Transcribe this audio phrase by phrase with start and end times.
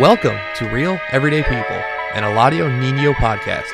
[0.00, 1.76] Welcome to Real Everyday People,
[2.14, 3.70] an Eladio Nino podcast.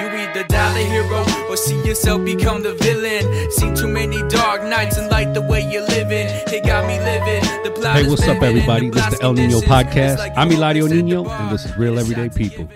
[0.00, 3.50] You either die the hero or see yourself become the villain.
[3.50, 6.28] Seen too many dark nights and like the way you're living.
[6.46, 7.42] It got me living.
[7.62, 8.88] The plot Hey, is what's up, everybody?
[8.88, 10.16] the This is the blast El Nino podcast.
[10.16, 11.76] like I'm Eladio Nino, and this is.
[11.76, 12.70] Real Everyday Shots be People.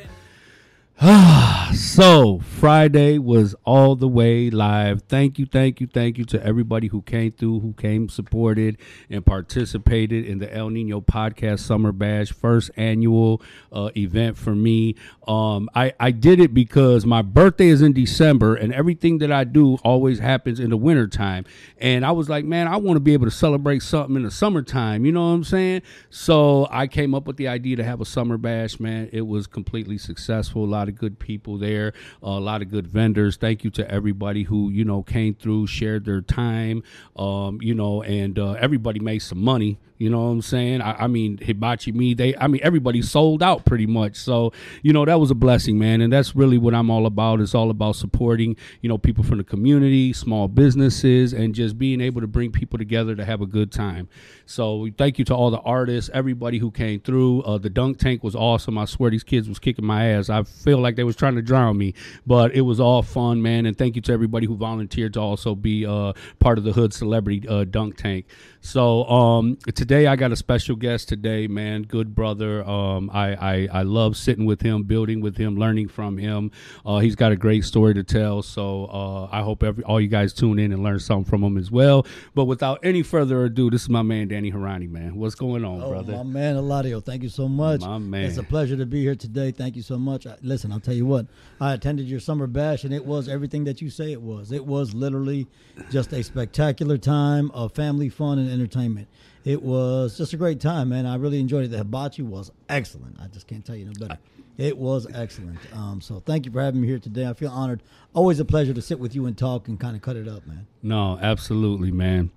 [1.71, 5.03] so Friday was all the way live.
[5.03, 8.79] Thank you, thank you, thank you to everybody who came through, who came, supported,
[9.09, 14.97] and participated in the El Nino Podcast Summer Bash, first annual uh, event for me.
[15.27, 19.45] Um, I I did it because my birthday is in December, and everything that I
[19.45, 21.45] do always happens in the wintertime.
[21.79, 24.31] And I was like, man, I want to be able to celebrate something in the
[24.31, 25.05] summertime.
[25.05, 25.83] You know what I'm saying?
[26.11, 28.81] So I came up with the idea to have a summer bash.
[28.81, 30.65] Man, it was completely successful.
[30.65, 31.93] A lot of good people there,
[32.23, 33.37] a lot of good vendors.
[33.37, 36.83] Thank you to everybody who you know came through, shared their time,
[37.17, 39.79] um, you know, and uh, everybody made some money.
[40.03, 40.83] You know what I'm saying?
[40.83, 44.17] I, I mean, Hibachi Me, they, I mean, everybody sold out pretty much.
[44.17, 46.01] So, you know, that was a blessing, man.
[46.01, 47.41] And that's really what I'm all about.
[47.41, 52.01] It's all about supporting, you know, people from the community, small businesses, and just being
[52.01, 54.09] able to bring people together to have a good time.
[54.45, 57.43] So, thank you to all the artists, everybody who came through.
[57.43, 58.77] Uh, the dunk tank was awesome.
[58.79, 60.31] I swear these kids was kicking my ass.
[60.31, 61.95] I feel like they was trying to drown me,
[62.27, 63.67] but it was all fun, man.
[63.67, 66.93] And thank you to everybody who volunteered to also be uh, part of the Hood
[66.93, 68.27] Celebrity uh, Dunk Tank.
[68.65, 71.83] So um, today I got a special guest today, man.
[71.83, 72.65] Good brother.
[72.65, 76.53] Um, I, I I love sitting with him, building with him, learning from him.
[76.87, 78.41] Uh, he's got a great story to tell.
[78.41, 81.59] So uh, I hope every all you guys tune in and learn something from him
[81.59, 82.07] as well.
[82.37, 85.17] But without any further ado, this is my man Dani Hourani, man.
[85.17, 85.95] What's going on, brother?
[85.95, 86.25] Oh, brother?
[86.25, 87.81] my man, Eladio, thank you so much.
[87.81, 88.27] My man.
[88.27, 89.51] It's a pleasure to be here today.
[89.51, 90.25] Thank you so much.
[90.25, 91.27] I, listen, I'll tell you what,
[91.61, 94.53] I attended your summer bash, and it was everything that you say it was.
[94.53, 95.49] It was literally
[95.91, 99.09] just a spectacular time of family fun and entertainment.
[99.45, 101.07] It was just a great time, man.
[101.07, 101.71] I really enjoyed it.
[101.71, 103.17] The hibachi was excellent.
[103.21, 104.19] I just can't tell you no better.
[104.59, 105.59] It was excellent.
[105.75, 107.27] Um, so thank you for having me here today.
[107.27, 107.83] I feel honored.
[108.15, 110.47] Always a pleasure to sit with you and talk and kind of cut it up,
[110.47, 110.67] man.
[110.83, 112.31] No, absolutely, man.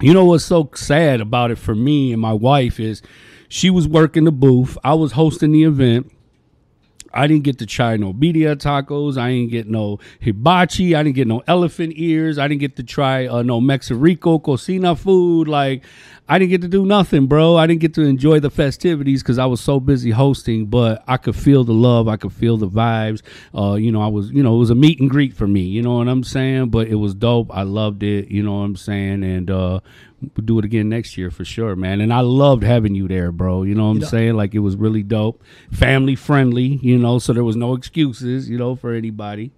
[0.00, 3.02] You know what's so sad about it for me and my wife is
[3.48, 4.76] she was working the booth.
[4.82, 6.10] I was hosting the event.
[7.14, 9.16] I didn't get to try no birria tacos.
[9.16, 10.94] I didn't get no hibachi.
[10.94, 12.38] I didn't get no elephant ears.
[12.38, 15.46] I didn't get to try uh, no Mexerico cocina food.
[15.48, 15.84] Like,
[16.28, 17.56] I didn't get to do nothing, bro.
[17.56, 20.66] I didn't get to enjoy the festivities because I was so busy hosting.
[20.66, 22.08] But I could feel the love.
[22.08, 23.22] I could feel the vibes.
[23.56, 25.60] Uh, you know, I was, you know, it was a meet and greet for me.
[25.60, 26.70] You know what I'm saying?
[26.70, 27.54] But it was dope.
[27.54, 28.28] I loved it.
[28.28, 29.22] You know what I'm saying?
[29.22, 29.80] And uh,
[30.36, 32.00] we'll do it again next year for sure, man.
[32.00, 33.62] And I loved having you there, bro.
[33.62, 34.34] You know what I'm saying?
[34.34, 36.78] Like it was really dope, family friendly.
[36.82, 38.48] You know, so there was no excuses.
[38.48, 39.52] You know, for anybody.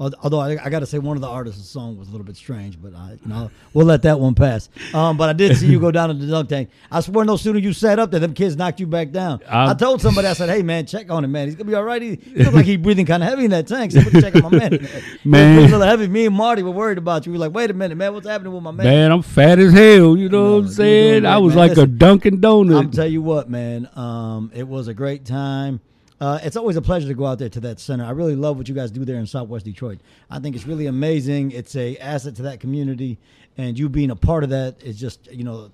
[0.00, 2.24] Al- Although I, I got to say, one of the artists' song was a little
[2.26, 4.68] bit strange, but I, you know, we'll let that one pass.
[4.94, 6.70] Um, but I did see you go down to the dunk tank.
[6.90, 9.40] I swear, no sooner you sat up there, them kids knocked you back down.
[9.48, 11.46] i I'm- told somebody, I said, "Hey, man, check on him, man.
[11.48, 12.00] He's gonna be all right.
[12.00, 13.92] He, he looked like he's breathing kind of heavy in that tank.
[13.92, 14.70] So check on my man.
[15.24, 15.56] Man.
[15.56, 16.08] he was a little heavy.
[16.08, 17.32] Me and Marty were worried about you.
[17.32, 18.86] We were like, wait a minute, man, what's happening with my man?
[18.86, 20.16] Man, I'm fat as hell.
[20.16, 21.12] You know No, what I'm saying?
[21.22, 21.68] doing I was man.
[21.68, 22.78] like a Dunkin' Donut.
[22.78, 23.88] I'm tell you what, man.
[23.94, 25.80] Um, it was a great time.
[26.20, 28.04] Uh, it's always a pleasure to go out there to that center.
[28.04, 30.00] I really love what you guys do there in Southwest Detroit.
[30.30, 31.52] I think it's really amazing.
[31.52, 33.18] It's a asset to that community,
[33.56, 35.70] and you being a part of that is just you know,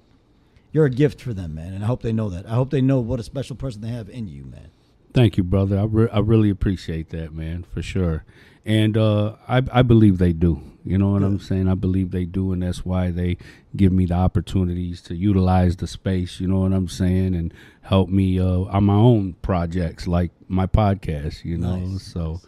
[0.72, 1.72] you're a gift for them, man.
[1.72, 2.46] And I hope they know that.
[2.46, 4.68] I hope they know what a special person they have in you, man.
[5.12, 5.78] Thank you, brother.
[5.78, 8.24] I, re- I really appreciate that, man, for sure.
[8.66, 10.60] And uh, I, I believe they do.
[10.84, 11.68] You know what I'm saying?
[11.68, 13.38] I believe they do, and that's why they
[13.74, 16.38] give me the opportunities to utilize the space.
[16.38, 17.34] You know what I'm saying?
[17.34, 17.54] And
[17.86, 21.44] help me uh, on my own projects, like my podcast.
[21.44, 22.02] You know, Nice.
[22.02, 22.40] so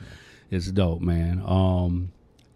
[0.50, 1.42] it's dope, man.
[1.46, 2.10] Um,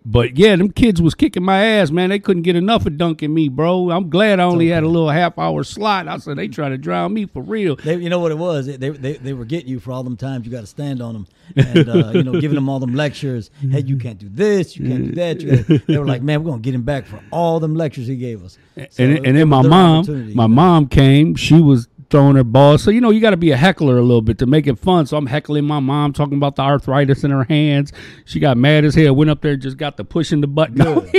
[0.04, 2.10] but yeah, them kids was kicking my ass, man.
[2.10, 3.92] They couldn't get enough of dunking me, bro.
[3.92, 6.09] I'm glad I only had a little half hour slot.
[6.09, 7.76] I said they trying to drown me for real.
[7.76, 8.66] They, you know what it was?
[8.66, 11.12] They, they, they were getting you for all them times you got to stand on
[11.12, 13.53] them, and uh, you know, giving them all them lectures.
[13.60, 15.41] Hey, you can't do this, you can't do that.
[15.41, 18.16] You they were like, man, we're gonna get him back for all them lectures he
[18.16, 18.59] gave us.
[18.91, 21.36] So and, and then my mom, my mom came.
[21.36, 22.78] She was throwing her ball.
[22.78, 24.78] So you know, you got to be a heckler a little bit to make it
[24.78, 25.06] fun.
[25.06, 27.92] So I'm heckling my mom, talking about the arthritis in her hands.
[28.24, 29.16] She got mad as hell.
[29.16, 30.76] Went up there, just got the pushing the button.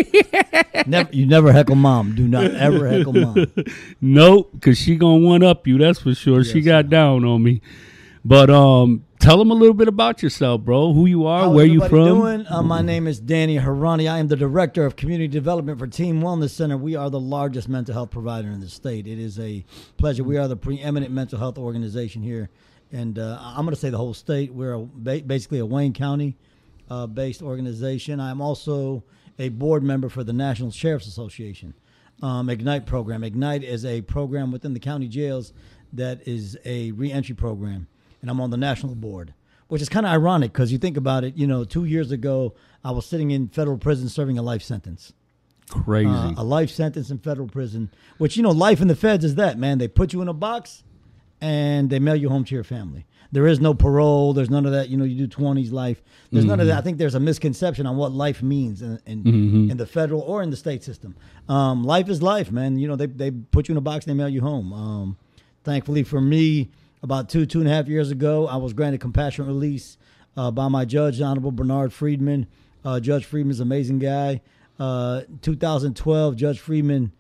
[0.86, 2.14] Never, you never heckle mom.
[2.14, 3.46] Do not ever heckle mom.
[4.02, 5.78] nope, because she gonna one up you.
[5.78, 6.44] That's for sure.
[6.44, 7.62] she Yes, got down on me.
[8.26, 10.94] But um, tell them a little bit about yourself, bro.
[10.94, 12.08] Who you are, How's where you from.
[12.08, 12.46] Doing?
[12.48, 14.12] Uh, my name is Dani Hourani.
[14.12, 16.78] I am the director of community development for Team Wellness Center.
[16.78, 19.08] We are the largest mental health provider in the state.
[19.08, 19.64] It is a
[19.98, 20.24] pleasure.
[20.24, 22.50] We are the preeminent mental health organization here,
[22.92, 24.54] and uh, I'm going to say the whole state.
[24.54, 24.82] We're a,
[25.22, 26.36] basically a Wayne County
[26.90, 28.20] uh, based organization.
[28.20, 29.04] I'm also
[29.40, 31.74] a board member for the National Sheriff's Association.
[32.22, 33.24] um, Ignite program.
[33.24, 35.54] Ignite is a program within the county jails
[35.94, 37.88] that is a reentry program,
[38.24, 39.34] and I'm on the national board,
[39.68, 41.36] which is kind of ironic because you think about it.
[41.36, 45.12] You know, two years ago, I was sitting in federal prison serving a life sentence.
[45.70, 46.08] Crazy.
[46.10, 49.36] Uh, a life sentence in federal prison, which you know, life in the feds is
[49.36, 49.78] that man.
[49.78, 50.84] They put you in a box,
[51.42, 53.06] and they mail you home to your family.
[53.34, 54.34] There is no parole.
[54.34, 54.90] There's none of that.
[54.90, 56.02] You know, you do twenties life.
[56.32, 56.78] There's none of that.
[56.78, 60.44] I think there's a misconception on what life means in in, in the federal or
[60.44, 61.16] in the state system.
[61.50, 62.78] Um, life is life, man.
[62.78, 64.06] You know, they they put you in a box.
[64.06, 64.72] and They mail you home.
[64.72, 65.18] Um,
[65.64, 66.70] thankfully for me,
[67.04, 69.98] about two two and a half years ago, I was granted compassionate release
[70.36, 72.48] uh, by my judge, Honorable Bernard Friedman.
[72.84, 74.42] Uh, judge Friedman's an amazing guy.
[74.80, 77.12] Uh, 2012, Judge Friedman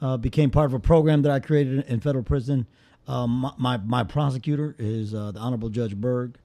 [0.00, 2.66] uh, became part of a program that I created in, federal prison.
[3.06, 6.38] Um, my, my my prosecutor is uh, the Honorable Judge Berg.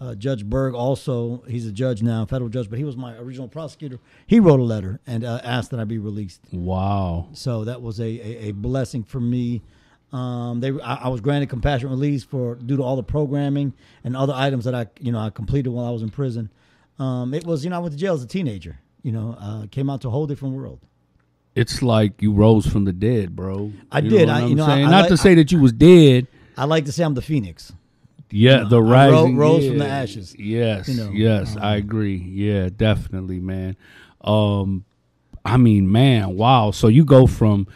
[0.00, 3.48] Uh, judge Berg also, he's a judge now, federal judge, but he was my original
[3.48, 3.98] prosecutor.
[4.26, 6.40] He wrote a letter and uh, asked that I be released.
[6.50, 7.28] wow.
[7.34, 9.60] So that was a, a, a blessing for me.
[10.12, 13.72] Um, they I, I was granted compassionate release for due to all the programming
[14.02, 16.50] and other items that I you know I completed while I was in prison.
[16.98, 18.78] Um, it was you know I went to jail as a teenager.
[19.02, 20.80] You know, uh, came out to a whole different world.
[21.54, 23.72] It's like you rose from the dead, bro.
[23.90, 24.28] I You did.
[24.28, 26.26] know I- you know, I- I Not like- to say that you was dead.
[26.56, 27.72] I like to say I'm the phoenix.
[28.30, 29.70] Yeah, the I ro- rising rose yeah.
[29.70, 30.36] from the ashes.
[30.38, 32.16] Yes, You know, yes, I um, agree.
[32.16, 33.76] Yeah, definitely, man.
[34.20, 34.84] Um,
[35.44, 36.70] I mean, man, wow.
[36.70, 37.66] So you go from,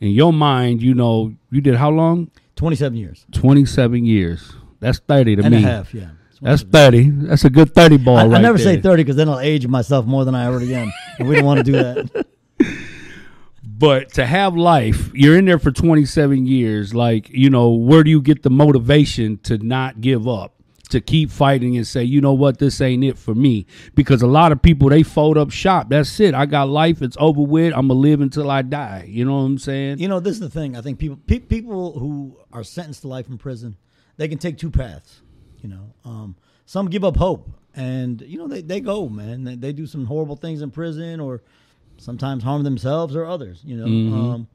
[0.00, 2.30] in your mind, you know, you did how long?
[2.56, 4.52] 27 years Twenty seven years.
[4.80, 5.58] That's thirty to and me.
[5.58, 5.94] And a half.
[5.94, 6.10] Yeah.
[6.42, 7.10] That's thirty.
[7.10, 9.66] That's a good thirty ball I, right I never say 30 because then I'll age
[9.66, 12.26] myself more than I already am, and we don't want to do that.
[13.80, 16.94] But to have life, you're in there for 27 years.
[16.94, 20.59] Like, you know, where do you get the motivation to not give up,
[20.90, 23.66] to keep fighting and say, you know what, this ain't it for me?
[23.94, 25.88] Because a lot of people, they fold up shop.
[25.88, 26.34] That's it.
[26.34, 27.02] I got life.
[27.02, 27.72] It's over with.
[27.74, 29.06] I'm going to live until I die.
[29.08, 29.98] You know what I'm saying?
[29.98, 30.76] You know, this is the thing.
[30.76, 33.76] I think people pe- people who are sentenced to life in prison,
[34.16, 35.22] they can take two paths.
[35.62, 39.44] You know, um, some give up hope, and you know they, they go, man.
[39.44, 41.42] They, they do some horrible things in prison, or
[41.98, 43.60] sometimes harm themselves or others.
[43.64, 44.48] You know, um,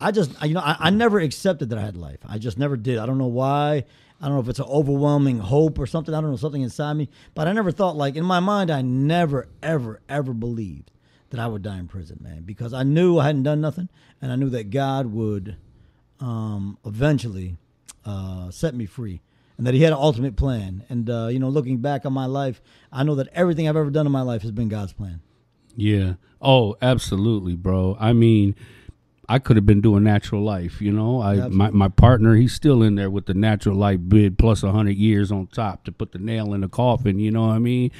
[0.00, 2.20] I just you know I, I never accepted that I had life.
[2.26, 2.98] I just never did.
[2.98, 3.84] I don't know why.
[4.20, 6.14] I don't know if it's an overwhelming hope or something.
[6.14, 8.70] I don't know something inside me, but I never thought like in my mind.
[8.70, 10.90] I never ever ever believed
[11.30, 13.88] that I would die in prison, man, because I knew I hadn't done nothing,
[14.22, 15.56] and I knew that God would
[16.20, 17.56] um, eventually
[18.04, 19.20] uh, set me free,
[19.58, 20.84] and that He had an ultimate plan.
[20.88, 23.90] And uh, you know, looking back on my life, I know that everything I've ever
[23.90, 25.20] done in my life has been God's plan.
[25.74, 26.14] Yeah.
[26.40, 27.96] Oh, absolutely, bro.
[28.00, 28.54] I mean,
[29.28, 31.20] I could have been doing natural life, you know.
[31.20, 31.78] I my, Absolutely.
[31.78, 35.32] my partner, he's still in there with the natural life bid plus a hundred years
[35.32, 37.90] on top to put the nail in the coffin, you know what I mean?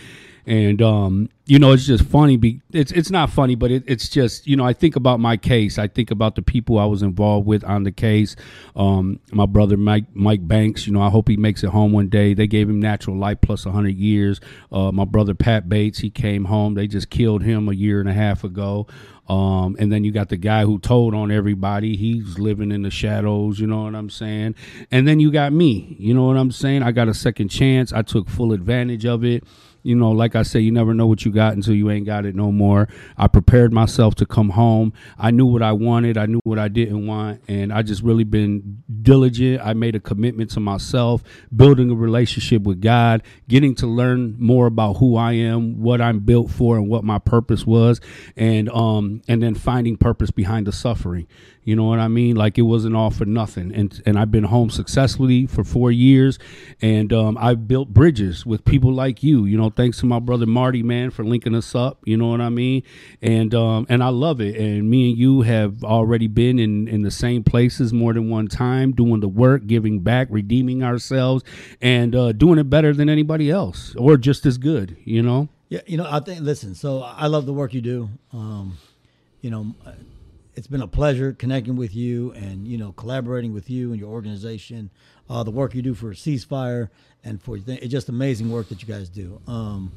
[0.49, 2.37] And um, you know, it's just funny.
[2.37, 5.37] Be it's it's not funny, but it, it's just you know, I think about my
[5.37, 5.77] case.
[5.77, 8.37] I think about the people I was involved with on the case.
[8.77, 10.87] Um, my brother Mike Mike Banks.
[10.87, 12.33] You know, I hope he makes it home one day.
[12.33, 14.41] They gave him natural life plus a hundred years.
[14.71, 16.75] Uh, my brother Pat Bates, he came home.
[16.75, 18.87] They just killed him a year and a half ago.
[19.29, 21.97] Um, and then you got the guy who told on everybody.
[21.97, 24.55] He's living in the shadows, you know what I'm saying?
[24.91, 26.83] And then you got me, you know what I'm saying?
[26.83, 27.93] I got a second chance.
[27.93, 29.45] I took full advantage of it.
[29.83, 32.27] You know, like I say, you never know what you got until you ain't got
[32.27, 32.89] it no more.
[33.17, 34.93] I prepared myself to come home.
[35.17, 36.19] I knew what I wanted.
[36.19, 37.41] I knew what I didn't want.
[37.47, 39.63] And I just really been diligent.
[39.65, 41.23] I made a commitment to myself,
[41.55, 46.19] building a relationship with God, getting to learn more about who I am, what I'm
[46.19, 48.01] built for, and what my purpose was.
[48.37, 51.29] And, um, and then finding purpose behind the suffering.
[51.67, 52.37] You know what I mean?
[52.37, 53.75] Like it wasn't all for nothing.
[53.75, 56.39] And and I've been home successfully for four years,
[56.81, 59.47] and um, I've built bridges with people like you.
[59.47, 61.99] You know, thanks to my brother Marty, man, for linking us up.
[62.05, 62.85] You know what I mean?
[63.21, 64.55] And um, and I love it.
[64.55, 68.47] And me and you have already been in in the same places more than one
[68.47, 71.43] time, doing the work, giving back, redeeming ourselves,
[71.83, 74.97] and uh, doing it better than anybody else, or just as good.
[75.03, 75.49] You know?
[75.69, 76.43] Yeah, you know, I think.
[76.43, 78.09] Listen, so I love the work you do.
[78.33, 78.79] Um,
[79.41, 79.75] you know,
[80.57, 84.11] it's been a pleasure connecting with you and you know collaborating with you and your
[84.11, 84.91] organization.
[85.29, 86.89] Uh, the work you do for Ceasefire
[87.23, 89.41] and for it's just amazing work that you guys do.
[89.47, 89.93] Um,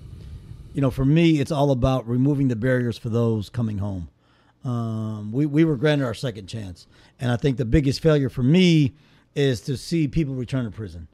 [0.74, 4.10] you know, for me, it's all about removing the barriers for those coming home.
[4.66, 6.86] Um, we we were granted our second chance,
[7.20, 8.94] and I think the biggest failure for me
[9.36, 11.08] is to see people return to prison.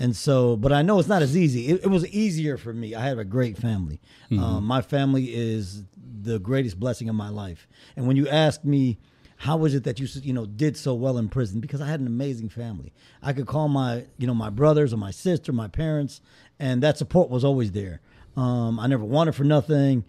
[0.00, 1.68] And so, but I know it's not as easy.
[1.68, 2.94] It, it was easier for me.
[2.94, 4.00] I have a great family.
[4.40, 5.82] Um, my family is
[6.22, 7.68] the greatest blessing of my life.
[7.96, 8.98] And when you ask me,
[9.38, 11.60] how was it that you you know did so well in prison?
[11.60, 12.92] Because I had an amazing family.
[13.22, 16.20] I could call my you know my brothers or my sister, my parents,
[16.58, 18.00] and that support was always there.
[18.36, 20.04] Um, I never wanted for nothing.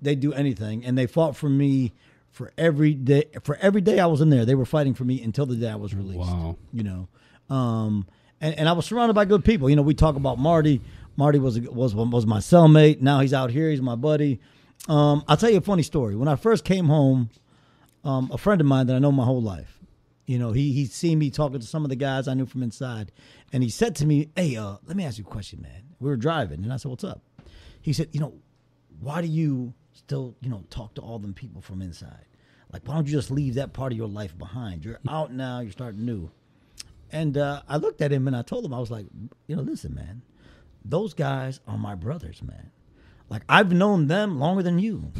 [0.00, 1.92] They'd do anything, and they fought for me
[2.32, 3.26] for every day.
[3.44, 5.68] For every day I was in there, they were fighting for me until the day
[5.68, 6.18] I was released.
[6.18, 6.56] Wow.
[6.72, 7.08] You know,
[7.54, 8.06] um,
[8.40, 9.70] and, and I was surrounded by good people.
[9.70, 10.80] You know, we talk about Marty.
[11.16, 13.00] Marty was was was my cellmate.
[13.00, 13.70] Now he's out here.
[13.70, 14.40] He's my buddy.
[14.88, 16.16] Um, I'll tell you a funny story.
[16.16, 17.30] When I first came home,
[18.04, 19.78] um, a friend of mine that I know my whole life,
[20.26, 22.62] you know, he he seen me talking to some of the guys I knew from
[22.62, 23.12] inside,
[23.52, 26.08] and he said to me, "Hey, uh, let me ask you a question, man." We
[26.10, 27.22] were driving, and I said, "What's up?"
[27.80, 28.34] He said, "You know,
[29.00, 32.26] why do you still, you know, talk to all them people from inside?
[32.72, 34.84] Like, why don't you just leave that part of your life behind?
[34.84, 35.60] You're out now.
[35.60, 36.30] You're starting new."
[37.12, 39.06] And uh, I looked at him and I told him, I was like,
[39.46, 40.22] you know, listen, man,
[40.82, 42.70] those guys are my brothers, man.
[43.32, 45.10] Like, I've known them longer than you.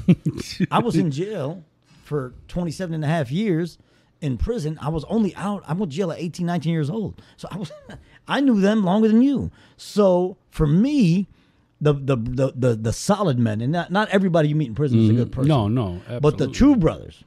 [0.71, 1.65] I was in jail
[2.05, 3.79] for 27 and a half years
[4.21, 4.79] in prison.
[4.83, 7.23] I was only out, I went to jail at 18, 19 years old.
[7.39, 7.73] So I was,
[8.29, 9.51] I knew them longer than you.
[9.79, 11.27] So for me,
[11.81, 14.99] the, the, the, the, the solid men, and not, not everybody you meet in prison
[14.99, 15.23] is a mm-hmm.
[15.23, 15.49] good person.
[15.49, 17.25] No, no, But the true brothers,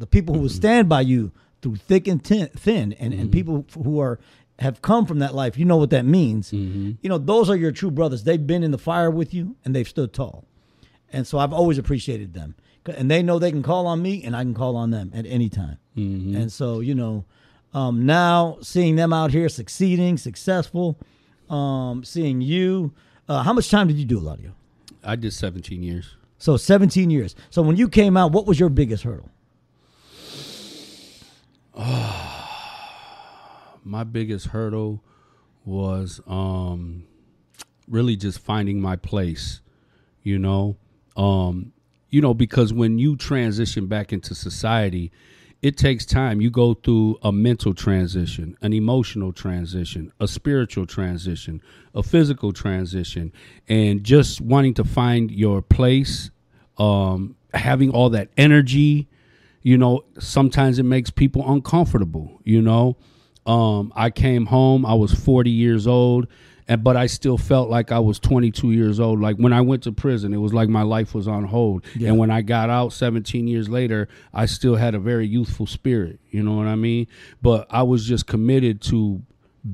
[0.00, 0.56] the people who will mm-hmm.
[0.56, 1.30] stand by you
[1.62, 3.30] through thick and thin, thin and, and mm-hmm.
[3.30, 4.18] people who are
[4.58, 6.52] have come from that life, you know what that means.
[6.52, 8.24] You know, those are your true brothers.
[8.24, 10.44] They've been in the fire with you and they've stood tall.
[11.12, 12.54] And so I've always appreciated them.
[12.86, 15.26] And they know they can call on me and I can call on them at
[15.26, 15.78] any time.
[16.36, 17.24] And so, you know,
[17.74, 20.98] um, now seeing them out here succeeding, successful,
[21.50, 22.94] um, seeing you.
[23.28, 24.52] Uh, how much time did you do, Eladio?
[25.04, 26.16] I did 17 years.
[26.38, 27.34] So 17 years.
[27.50, 29.30] So when you came out, what was your biggest hurdle?
[33.86, 35.02] My biggest hurdle
[35.64, 37.04] was um
[37.88, 39.60] really just finding my place
[40.22, 40.76] you know?
[41.16, 41.72] Um
[42.10, 45.12] you know because when you transition back into society
[45.62, 46.40] it takes time.
[46.42, 51.62] You go through a mental transition an emotional transition a spiritual transition
[51.94, 53.32] a physical transition
[53.68, 56.30] and just wanting to find your place
[56.78, 59.08] um having all that energy
[59.62, 62.96] you know sometimes it makes people uncomfortable you know
[63.46, 64.84] um, I came home.
[64.84, 66.26] I was 40 years old,
[66.68, 69.20] and but I still felt like I was 22 years old.
[69.20, 71.84] Like when I went to prison, it was like my life was on hold.
[72.08, 76.18] And when I got out 17 years later, I still had a very youthful spirit.
[76.30, 77.06] You know what I mean?
[77.40, 79.22] But I was just committed to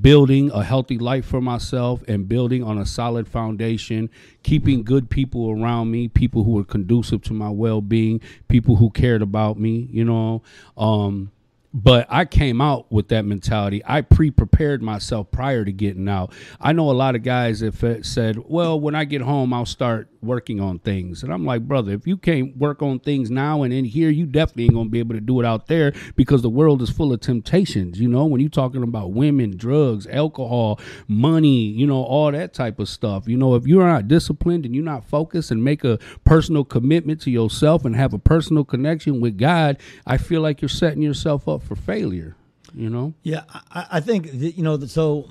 [0.01, 4.09] building a healthy life for myself and building on a solid foundation,
[4.41, 9.21] keeping good people around me, people who were conducive to my well-being, people who cared
[9.21, 10.41] about me, you know.
[10.77, 11.31] Um
[11.73, 13.81] but I came out with that mentality.
[13.85, 16.31] I pre-prepared myself prior to getting out.
[16.61, 20.09] I know a lot of guys that said, "Well, when I get home, I'll start
[20.23, 23.73] working on things." And I'm like, "Brother, if you can't work on things now and
[23.73, 26.49] in here, you definitely ain't gonna be able to do it out there because the
[26.49, 27.99] world is full of temptations.
[27.99, 32.79] You know, when you're talking about women, drugs, alcohol, money, you know, all that type
[32.79, 33.27] of stuff.
[33.27, 37.21] You know, if you're not disciplined and you're not focused and make a personal commitment
[37.21, 41.47] to yourself and have a personal connection with God, I feel like you're setting yourself
[41.47, 42.35] up for failure.
[42.73, 44.79] You know." Yeah, I, I think you know.
[44.85, 45.29] So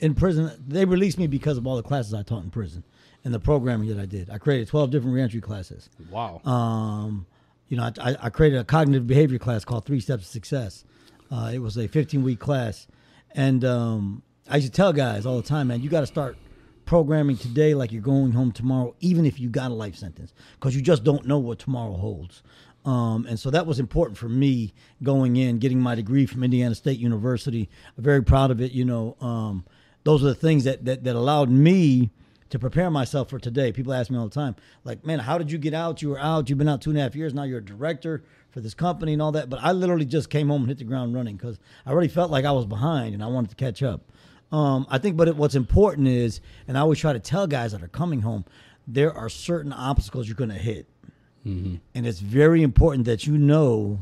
[0.00, 2.84] in prison, they released me because of all the classes I taught in prison
[3.24, 4.30] and the programming that I did.
[4.30, 5.88] I created twelve different reentry classes.
[6.10, 6.40] Wow.
[6.44, 7.26] Um,
[7.68, 10.84] you know, I, I- I created a cognitive behavior class called Three Steps to Success.
[11.30, 12.86] Uh, it was a 15 week class,
[13.34, 16.36] and um, I used to tell guys all the time, man, you got to start
[16.84, 20.76] programming today like you're going home tomorrow, even if you got a life sentence, because
[20.76, 22.42] you just don't know what tomorrow holds.
[22.84, 26.74] Um, and so that was important for me going in, getting my degree from Indiana
[26.74, 27.70] State University.
[27.96, 28.72] I'm very proud of it.
[28.72, 29.64] You know, um,
[30.04, 32.10] those are the things that, that, that allowed me
[32.54, 33.72] to prepare myself for today.
[33.72, 36.00] People ask me all the time, like, man, how did you get out?
[36.02, 37.34] You were out, you've been out two and a half years.
[37.34, 39.50] Now you're a director for this company and all that.
[39.50, 42.30] But I literally just came home and hit the ground running because I already felt
[42.30, 44.02] like I was behind and I wanted to catch up.
[44.52, 47.72] Um, I think, but it, what's important is, and I always try to tell guys
[47.72, 48.44] that are coming home,
[48.86, 50.86] there are certain obstacles you're going to hit.
[51.92, 53.98] And it's very important that you know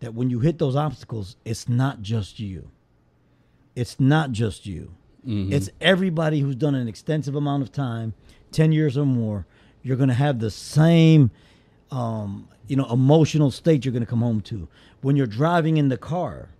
[0.00, 2.68] that when you hit those obstacles, it's not just you.
[3.76, 4.94] It's not just you.
[5.26, 8.14] It's everybody who's done an extensive amount of time,
[8.52, 9.44] 10 years or more.
[9.82, 11.30] You're going to have the same,
[11.90, 14.68] um, you know, emotional state you're going to come home to.
[15.00, 16.50] When you're driving in the car,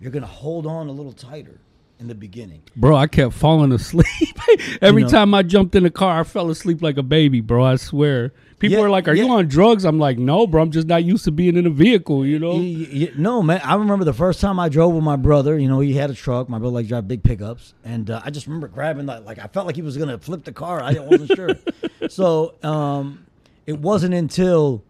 [0.00, 1.60] you're going to hold on a little tighter
[1.98, 2.62] in the beginning.
[2.76, 4.06] Bro, I kept falling asleep.
[4.82, 7.64] Every know- time I jumped in the car, I fell asleep like a baby, bro.
[7.64, 8.32] I swear.
[8.58, 9.84] People Yeah, are like, Are you on drugs?
[9.84, 10.62] I'm like, No, bro.
[10.62, 12.54] I'm just not used to being in a vehicle, you know?
[12.54, 13.60] Y- y- y- no, man.
[13.62, 15.58] I remember the first time I drove with my brother.
[15.58, 16.48] You know, he had a truck.
[16.48, 19.24] My brother likes to drive big pickups, and uh, I just remember grabbing that.
[19.26, 20.82] Like I felt like he was gonna flip the car.
[20.82, 21.50] I wasn't sure.
[22.08, 23.26] So um,
[23.66, 24.84] it wasn't until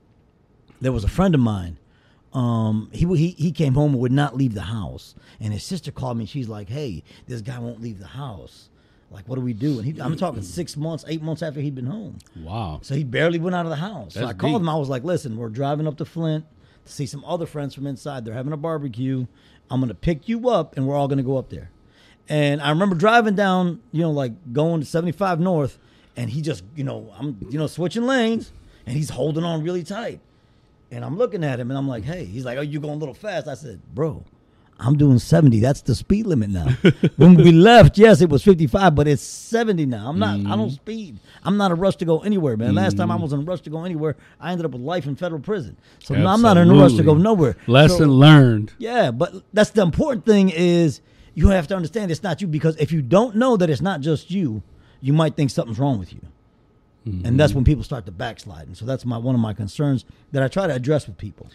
[0.80, 1.78] there was a friend of mine.
[2.36, 5.90] Um, he, he he came home and would not leave the house, and his sister
[5.90, 6.26] called me.
[6.26, 8.68] She's like, "Hey, this guy won't leave the house.
[9.10, 11.74] Like, what do we do?" And he, I'm talking six months, eight months after he'd
[11.74, 12.18] been home.
[12.36, 12.80] Wow.
[12.82, 14.12] So he barely went out of the house.
[14.14, 14.60] so That's I called deep.
[14.62, 14.68] him.
[14.68, 16.44] I was like, listen, we're driving up to Flint.
[16.84, 18.26] to see some other friends from inside.
[18.26, 19.26] They're having a barbecue.
[19.70, 21.70] I'm gonna pick you up, and we're all gonna go up there.
[22.28, 25.78] And I remember driving down, you know, like going to 75 North,
[26.16, 28.52] and he just, you know, I'm, you know, switching lanes,
[28.84, 30.20] and he's holding on really tight.
[30.90, 32.98] And I'm looking at him, and I'm like, hey, he's like, oh, you going a
[32.98, 33.48] little fast?
[33.48, 34.24] I said, bro,
[34.78, 35.60] I'm doing 70.
[35.60, 36.68] That's the speed limit now.
[37.16, 40.08] when we left, yes, it was 55, but it's 70 now.
[40.08, 40.68] I'm not, I don't mm-hmm.
[40.70, 41.18] speed.
[41.42, 42.74] I'm not in a rush to go anywhere, man.
[42.74, 43.22] Last time I mm-hmm.
[43.22, 45.76] was in a rush to go anywhere, I ended up with life in federal prison.
[46.00, 47.56] So now I'm not in a rush to go nowhere.
[47.66, 48.74] Lesson So- learned.
[48.78, 51.00] yeah, but that's the important thing is
[51.34, 54.00] you have to understand it's not you because if you don't know that it's not
[54.02, 54.62] just you,
[55.00, 56.20] you might think something's wrong with you.
[57.06, 58.66] And that's when people start to backslide.
[58.66, 61.48] And so that's my one of my concerns that I try to address with people.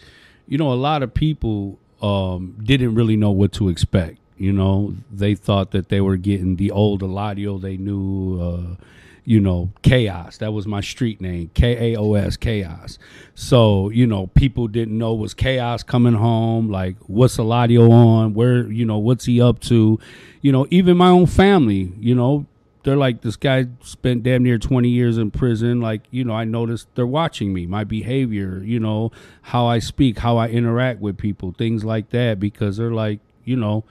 [0.46, 4.18] you know, a lot of people um, didn't really know what to expect.
[4.38, 8.40] You know, they thought that they were getting the old Eladio they knew.
[8.40, 8.84] Uh,
[9.24, 10.38] you know, chaos.
[10.38, 12.98] That was my street name, K A O S, chaos.
[13.36, 16.68] So you know, people didn't know was chaos coming home.
[16.70, 18.34] Like, what's Eladio on?
[18.34, 20.00] Where you know, what's he up to?
[20.40, 21.92] You know, even my own family.
[22.00, 22.46] You know,
[22.82, 25.80] they're like this guy spent damn near 20 years in prison.
[25.80, 29.12] Like you know i noticed they're watching me my behavior you know
[29.42, 33.56] how i speak how i interact with people things like that because they're like you
[33.56, 33.84] know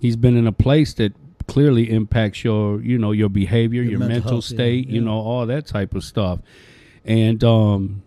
[0.00, 1.12] he's been in a place that
[1.46, 5.00] clearly impacts your you know your behavior your, Your mental mental, health, yeah, state you
[5.00, 6.40] know all that type of stuff.
[7.04, 8.02] And um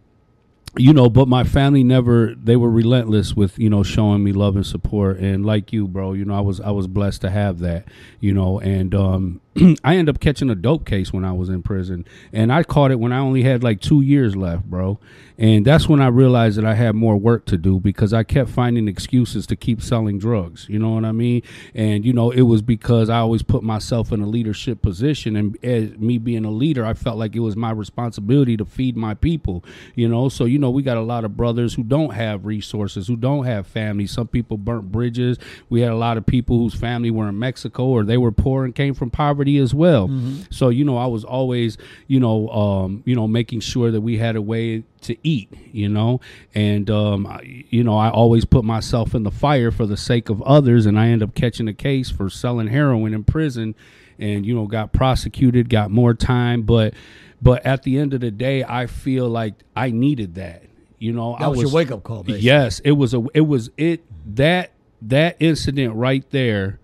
[0.77, 4.55] you know but my family never they were relentless with you know showing me love
[4.55, 5.19] and support.
[5.19, 7.85] And like you bro you know i was i was blessed to have that
[8.19, 9.41] you know and um
[9.83, 12.91] i ended up catching a dope case when i was in prison and i caught
[12.91, 14.99] it when i only had like two years left bro.
[15.37, 18.49] And that's when i realized that i had more work to do because i kept
[18.49, 21.41] finding excuses to keep selling drugs you know what i mean?
[21.73, 25.57] And you know it was because i always put myself in a leadership position and
[25.63, 29.13] as me being a leader i felt like it was my responsibility to feed my
[29.13, 29.63] people
[29.95, 30.29] you know?
[30.29, 33.45] So you know we got a lot of brothers who don't have resources who don't
[33.45, 34.07] have family.
[34.07, 35.37] Some people burnt bridges.
[35.69, 38.65] We had a lot of people whose family were in mexico or they were poor
[38.65, 40.07] and came from poverty as well.
[40.51, 44.17] So you know i was always you know um you know making sure that we
[44.17, 46.19] had a way to eat you know?
[46.53, 50.29] And um I, you know i always put myself in the fire for the sake
[50.29, 53.75] of others and i end up catching a case for selling heroin in prison
[54.19, 56.63] and you know got prosecuted got more time.
[56.63, 56.93] But
[57.41, 60.63] but at the end of the day i feel like i needed that
[60.97, 61.37] you know?
[61.39, 62.45] That i was, your wake up call, basically.
[62.45, 64.03] yes it was a it was it
[64.35, 66.79] that that incident right there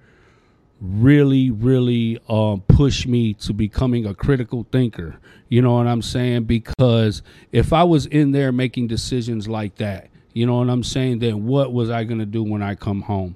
[0.82, 6.44] really really um pushed me to becoming a critical thinker you know what i'm saying
[6.44, 11.20] because if i was in there making decisions like that you know what i'm saying
[11.20, 13.36] then what was i going to do when i come home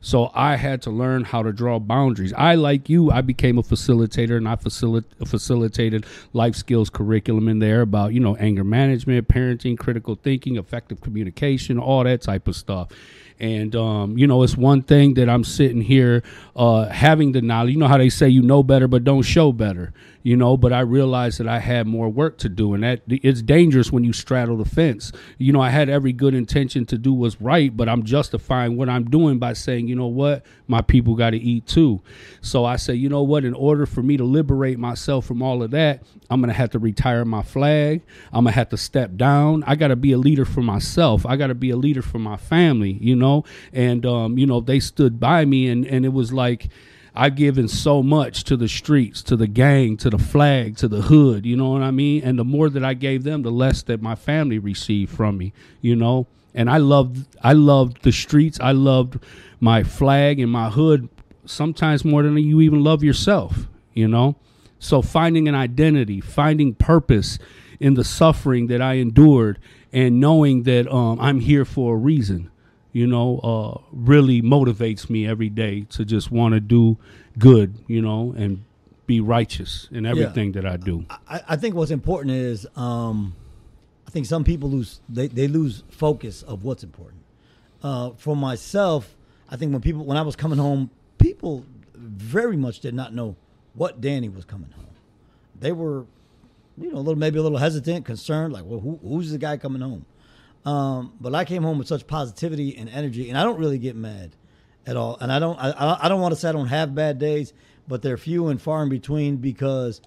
[0.00, 2.32] so I had to learn how to draw boundaries.
[2.32, 7.58] I, like you, I became a facilitator and I facilit- facilitated life skills curriculum in
[7.58, 12.56] there about, you know, anger management, parenting, critical thinking, effective communication, all that type of
[12.56, 12.88] stuff.
[13.40, 16.22] And, um, you know, it's one thing that I'm sitting here
[16.54, 17.72] uh, having the knowledge.
[17.72, 20.72] You know how they say you know better, but don't show better, you know, but
[20.72, 22.74] I realized that I had more work to do.
[22.74, 25.12] And that it's dangerous when you straddle the fence.
[25.38, 28.88] You know, I had every good intention to do what's right, but I'm justifying what
[28.88, 32.02] I'm doing by saying, you know what, my people got to eat too.
[32.42, 35.62] So I say, you know what, in order for me to liberate myself from all
[35.62, 38.02] of that, I'm going to have to retire my flag.
[38.32, 39.64] I'm going to have to step down.
[39.66, 41.24] I got to be a leader for myself.
[41.26, 43.44] I got to be a leader for my family, you know?
[43.72, 46.68] And, um, you know, they stood by me and, and it was like,
[47.14, 51.02] I've given so much to the streets, to the gang, to the flag, to the
[51.02, 52.22] hood, you know what I mean?
[52.22, 55.52] And the more that I gave them, the less that my family received from me,
[55.80, 56.26] you know?
[56.54, 58.58] And I loved I loved the streets.
[58.60, 59.18] I loved
[59.60, 61.08] my flag and my hood
[61.44, 64.36] sometimes more than you even love yourself, you know?
[64.78, 67.38] So finding an identity, finding purpose
[67.78, 69.58] in the suffering that I endured
[69.92, 72.50] and knowing that um, I'm here for a reason
[72.92, 76.98] you know, uh, really motivates me every day to just want to do
[77.38, 78.64] good, you know, and
[79.06, 81.04] be righteous in everything that I do.
[81.28, 83.34] I, I think what's important is um,
[84.06, 87.22] I think some people lose they, they lose focus of what's important.
[87.82, 89.16] Uh, for myself,
[89.48, 93.36] I think when people when I was coming home, people very much did not know
[93.74, 94.86] what Dani was coming home.
[95.58, 96.06] They were,
[96.78, 99.56] you know, a little maybe a little hesitant, concerned, like, well, who, who's the guy
[99.56, 100.04] coming home?
[100.64, 103.96] Um, but I came home with such positivity and energy, and I don't really get
[103.96, 104.36] mad
[104.86, 105.16] at all.
[105.20, 107.52] And I don't, I- I, don't want to say I don't have bad days,
[107.88, 110.00] but they're few and far in between because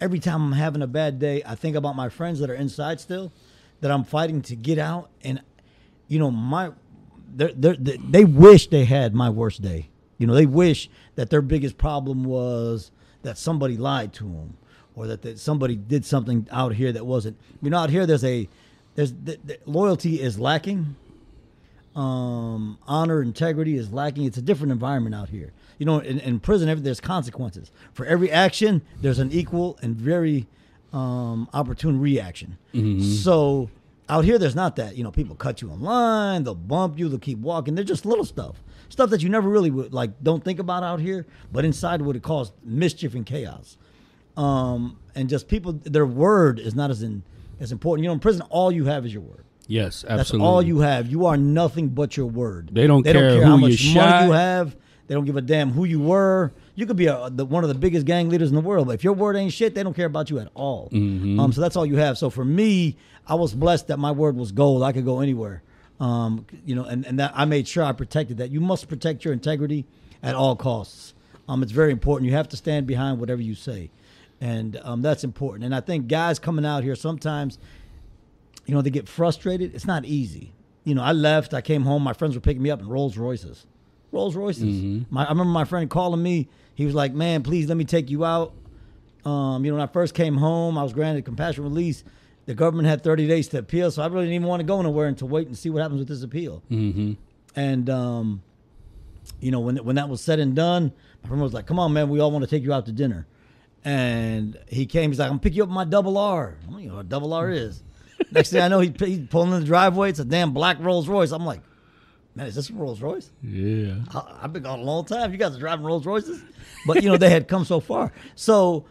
[0.00, 3.00] every time I'm having a bad day, I think about my friends that are inside
[3.00, 3.32] still,
[3.80, 5.42] that I'm fighting to get out, and
[6.08, 6.72] you know, my,
[7.34, 9.88] they're, they're, they they wish they had my worst day.
[10.18, 12.90] You know, they wish that their biggest problem was
[13.22, 14.56] that somebody lied to them,
[14.94, 17.38] or that, that somebody did something out here that wasn't.
[17.62, 18.48] You know, out here there's a
[19.00, 20.94] there's the, the, loyalty is lacking
[21.96, 24.24] um, honor, integrity is lacking.
[24.24, 25.52] It's a different environment out here.
[25.78, 28.82] You know, in, in prison, every, there's consequences for every action.
[29.00, 30.46] There's an equal and very
[30.92, 32.58] um, opportune reaction.
[33.02, 33.70] So
[34.08, 34.96] out here, there's not that.
[34.96, 37.74] You know, people cut you in line, they'll bump you, they'll keep walking.
[37.74, 41.00] They're just little stuff, stuff that you never really would like don't think about out
[41.00, 43.78] here, but inside would it cause mischief and chaos.
[44.36, 47.22] Um, and just people, their word is not as in
[47.60, 48.02] as important.
[48.02, 49.44] You know, in prison, all you have is your word.
[49.66, 50.16] Yes, absolutely.
[50.16, 51.06] That's all you have.
[51.06, 52.70] You are nothing but your word.
[52.72, 54.24] They don't they don't care care how who you much money shot.
[54.24, 54.76] you have.
[55.06, 56.52] They don't give a damn who you were.
[56.76, 58.94] You could be a, the, one of the biggest gang leaders in the world, but
[58.94, 60.88] if your word ain't shit, they don't care about you at all.
[60.92, 61.38] Mm-hmm.
[61.38, 62.16] Um, so that's all you have.
[62.16, 62.96] So for me,
[63.26, 64.84] I was blessed that my word was gold.
[64.84, 65.62] I could go anywhere.
[65.98, 68.50] Um, you know, and, and that I made sure I protected that.
[68.50, 69.84] You must protect your integrity
[70.22, 71.14] at all costs.
[71.48, 72.30] Um, it's very important.
[72.30, 73.90] You have to stand behind whatever you say,
[74.40, 75.64] and um, that's important.
[75.64, 77.58] And I think guys coming out here sometimes
[78.70, 79.74] you know, they get frustrated.
[79.74, 80.52] It's not easy.
[80.84, 83.16] You know, I left, I came home, my friends were picking me up in Rolls
[83.16, 83.66] Royces.
[84.12, 84.64] Rolls Royces.
[85.10, 86.48] My, I remember my friend calling me.
[86.76, 88.52] He was like, "Man, please let me take you out."
[89.24, 92.04] Um, you know, when I first came home, I was granted compassion release.
[92.46, 94.80] The government had 30 days to appeal, so I really didn't even want to go
[94.80, 96.62] nowhere until wait and see what happens with this appeal.
[96.70, 97.12] Mm-hmm.
[97.56, 98.42] And um,
[99.40, 101.92] you know, when when that was said and done, my friend was like, "Come on,
[101.92, 103.26] man, we all want to take you out to dinner."
[103.84, 105.10] And he came.
[105.10, 107.06] He's like, "I'm gonna pick you up my double R." I don't even know what
[107.06, 107.82] a double R is.
[108.30, 110.10] Next thing I know, he, he's pulling in the driveway.
[110.10, 111.30] It's a damn black Rolls Royce.
[111.32, 111.60] I'm like,
[112.34, 113.94] "Man, is this a Rolls Royce?" Yeah.
[114.14, 115.32] I, I've been gone a long time.
[115.32, 116.42] You guys are driving Rolls Royces,
[116.86, 118.12] but you know they had come so far.
[118.34, 118.84] So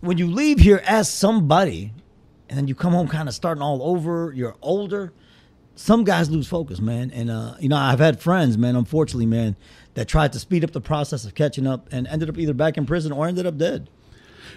[0.00, 1.92] when you leave here as somebody,
[2.48, 5.12] and then you come home kind of starting all over, you're older.
[5.76, 7.10] Some guys lose focus, man.
[7.10, 8.76] And uh, you know, I've had friends, man.
[8.76, 9.56] Unfortunately, man,
[9.94, 12.76] that tried to speed up the process of catching up and ended up either back
[12.76, 13.88] in prison or ended up dead.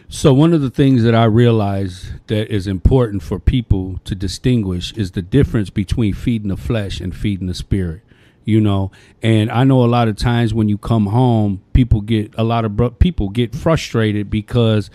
[0.10, 4.94] So one of the things that I realize that is important for people to distinguish
[4.94, 8.02] is the difference between feeding the flesh and feeding the spirit.
[8.46, 8.92] You know,
[9.22, 12.64] and I know a lot of times when you come home, people get a lot
[12.64, 14.90] of people get frustrated because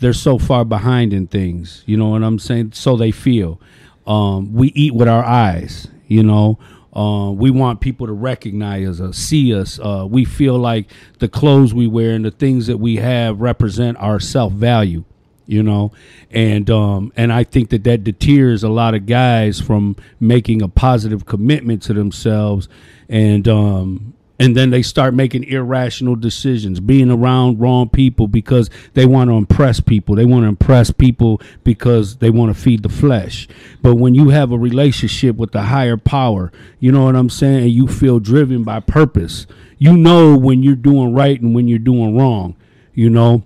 [0.00, 1.82] they're so far behind in things.
[1.86, 2.72] You know what I'm saying?
[2.72, 3.58] So they feel.
[4.06, 5.88] Um, we eat with our eyes.
[6.06, 6.58] You know,
[6.92, 9.78] uh, we want people to recognize us, see us.
[9.78, 13.96] Uh, we feel like the clothes we wear and the things that we have represent
[13.98, 15.04] our self value.
[15.44, 15.92] You know,
[16.30, 20.68] and um, and I think that that deters a lot of guys from making a
[20.68, 22.68] positive commitment to themselves,
[23.08, 29.06] and um, and then they start making irrational decisions, being around wrong people because they
[29.06, 30.16] want to impress people.
[30.16, 33.46] They want to impress people because they want to feed the flesh.
[33.82, 36.50] But when you have a relationship with the higher power,
[36.80, 39.46] you know what I'm saying, and you feel driven by purpose,
[39.78, 42.56] you know when you're doing right and when you're doing wrong,
[42.94, 43.44] you know.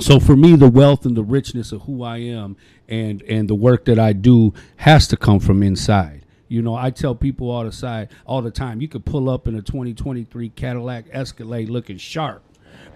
[0.00, 2.58] So for me, the wealth and the richness of who I am
[2.90, 6.25] and and the work that I do has to come from inside.
[6.48, 9.48] You know, I tell people all the side all the time, you could pull up
[9.48, 12.42] in a 2023 Cadillac Escalade looking sharp.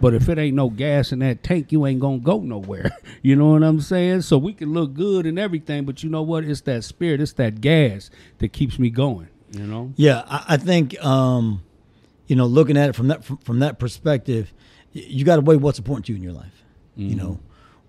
[0.01, 2.91] But if it ain't no gas in that tank, you ain't gonna go nowhere.
[3.23, 4.23] You know what I'm saying?
[4.23, 6.43] So we can look good and everything, but you know what?
[6.43, 8.09] It's that spirit, it's that gas
[8.39, 9.29] that keeps me going.
[9.51, 9.93] You know?
[9.97, 11.63] Yeah, I, I think um,
[12.27, 14.55] you know, looking at it from that from, from that perspective,
[14.93, 16.65] you got to weigh what's important to you in your life.
[16.97, 17.41] You know,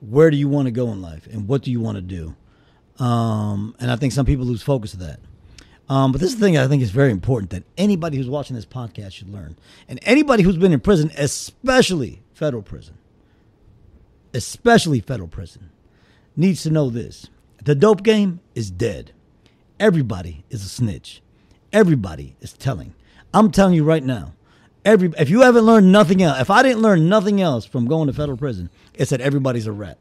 [0.01, 2.35] where do you want to go in life, and what do you want to do?
[3.01, 5.19] Um, and I think some people lose focus of that.
[5.91, 8.55] Um, but this is the thing I think is very important that anybody who's watching
[8.55, 9.57] this podcast should learn,
[9.89, 12.93] and anybody who's been in prison, especially federal prison,
[14.33, 15.69] especially federal prison,
[16.37, 17.27] needs to know this:
[17.61, 19.11] the dope game is dead.
[19.81, 21.21] Everybody is a snitch.
[21.73, 22.95] Everybody is telling.
[23.33, 24.31] I'm telling you right now.
[24.85, 28.07] Every if you haven't learned nothing else, if I didn't learn nothing else from going
[28.07, 29.97] to federal prison, it's that everybody's a rat.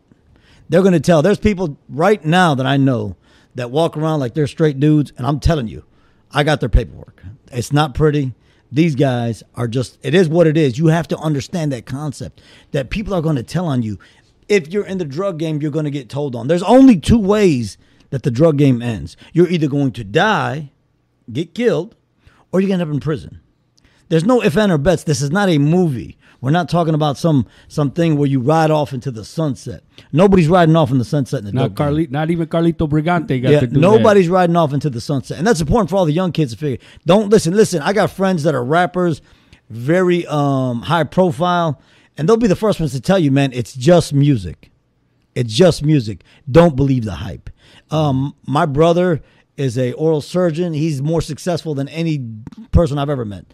[0.69, 1.21] They're going to tell.
[1.21, 3.17] There's people right now that I know
[3.61, 5.85] that walk around like they're straight dudes, and I'm telling you,
[6.33, 7.23] I got their paperwork.
[7.53, 8.33] It's not pretty.
[8.73, 9.99] These guys are just.
[10.03, 10.79] It is what it is.
[10.79, 13.99] You have to understand that concept that people are going to tell on you.
[14.49, 16.49] If you're in the drug game, you're going to get told on.
[16.49, 17.77] There's only two ways
[18.09, 19.17] that the drug game ends.
[19.33, 20.73] You're either going to die,
[21.31, 21.95] get killed,
[22.51, 23.41] or you're going to end up in prison.
[24.09, 25.05] There's no if and or bets.
[25.05, 26.17] This is not a movie.
[26.41, 29.83] We're not talking about some something where you ride off into the sunset.
[30.13, 32.07] Nobody's riding off in the sunset in the Not dope game.
[32.11, 33.79] Not even Carlito Brigante got Yeah, to do that.
[33.81, 36.59] nobody's riding off into the sunset, and that's important for all the young kids to
[36.59, 36.85] figure.
[37.05, 37.55] Don't listen.
[37.55, 39.21] Listen, I got friends that are rappers,
[39.69, 41.81] very um, high profile,
[42.17, 44.71] and they'll be the first ones to tell you, man, it's just music.
[45.35, 46.23] It's just music.
[46.51, 47.51] Don't believe the hype.
[47.91, 49.21] Um, my brother
[49.57, 50.73] is a oral surgeon.
[50.73, 52.27] He's more successful than any
[52.73, 53.45] person I've ever met.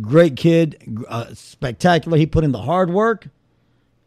[0.00, 2.18] Great kid, uh, spectacular.
[2.18, 3.28] He put in the hard work,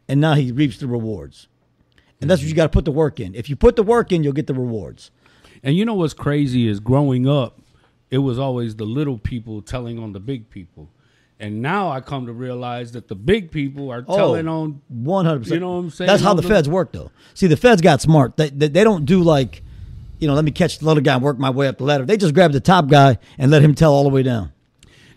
[0.07, 1.47] and now he reaps the rewards.
[2.19, 3.35] And that's what you got to put the work in.
[3.35, 5.11] If you put the work in, you'll get the rewards.
[5.63, 7.59] And you know what's crazy is growing up,
[8.09, 10.89] it was always the little people telling on the big people.
[11.39, 15.41] And now I come to realize that the big people are telling on one hundred
[15.43, 15.53] percent.
[15.55, 16.07] You know what I'm saying?
[16.07, 17.11] That's how the the- feds work, though.
[17.35, 18.37] See, the feds got smart.
[18.37, 19.61] They, they they don't do like,
[20.19, 22.05] you know, let me catch the little guy and work my way up the ladder.
[22.05, 24.51] They just grab the top guy and let him tell all the way down.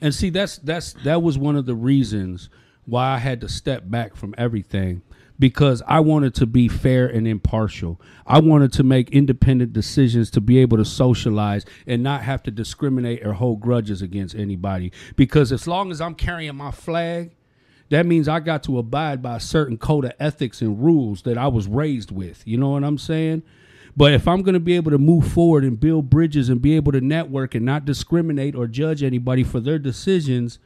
[0.01, 2.49] And see, that's that's that was one of the reasons
[2.87, 5.03] why I had to step back from everything
[5.41, 8.01] because I wanted to be fair and impartial.
[8.27, 12.51] I wanted to make independent decisions to be able to socialize and not have to
[12.51, 14.93] discriminate or hold grudges against anybody.
[15.17, 17.35] Because as long as I'm carrying my flag,
[17.89, 21.39] that means I got to abide by a certain code of ethics and rules that
[21.39, 22.47] I was raised with.
[22.47, 23.43] You know what I'm saying?
[23.97, 26.77] But if I'm going to be able to move forward and build bridges and be
[26.77, 30.59] able to network and not discriminate or judge anybody for their decisions,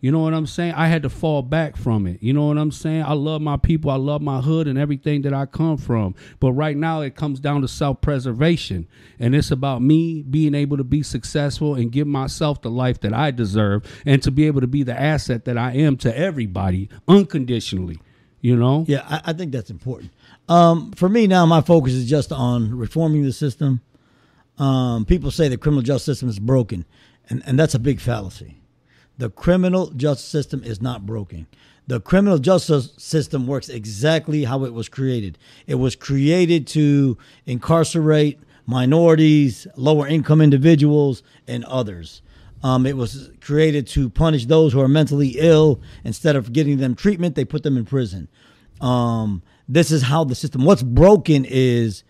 [0.00, 0.74] you know what I'm saying?
[0.74, 2.22] I had to fall back from it.
[2.22, 3.02] You know what I'm saying?
[3.02, 3.90] I love my people.
[3.90, 6.14] I love my hood and everything that I come from.
[6.38, 8.86] But right now, it comes down to self preservation.
[9.18, 13.14] And it's about me being able to be successful and give myself the life that
[13.14, 16.90] I deserve and to be able to be the asset that I am to everybody
[17.08, 17.98] unconditionally.
[18.42, 18.84] You know?
[18.86, 20.12] Yeah, I, I think that's important.
[20.48, 23.80] Um, for me now, my focus is just on reforming the system.
[24.58, 26.84] Um, people say the criminal justice system is broken,
[27.28, 28.56] and, and that's a big fallacy.
[29.18, 31.46] The criminal justice system is not broken.
[31.86, 35.38] The criminal justice system works exactly how it was created.
[35.66, 42.22] It was created to incarcerate minorities, lower income individuals, and others.
[42.62, 45.80] Um, it was created to punish those who are mentally ill.
[46.04, 48.28] Instead of getting them treatment, they put them in prison.
[48.80, 50.64] Um, this is how the system.
[50.64, 52.04] What's broken is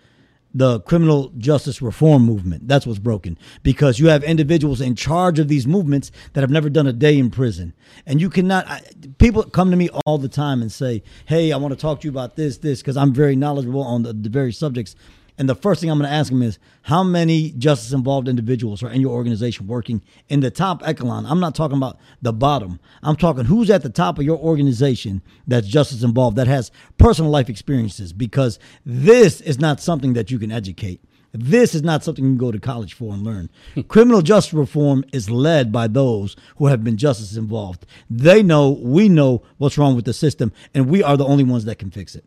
[0.57, 2.67] the criminal justice reform movement.
[2.67, 6.71] That's what's broken because you have individuals in charge of these movements that have never
[6.71, 7.75] done a day in prison.
[8.07, 8.81] And you cannot, I,
[9.19, 12.07] people come to me all the time and say, Hey, I want to talk to
[12.07, 14.97] you about this, this, because I'm very knowledgeable on the, the various subjects.
[15.39, 18.83] And the first thing I'm going to ask him is, how many justice involved individuals
[18.83, 21.27] are in your organization working in the top echelon?
[21.27, 22.81] I'm not talking about the bottom.
[23.03, 27.31] I'm talking who's at the top of your organization that's justice involved, that has personal
[27.31, 31.03] life experiences, because this is not something that you can educate.
[31.33, 33.51] This is not something you can go to college for and learn.
[33.75, 33.83] Hmm.
[33.83, 37.85] Criminal justice reform is led by those who have been justice involved.
[38.09, 41.67] They know, we know what's wrong with the system, and we are the only ones
[41.67, 42.25] that can fix it.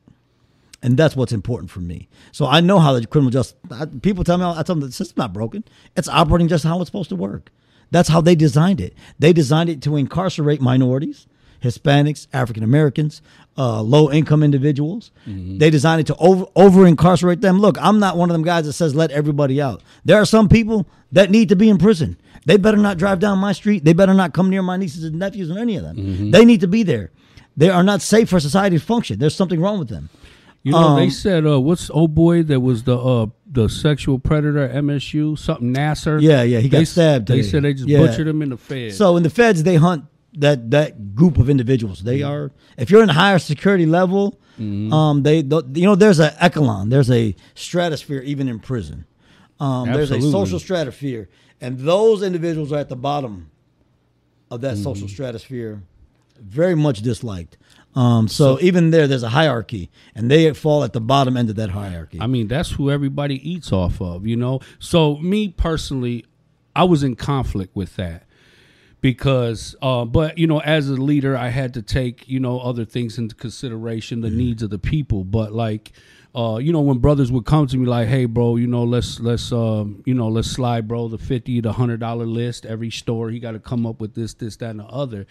[0.81, 2.07] And that's what's important for me.
[2.31, 3.57] So I know how the criminal justice.
[3.69, 5.63] I, people tell me, I tell them the system's not broken.
[5.97, 7.51] It's operating just how it's supposed to work.
[7.91, 8.93] That's how they designed it.
[9.17, 11.27] They designed it to incarcerate minorities,
[11.61, 13.21] Hispanics, African Americans,
[13.57, 15.11] uh, low income individuals.
[15.25, 17.59] They designed it to over over incarcerate them.
[17.59, 19.81] Look, I'm not one of them guys that says let everybody out.
[20.05, 22.17] There are some people that need to be in prison.
[22.45, 23.83] They better not drive down my street.
[23.83, 26.31] They better not come near my nieces and nephews or any of them.
[26.31, 27.11] They need to be there.
[27.57, 29.19] They are not safe for society to function.
[29.19, 30.09] There's something wrong with them.
[30.61, 34.19] You know, they Um, said, uh, what's old boy that was the uh, the sexual
[34.19, 35.37] predator at MSU?
[35.37, 36.21] Something Nassar.
[36.21, 37.99] Yeah, yeah, he got They stabbed They said they just Yeah.
[37.99, 38.93] butchered him in the Fed.
[38.93, 40.03] So in the feds, they hunt
[40.37, 42.03] that that group of individuals.
[42.03, 42.29] They Mm-hmm.
[42.29, 46.89] are if you're in a higher security level, um, they you know there's a echelon,
[46.89, 49.05] there's a stratosphere even in prison.
[49.61, 51.29] Um, there's a social stratosphere,
[51.61, 53.49] and those individuals are at the bottom
[54.51, 55.13] of that social Mm-hmm.
[55.13, 55.83] stratosphere,
[56.39, 57.57] very much disliked.
[57.99, 61.57] Um, so, even there, there's a hierarchy, and they fall at the bottom end of
[61.57, 62.17] that hierarchy.
[62.21, 64.61] I mean, that's who everybody eats off of, you know.
[64.79, 66.23] So me personally,
[66.73, 68.23] I was in conflict with that
[69.01, 72.85] because, uh, but you know, as a leader, I had to take you know other
[72.85, 75.25] things into consideration, the needs of the people.
[75.25, 75.91] But like,
[76.33, 79.19] uh, you know, when brothers would come to me like, "Hey, bro, you know, let's
[79.19, 83.29] let's um, you know, let's slide, bro, the fifty to hundred dollar list every store.
[83.29, 85.27] He got to come up with this, this, that, and the other."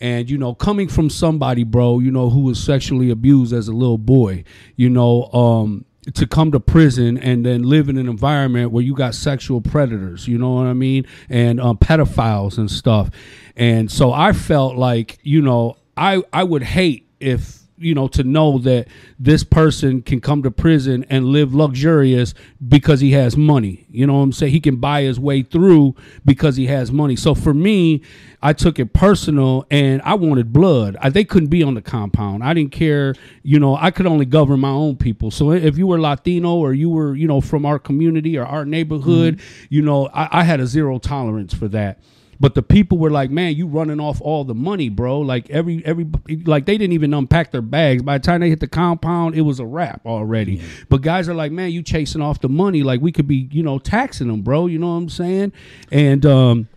[0.00, 3.72] And you know, coming from somebody, bro, you know, who was sexually abused as a
[3.72, 4.44] little boy,
[4.76, 5.84] you know, um,
[6.14, 10.26] to come to prison and then live in an environment where you got sexual predators,
[10.26, 13.10] you know what I mean, and um, pedophiles and stuff.
[13.56, 18.22] And so I felt like, you know, I I would hate if you know to
[18.22, 18.86] know that
[19.18, 22.34] this person can come to prison and live luxurious
[22.68, 23.86] because he has money.
[23.90, 24.52] You know what i'm saying?
[24.52, 27.16] He can buy his way through because he has money.
[27.16, 28.02] So for me
[28.42, 30.96] i took it personal and i wanted blood.
[31.00, 32.44] I, they couldn't be on the compound.
[32.44, 35.30] I didn't care you know i could only govern my own people.
[35.30, 38.64] So if you were latino or you were you know from our community or our
[38.64, 39.66] neighborhood mm-hmm.
[39.70, 41.98] you know I, I had a zero tolerance for that
[42.40, 45.84] but the people were like, "Man, you running off all the money, bro!" Like every
[45.84, 46.06] every
[46.46, 48.02] like they didn't even unpack their bags.
[48.02, 50.62] By the time they hit the compound, it was a wrap already.
[50.88, 52.82] But guys are like, "Man, you chasing off the money?
[52.82, 55.52] Like we could be, you know, taxing them, bro." You know what I'm saying?
[55.92, 56.68] And um,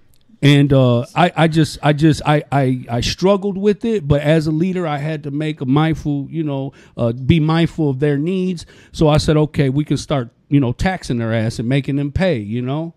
[0.43, 4.05] and uh, I, I just, I just, I, I, I struggled with it.
[4.05, 7.89] But as a leader, I had to make a mindful, you know, uh, be mindful
[7.89, 8.65] of their needs.
[8.91, 12.11] So I said, okay, we can start, you know, taxing their ass and making them
[12.11, 12.93] pay, you know.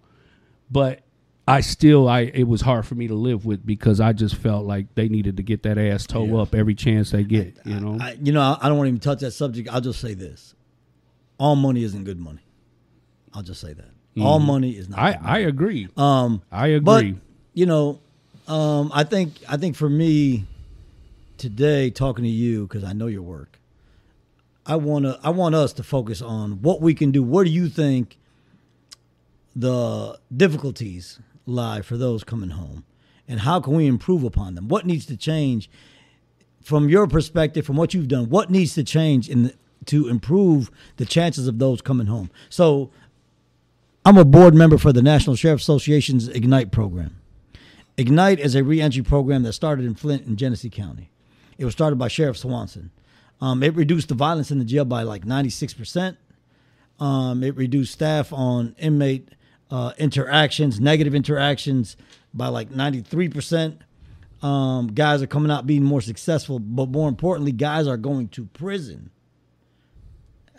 [0.72, 1.02] But
[1.48, 4.66] I still I it was hard for me to live with because I just felt
[4.66, 7.58] like they needed to get that ass toe up every chance they get.
[7.64, 9.68] You know, I, you know, I, I don't want to even touch that subject.
[9.70, 10.54] I'll just say this:
[11.38, 12.42] all money isn't good money.
[13.32, 13.90] I'll just say that
[14.22, 14.98] all money is not.
[14.98, 15.26] Mm-hmm.
[15.26, 15.88] I good I agree.
[15.96, 17.12] um, I agree.
[17.12, 17.22] but
[17.54, 18.00] you know,
[18.48, 20.46] um, I think I think for me
[21.38, 23.58] today, talking to you because I know your work,
[24.64, 27.22] I want to I want us to focus on what we can do.
[27.22, 28.18] What do you think
[29.54, 32.84] the difficulties lie for those coming home,
[33.26, 34.68] and how can we improve upon them?
[34.68, 35.70] What needs to change
[36.60, 38.28] from your perspective, from what you've done?
[38.28, 39.54] What needs to change in the,
[39.86, 42.30] to improve the chances of those coming home?
[42.48, 42.90] So,
[44.04, 47.16] I'm a board member for the National Sheriff Association's Ignite program.
[47.96, 51.10] Ignite is a reentry program that started in Flint and Genesee County.
[51.58, 52.90] It was started by Sheriff Swanson.
[53.40, 56.16] Um, it reduced the violence in the jail by like 96%.
[57.00, 59.30] Um, it reduced staff on inmate
[59.70, 61.96] uh, interactions, negative interactions
[62.32, 63.78] by like 93%.
[64.42, 68.44] Um, guys are coming out being more successful, but more importantly, guys are going to
[68.46, 69.10] prison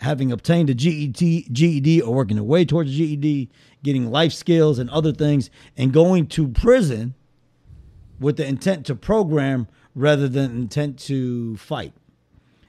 [0.00, 3.50] having obtained a GED, GED or working their way towards a GED,
[3.82, 7.14] getting life skills and other things, and going to prison
[8.20, 11.92] with the intent to program rather than intent to fight.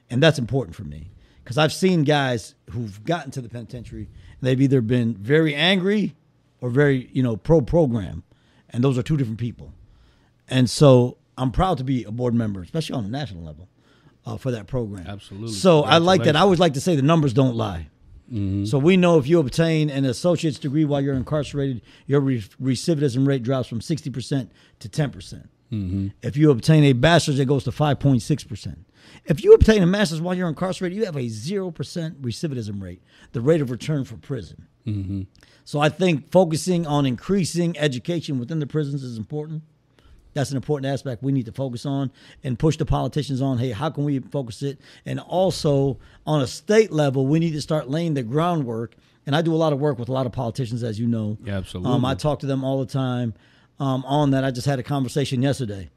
[0.08, 1.10] And that's important for me
[1.42, 6.16] because I've seen guys who've gotten to the penitentiary and they've either been very angry
[6.60, 8.22] or very, you know, pro program.
[8.70, 9.72] And those are two different people.
[10.48, 13.68] And so I'm proud to be a board member, especially on a national level,
[14.26, 15.06] uh, for that program.
[15.06, 15.52] Absolutely.
[15.52, 16.36] So I like that.
[16.36, 17.88] I always like to say the numbers don't lie.
[18.32, 23.26] So we know if you obtain an associate's degree while you're incarcerated, your re- recidivism
[23.26, 25.12] rate drops from 60% to 10%.
[25.12, 25.50] percent
[26.22, 28.76] If you obtain a bachelor's, it goes to 5.6%.
[29.24, 31.72] If you obtain a master's while you're incarcerated, you have a 0%
[32.20, 34.68] recidivism rate, the rate of return for prison.
[35.64, 39.62] So I think focusing on increasing education within the prisons is important.
[40.32, 42.10] That's an important aspect we need to focus on
[42.44, 43.58] and push the politicians on.
[43.58, 44.80] Hey, how can we focus it?
[45.04, 48.94] And also on a state level, we need to start laying the groundwork.
[49.26, 51.36] And I do a lot of work with a lot of politicians, as you know.
[51.44, 51.92] Yeah, absolutely.
[51.92, 53.34] Um, I talk to them all the time
[53.78, 54.44] um, on that.
[54.44, 55.90] I just had a conversation yesterday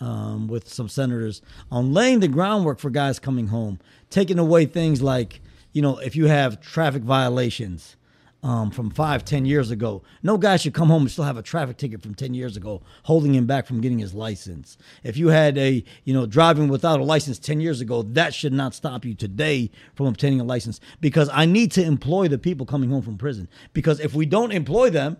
[0.00, 5.02] um, with some senators on laying the groundwork for guys coming home, taking away things
[5.02, 5.40] like,
[5.72, 7.96] you know, if you have traffic violations
[8.42, 11.42] um, from five, ten years ago, no guy should come home and still have a
[11.42, 14.76] traffic ticket from ten years ago, holding him back from getting his license.
[15.04, 18.52] If you had a, you know, driving without a license ten years ago, that should
[18.52, 20.80] not stop you today from obtaining a license.
[21.00, 23.48] Because I need to employ the people coming home from prison.
[23.72, 25.16] Because if we don't employ them,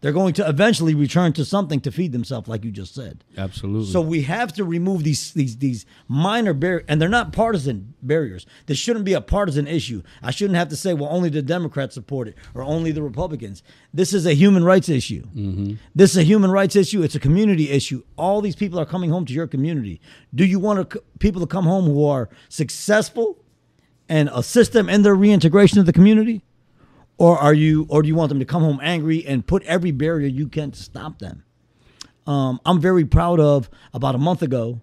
[0.00, 3.24] they're going to eventually return to something to feed themselves, like you just said.
[3.36, 3.90] Absolutely.
[3.90, 8.46] So we have to remove these these these minor barriers, and they're not partisan barriers.
[8.66, 10.02] This shouldn't be a partisan issue.
[10.22, 13.62] I shouldn't have to say, well, only the Democrats support it or only the Republicans.
[13.92, 15.22] This is a human rights issue.
[15.34, 15.74] Mm-hmm.
[15.94, 17.02] This is a human rights issue.
[17.02, 18.02] It's a community issue.
[18.16, 20.00] All these people are coming home to your community.
[20.34, 23.38] Do you want to, people to come home who are successful
[24.08, 26.44] and assist them in their reintegration of the community?
[27.18, 29.90] Or are you, or do you want them to come home angry and put every
[29.90, 31.44] barrier you can to stop them?
[32.26, 33.70] um, I'm very proud of.
[33.94, 34.80] About a month ago,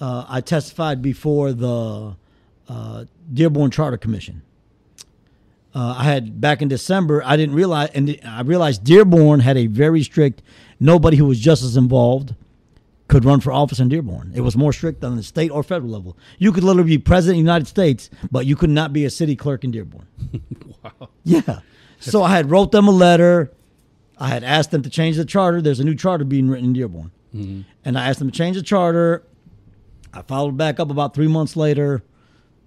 [0.00, 2.16] uh, I testified before the
[2.68, 4.42] uh, Dearborn Charter Commission.
[5.74, 7.22] Uh, I had back in December.
[7.24, 10.42] I didn't realize, and I realized Dearborn had a very strict.
[10.80, 12.34] Nobody who was just as involved
[13.08, 14.32] could run for office in Dearborn.
[14.34, 16.16] It was more strict than the state or federal level.
[16.38, 19.10] You could literally be president of the United States, but you could not be a
[19.10, 20.06] city clerk in Dearborn.
[20.82, 21.08] wow.
[21.22, 21.60] Yeah.
[22.00, 23.52] So I had wrote them a letter.
[24.18, 25.62] I had asked them to change the charter.
[25.62, 27.10] There's a new charter being written in Dearborn.
[27.84, 29.22] And I asked them to change the charter.
[30.14, 32.02] I followed back up about three months later.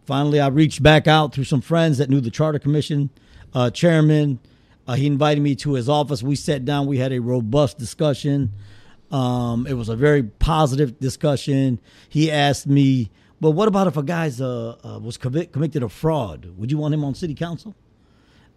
[0.06, 3.10] Finally, I reached back out through some friends that knew the charter commission
[3.54, 4.40] uh, chairman.
[4.88, 6.22] Uh, he invited me to his office.
[6.22, 6.86] We sat down.
[6.86, 8.52] We had a robust discussion.
[9.12, 11.80] Um, it was a very positive discussion.
[12.08, 13.10] He asked me,
[13.42, 16.54] "Well, what about if a guy's uh, uh, was convic- convicted of fraud?
[16.58, 17.76] Would you want him on city council?"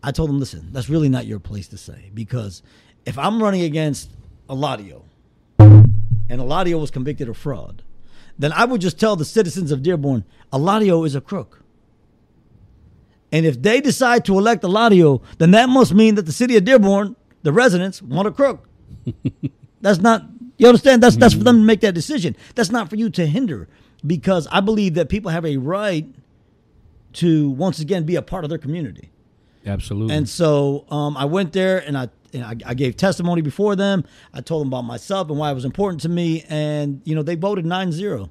[0.03, 2.63] I told him, listen, that's really not your place to say because
[3.07, 4.11] if I'm running against
[4.49, 5.03] Eladio
[5.59, 5.91] and
[6.29, 7.83] Eladio was convicted of fraud,
[8.39, 11.63] then I would just tell the citizens of Dearborn, Eladio is a crook.
[13.31, 16.65] And if they decide to elect Eladio, then that must mean that the city of
[16.65, 18.69] Dearborn, the residents, want a crook.
[19.81, 20.25] that's not,
[20.63, 21.03] you understand?
[21.03, 22.37] That's, that's for them to make that decision.
[22.55, 23.69] That's not for you to hinder
[24.07, 26.07] because I believe that people have a right
[27.15, 29.11] to, once again, be a part of their community.
[29.67, 30.15] Absolutely.
[30.15, 34.05] And so um, I went there and I and I, I gave testimony before them.
[34.33, 36.45] I told them about myself and why it was important to me.
[36.49, 38.31] And, you know, they voted 9 0.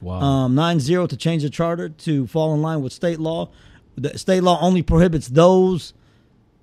[0.00, 0.20] wow.
[0.20, 3.50] Um, 9 0 to change the charter to fall in line with state law.
[3.96, 5.94] The state law only prohibits those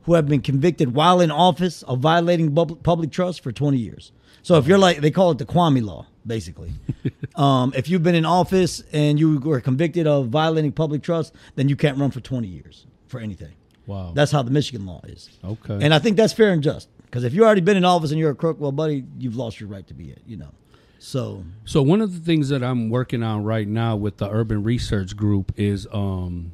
[0.03, 4.11] who have been convicted while in office of violating public trust for 20 years.
[4.43, 6.71] So if you're like, they call it the Kwame law, basically.
[7.35, 11.69] um, if you've been in office and you were convicted of violating public trust, then
[11.69, 13.53] you can't run for 20 years for anything.
[13.85, 14.13] Wow.
[14.13, 15.29] That's how the Michigan law is.
[15.43, 15.79] okay.
[15.81, 16.89] And I think that's fair and just.
[17.03, 19.59] Because if you already been in office and you're a crook, well, buddy, you've lost
[19.59, 20.21] your right to be it.
[20.25, 20.51] You know.
[20.97, 24.63] So So one of the things that I'm working on right now with the Urban
[24.63, 26.53] Research Group is um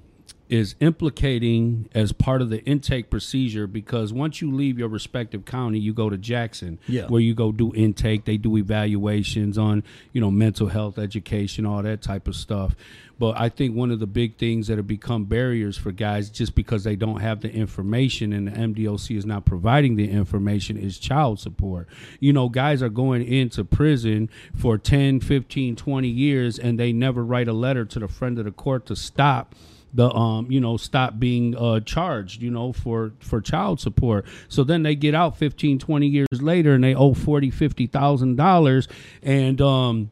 [0.50, 5.80] is implicating as part of the intake procedure because once you leave your respective county,
[5.80, 7.08] you go to Jackson, Yeah.
[7.08, 8.26] where you go do intake.
[8.26, 9.84] They do evaluations on
[10.14, 12.76] you know mental health, education, all that type of stuff.
[13.20, 16.54] But I think one of the big things that have become barriers for guys just
[16.54, 21.00] because they don't have the information and the MDOC is not providing the information is
[21.00, 21.88] child support.
[22.20, 27.26] You know, guys are going into prison for 10, 15, 20 years and they never
[27.26, 29.56] write a letter to the friend of the court to stop
[29.94, 34.26] the um you know stop being uh charged you know for for child support.
[34.48, 38.36] So then they get out 15 20 years later and they owe 40 50 thousand
[38.36, 38.88] dollars.
[39.24, 40.12] And um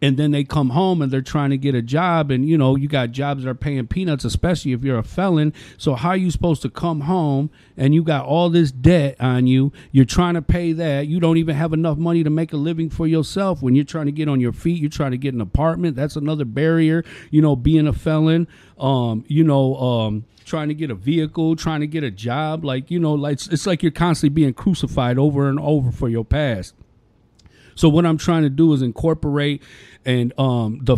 [0.00, 2.30] and then they come home and they're trying to get a job.
[2.30, 5.52] And you know you got jobs that are paying peanuts especially if you're a felon.
[5.78, 9.46] So how are you supposed to come home and you got all this debt on
[9.46, 9.72] you?
[9.92, 11.06] You're trying to pay that.
[11.06, 13.62] You don't even have enough money to make a living for yourself.
[13.62, 15.96] When you're trying to get on your feet you're trying to get an apartment.
[15.96, 20.90] That's another barrier you know being a felon um you know um trying to get
[20.90, 22.64] a vehicle trying to get a job.
[22.64, 26.08] Like you know like it's, it's like you're constantly being crucified over and over for
[26.08, 26.74] your past
[27.76, 29.62] so what I'm trying to do is incorporate
[30.06, 30.96] and um the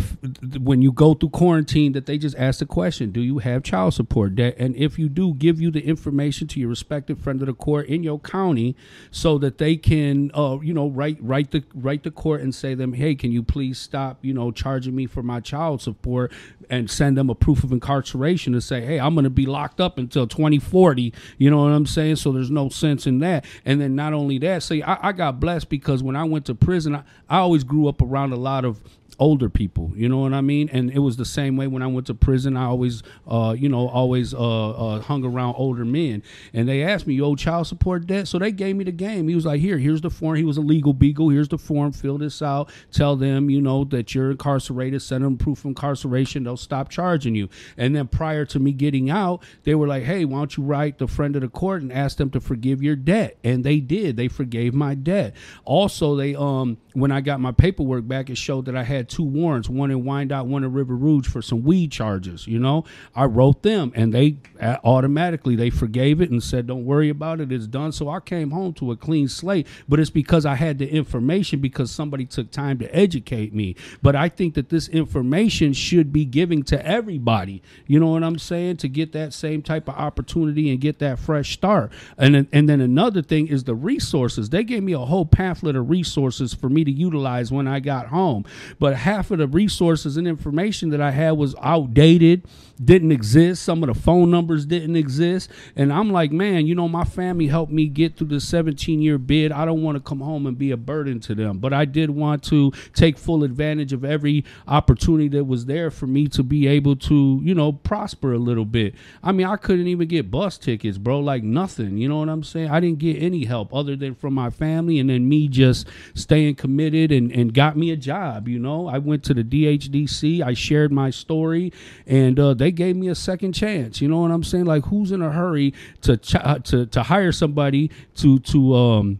[0.59, 3.95] when you go through quarantine that they just ask the question, do you have child
[3.95, 4.55] support debt?
[4.59, 7.87] And if you do, give you the information to your respective friend of the court
[7.87, 8.75] in your county
[9.09, 12.75] so that they can uh you know write write the write the court and say
[12.75, 16.31] them, "Hey, can you please stop, you know, charging me for my child support?"
[16.69, 19.81] and send them a proof of incarceration to say, "Hey, I'm going to be locked
[19.81, 22.17] up until 2040." You know what I'm saying?
[22.17, 23.43] So there's no sense in that.
[23.65, 26.53] And then not only that, say I, I got blessed because when I went to
[26.53, 28.79] prison, I, I always grew up around a lot of
[29.19, 30.69] older people you know what i mean?
[30.71, 32.55] And it was the same way when i went to prison.
[32.55, 36.23] I always uh you know always uh, uh hung around older men.
[36.53, 38.27] And they asked me you owe child support debt?
[38.27, 39.27] So they gave me the game.
[39.27, 40.35] He was like here here's the form.
[40.35, 41.29] He was a legal beagle.
[41.29, 41.91] Here's the form.
[41.91, 42.71] Fill this out.
[42.91, 45.01] Tell them you know that you're incarcerated.
[45.01, 46.43] Send them proof of incarceration.
[46.43, 47.49] They'll stop charging you.
[47.77, 50.97] And then prior to me getting out they were like hey why don't you write
[50.97, 53.37] the friend of the court and ask them to forgive your debt?
[53.43, 54.17] And they did.
[54.17, 55.35] They forgave my debt.
[55.65, 59.23] Also they um when i got my paperwork back it showed that i had two
[59.23, 62.47] warrants, one in Wyandotte, one in River Rouge for some weed charges.
[62.47, 62.85] You know,
[63.15, 67.41] I wrote them, and they uh, automatically they forgave it and said, "Don't worry about
[67.41, 69.67] it, it's done." So I came home to a clean slate.
[69.87, 73.75] But it's because I had the information because somebody took time to educate me.
[74.01, 77.61] But I think that this information should be giving to everybody.
[77.87, 78.77] You know what I'm saying?
[78.77, 81.91] To get that same type of opportunity and get that fresh start.
[82.17, 84.49] And and then another thing is the resources.
[84.49, 88.07] They gave me a whole pamphlet of resources for me to utilize when I got
[88.07, 88.45] home.
[88.79, 92.45] But half of the resources and information that I had was outdated,
[92.83, 93.63] didn't exist.
[93.63, 95.51] Some of the phone numbers didn't exist.
[95.75, 99.17] And I'm like, man, you know, my family helped me get through the 17 year
[99.17, 99.51] bid.
[99.51, 101.59] I don't want to come home and be a burden to them.
[101.59, 106.07] But I did want to take full advantage of every opportunity that was there for
[106.07, 108.95] me to be able to, you know, prosper a little bit.
[109.21, 111.97] I mean, I couldn't even get bus tickets, bro, like nothing.
[111.97, 112.69] You know what I'm saying?
[112.69, 116.55] I didn't get any help other than from my family and then me just staying
[116.55, 118.87] committed and, and got me a job, you know.
[118.87, 121.73] I went to the DHDC, I shared my story,
[122.05, 124.01] and uh, they gave me a second chance.
[124.01, 124.65] You know what I'm saying?
[124.65, 129.19] Like, who's in a hurry to ch- uh, to to hire somebody to to um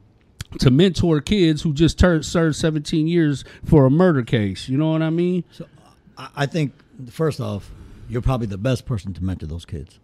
[0.59, 4.67] to mentor kids who just served 17 years for a murder case?
[4.67, 5.43] You know what I mean?
[5.51, 5.65] So
[6.35, 6.73] I think
[7.09, 7.71] first off,
[8.09, 9.99] you're probably the best person to mentor those kids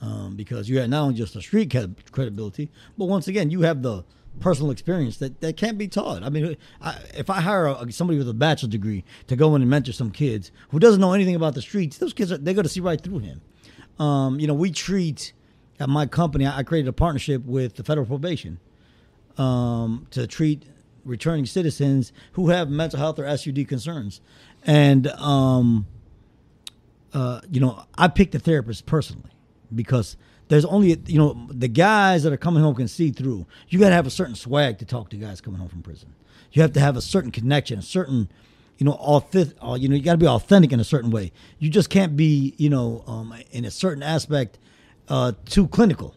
[0.00, 3.62] um, because you have not only just the street cred- credibility, but once again, you
[3.62, 4.04] have the
[4.40, 6.22] personal experience that, that can't be taught.
[6.22, 9.62] I mean, I, if I hire a, somebody with a bachelor's degree to go in
[9.62, 12.54] and mentor some kids who doesn't know anything about the streets, those kids are, they're
[12.54, 13.40] going to see right through him.
[13.98, 15.32] Um, you know, we treat
[15.80, 16.46] at my company.
[16.46, 18.58] I created a partnership with the federal probation
[19.38, 20.64] um, to treat
[21.04, 24.20] returning citizens who have mental health or SUD concerns,
[24.64, 25.86] and um,
[27.12, 29.30] uh, you know, I picked the therapist personally
[29.74, 30.16] because
[30.48, 33.46] there's only you know the guys that are coming home can see through.
[33.68, 36.14] You got to have a certain swag to talk to guys coming home from prison.
[36.52, 38.28] You have to have a certain connection, a certain
[38.78, 39.56] you know authentic.
[39.62, 41.32] Uh, you know, you got to be authentic in a certain way.
[41.58, 44.58] You just can't be you know um, in a certain aspect
[45.08, 46.14] uh, too clinical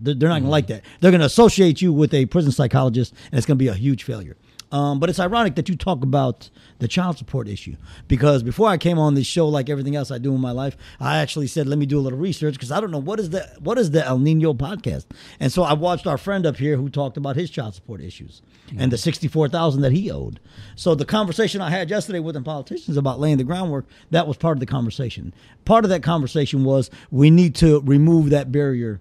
[0.00, 0.82] They're, they're not going to like that.
[1.00, 4.36] They're to associate you with a prison psychologist, and it's to be a huge failure.
[4.72, 6.48] Um, but it's ironic that you talk about
[6.78, 7.76] the child support issue
[8.08, 10.78] because before I came on this show, like everything else I do in my life,
[10.98, 13.30] I actually said, "Let me do a little research" because I don't know what is
[13.30, 15.04] the what is the El Nino podcast,
[15.38, 18.40] and so I watched our friend up here who talked about his child support issues
[18.78, 20.40] and the sixty four thousand that he owed.
[20.74, 24.38] So the conversation I had yesterday with the politicians about laying the groundwork that was
[24.38, 25.34] part of the conversation.
[25.66, 29.00] Part of that conversation was we need to remove that barrier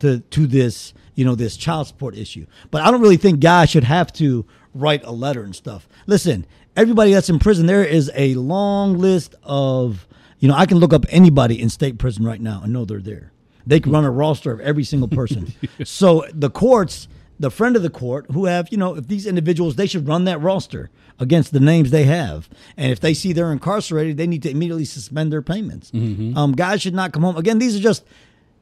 [0.00, 2.46] to to this you know this child support issue.
[2.70, 5.88] But I don't really think guys should have to write a letter and stuff.
[6.06, 6.46] Listen,
[6.76, 10.06] everybody that's in prison, there is a long list of
[10.38, 13.00] you know I can look up anybody in state prison right now and know they're
[13.00, 13.32] there.
[13.66, 15.52] They can run a roster of every single person.
[15.84, 17.08] so the courts.
[17.40, 20.26] The friend of the court who have, you know, if these individuals, they should run
[20.26, 22.48] that roster against the names they have.
[22.76, 25.90] And if they see they're incarcerated, they need to immediately suspend their payments.
[25.92, 27.36] Um, guys should not come home.
[27.36, 28.04] Again, these are just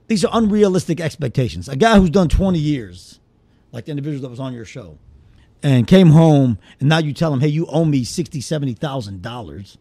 [0.06, 1.68] these are unrealistic expectations.
[1.68, 3.20] A guy who's done 20 years,
[3.70, 4.96] like the individual that was on your show,
[5.62, 9.22] and came home, and now you tell him, hey, you owe me sixty, seventy thousand
[9.22, 9.78] dollars,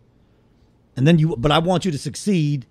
[0.95, 2.65] and then you, but I want you to succeed.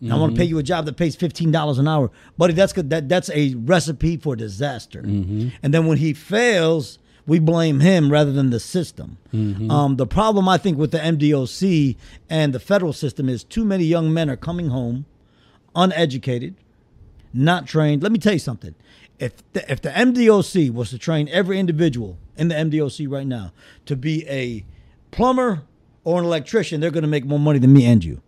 [0.00, 0.42] And I want to mm-hmm.
[0.42, 2.52] pay you a job that pays fifteen dollars an hour, buddy.
[2.52, 2.90] That's good.
[2.90, 5.00] That that's a recipe for disaster.
[5.00, 5.48] Mm-hmm.
[5.62, 9.16] And then when he fails, we blame him rather than the system.
[9.32, 9.70] Mm-hmm.
[9.70, 11.96] Um, the problem I think with the MDOC
[12.28, 15.06] and the federal system is too many young men are coming home
[15.74, 16.54] uneducated,
[17.32, 18.02] not trained.
[18.02, 18.74] Let me tell you something.
[19.18, 23.52] If the, if the MDOC was to train every individual in the MDOC right now
[23.86, 24.64] to be a
[25.10, 25.62] plumber
[26.02, 28.20] or an electrician, they're going to make more money than me and you.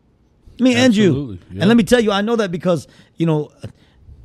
[0.59, 1.09] Me and you.
[1.09, 1.61] Absolutely, yeah.
[1.62, 3.51] And let me tell you, I know that because, you know,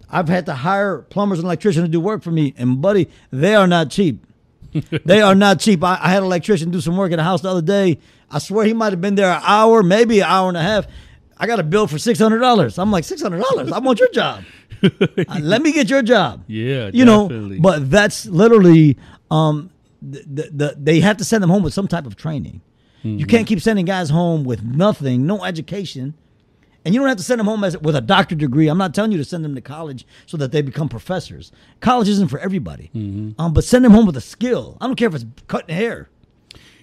[0.10, 2.54] I've had to hire plumbers and electricians to do work for me.
[2.58, 4.26] And, buddy, they are not cheap.
[5.06, 5.84] they are not cheap.
[5.84, 8.00] I, I had an electrician do some work at a house the other day.
[8.30, 10.88] I swear he might have been there an hour, maybe an hour and a half.
[11.38, 12.78] I got a bill for six hundred dollars.
[12.78, 13.72] I'm like six hundred dollars.
[13.72, 14.44] I want your job.
[14.84, 16.44] Uh, let me get your job.
[16.48, 17.58] Yeah, you definitely.
[17.58, 17.62] know.
[17.62, 18.98] But that's literally
[19.30, 19.70] um,
[20.02, 22.62] the, the, the they have to send them home with some type of training.
[23.04, 23.20] Mm-hmm.
[23.20, 26.16] You can't keep sending guys home with nothing, no education.
[26.84, 28.68] And you don't have to send them home as, with a doctorate degree.
[28.68, 31.52] I'm not telling you to send them to college so that they become professors.
[31.80, 32.90] College isn't for everybody.
[32.96, 33.40] Mm-hmm.
[33.40, 34.78] Um, but send them home with a skill.
[34.82, 36.10] I don't care if it's cutting hair.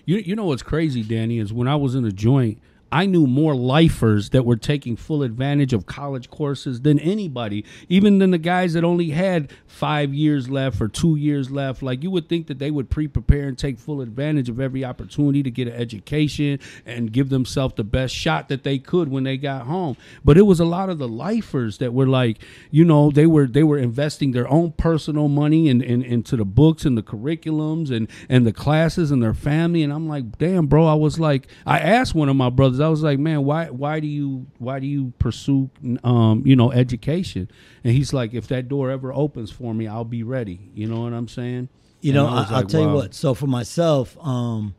[0.04, 2.58] You you know what's crazy, Dani, is when I was in a joint,
[2.90, 8.18] I knew more lifers that were taking full advantage of college courses than anybody, even
[8.18, 11.84] than the guys that only had five years left or two years left.
[11.84, 15.44] Like you would think that they would pre-prepare and take full advantage of every opportunity
[15.44, 19.36] to get an education and give themselves the best shot that they could when they
[19.36, 19.96] got home.
[20.24, 22.38] But it was a lot of the lifers that were like,
[22.72, 26.44] you know, they were they were investing their own personal money in, in, into the
[26.44, 29.84] books and the curriculums and and the classes and their family.
[29.84, 30.86] And I'm like, damn, bro.
[30.86, 32.80] I was like, I asked one of my brothers.
[32.80, 35.70] I was like, man, why why do you why do you pursue
[36.02, 37.48] um you know education?
[37.84, 40.70] And he's like, if that door ever opens for me, I'll be ready.
[40.74, 41.68] You know what I'm saying?
[42.00, 43.14] You know, I I was I'll like, tell you what.
[43.14, 44.74] So for myself, um,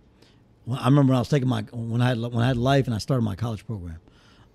[0.71, 2.95] I remember when I was taking my when I had when I had life and
[2.95, 3.99] I started my college program.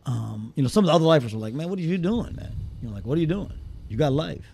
[0.07, 2.37] Um, you know, some of the other lifers were like, "Man, what are you doing,
[2.37, 2.55] man?
[2.83, 3.53] You know, like, what are you doing?
[3.89, 4.47] You got life."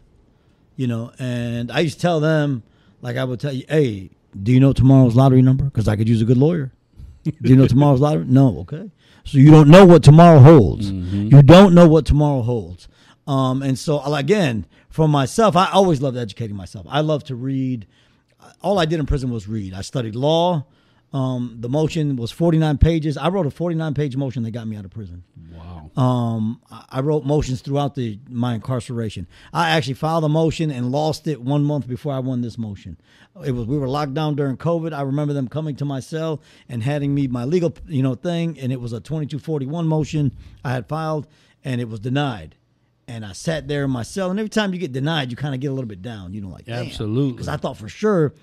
[0.77, 2.63] You know, and I used to tell them,
[3.03, 4.11] like, I would tell you, "Hey,
[4.41, 5.65] do you know tomorrow's lottery number?
[5.65, 6.73] Because I could use a good lawyer."
[7.25, 8.25] do you know tomorrow's lottery?
[8.27, 8.91] No, okay.
[9.25, 10.91] So you don't know what tomorrow holds.
[10.91, 12.89] You don't know what tomorrow holds.
[13.27, 16.87] Um, and so again, for myself, I always loved educating myself.
[16.89, 17.87] I love to read.
[18.61, 19.73] All I did in prison was read.
[19.73, 20.67] I studied law.
[21.13, 23.17] Um, the motion was 49 pages.
[23.17, 25.25] I wrote a 49 page motion that got me out of prison.
[25.53, 25.91] Wow.
[26.01, 29.27] Um, I wrote motions throughout the my incarceration.
[29.53, 32.97] I actually filed a motion and lost it one month before I won this motion.
[33.45, 34.93] It was we were locked down during COVID.
[34.93, 38.59] I remember them coming to my cell and handing me my legal you know thing,
[38.61, 40.33] and it was a 2241 motion
[40.65, 41.27] I had filed,
[41.65, 42.55] and it was denied.
[43.11, 45.53] And I sat there in my cell, and every time you get denied, you kind
[45.53, 46.33] of get a little bit down.
[46.33, 47.33] You know, like Absolutely.
[47.33, 48.35] because I thought for sure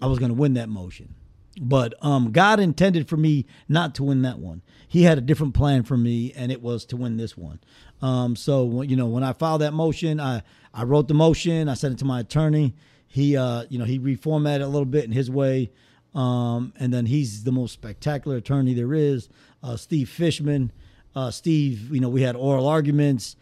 [0.00, 1.14] I was going to win that motion.
[1.60, 4.62] But um, God intended for me not to win that one.
[4.88, 7.60] He had a different plan for me, and it was to win this one.
[8.00, 11.68] Um, so you know, when I filed that motion, I I wrote the motion.
[11.68, 12.74] I sent it to my attorney.
[13.06, 15.70] He uh, you know he reformatted it a little bit in his way,
[16.14, 19.28] um, and then he's the most spectacular attorney there is.
[19.62, 20.72] Uh, Steve Fishman.
[21.16, 23.36] Uh, Steve, you know, we had oral arguments,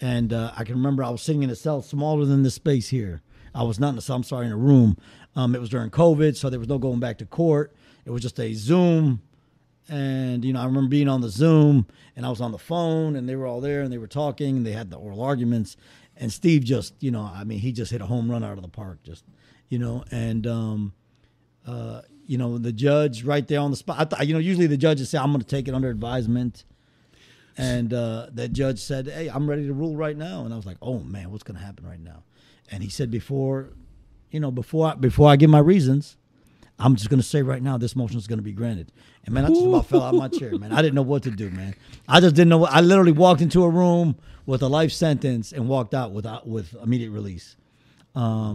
[0.00, 2.88] and uh, I can remember I was sitting in a cell smaller than this space
[2.88, 3.22] here.
[3.54, 4.96] I was not in a cell, I'm sorry, in a room.
[5.36, 7.74] Um, it was during COVID, so there was no going back to court.
[8.04, 9.22] It was just a Zoom.
[9.88, 13.16] And, you know, I remember being on the Zoom and I was on the phone
[13.16, 15.76] and they were all there and they were talking and they had the oral arguments.
[16.16, 18.62] And Steve just, you know, I mean, he just hit a home run out of
[18.62, 19.24] the park, just,
[19.68, 20.92] you know, and, um,
[21.66, 23.96] uh, you know, the judge right there on the spot.
[23.98, 26.64] I thought, you know, usually the judges say, I'm going to take it under advisement.
[27.60, 30.44] And uh, that judge said, Hey, I'm ready to rule right now.
[30.44, 32.22] And I was like, Oh, man, what's going to happen right now?
[32.70, 33.70] and he said before,
[34.30, 36.16] you know, before I, before I give my reasons,
[36.78, 38.92] I'm just gonna say right now this motion is gonna be granted.
[39.26, 40.72] And man, I just about fell out of my chair, man.
[40.72, 41.74] I didn't know what to do, man.
[42.08, 42.58] I just didn't know.
[42.58, 46.48] What, I literally walked into a room with a life sentence and walked out without
[46.48, 47.56] with immediate release.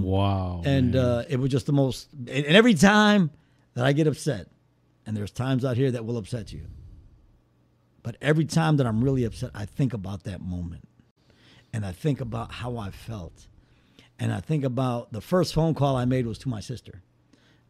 [0.01, 0.63] wow.
[0.65, 2.07] And uh, it was just the most.
[2.13, 3.29] And, and every time
[3.75, 4.47] that I get upset,
[5.05, 6.61] and there's times out here that will upset you,
[8.05, 10.87] but every time that I'm really upset, I think about that moment,
[11.73, 13.47] and I think about how I felt,
[14.19, 17.01] and I think about the first phone call I made was to my sister.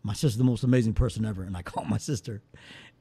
[0.04, 2.42] My sister's the most amazing person ever, and I called my sister,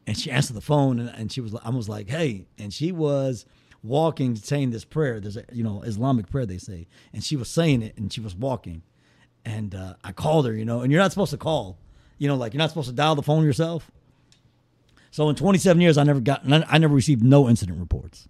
[0.06, 2.92] and she answered the phone, and, and she was, I was like, "Hey," and she
[2.92, 3.46] was
[3.82, 5.18] walking, saying this prayer.
[5.18, 8.20] There's a, you know, Islamic prayer they say, and she was saying it, and she
[8.20, 8.82] was walking,
[9.44, 11.78] and uh, I called her, you know, and you're not supposed to call,
[12.16, 13.90] you know, like you're not supposed to dial the phone yourself.
[15.14, 18.26] So in 27 years, I never got, I never received no incident reports.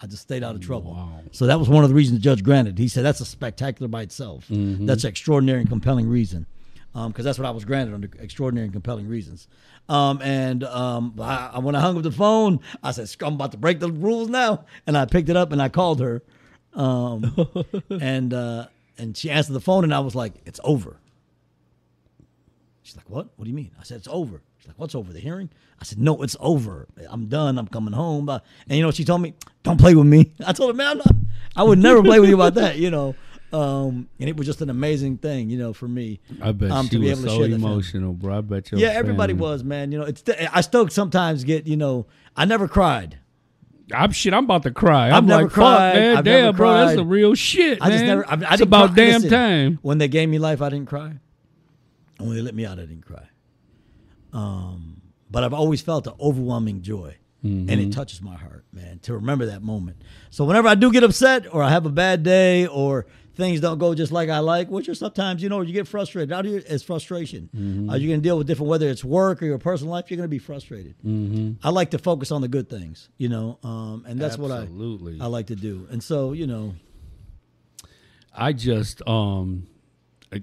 [0.00, 0.94] I just stayed out of trouble.
[0.94, 1.20] Wow.
[1.30, 2.78] So that was one of the reasons the judge granted.
[2.78, 4.48] He said that's a spectacular by itself.
[4.48, 4.86] Mm-hmm.
[4.86, 6.46] That's an extraordinary and compelling reason,
[6.94, 9.46] because that's what I was granted under extraordinary and compelling reasons.
[9.90, 13.58] Um, and um, I, when I hung up the phone, I said, "I'm about to
[13.58, 16.22] break the rules now," and I picked it up and I called her,
[16.72, 17.36] um,
[17.90, 20.96] and uh, and she answered the phone, and I was like, "It's over."
[22.82, 23.28] She's like, "What?
[23.36, 25.12] What do you mean?" I said, "It's over." She's like, "What's over?
[25.12, 25.50] The hearing?"
[25.80, 26.86] I said, "No, it's over.
[27.10, 27.58] I'm done.
[27.58, 29.34] I'm coming home." And you know, she told me,
[29.64, 31.14] "Don't play with me." I told her, "Man, I'm not.
[31.56, 33.16] I would never play with you about that." You know,
[33.52, 36.20] um, and it was just an amazing thing, you know, for me.
[36.40, 38.38] I bet um, she to be was able to so share emotional, bro.
[38.38, 38.78] I bet you.
[38.78, 39.90] Yeah, everybody was, man.
[39.90, 40.22] You know, it's.
[40.52, 42.06] I still sometimes get, you know,
[42.36, 43.18] I never cried.
[43.92, 44.32] I'm shit.
[44.32, 45.08] I'm about to cry.
[45.08, 45.92] I've I'm never like, cried.
[45.92, 46.16] fuck, man.
[46.18, 46.72] I've damn, bro.
[46.72, 48.24] That's the real shit, I just never.
[48.26, 48.96] I, I it's didn't about cry.
[48.96, 49.78] damn Listen, time.
[49.82, 51.14] When they gave me life, I didn't cry.
[52.18, 53.28] And when they let me out, I didn't cry.
[54.32, 57.80] Um, but I've always felt an overwhelming joy, and Mm-hmm.
[57.80, 59.96] it touches my heart, man, to remember that moment.
[60.30, 63.78] So whenever I do get upset, or I have a bad day, or things don't
[63.78, 66.30] go just like I like, which are sometimes, you know, you get frustrated.
[66.32, 67.48] Out here, it's frustration.
[67.56, 67.90] Mm-hmm.
[67.90, 70.08] Uh, you're gonna deal with different, whether it's work or your personal life.
[70.10, 70.94] You're gonna be frustrated.
[71.04, 71.66] Mm-hmm.
[71.66, 75.14] I like to focus on the good things, you know, um, and that's Absolutely.
[75.18, 75.88] what I I like to do.
[75.90, 76.74] And so, you know,
[78.34, 79.66] I just, um,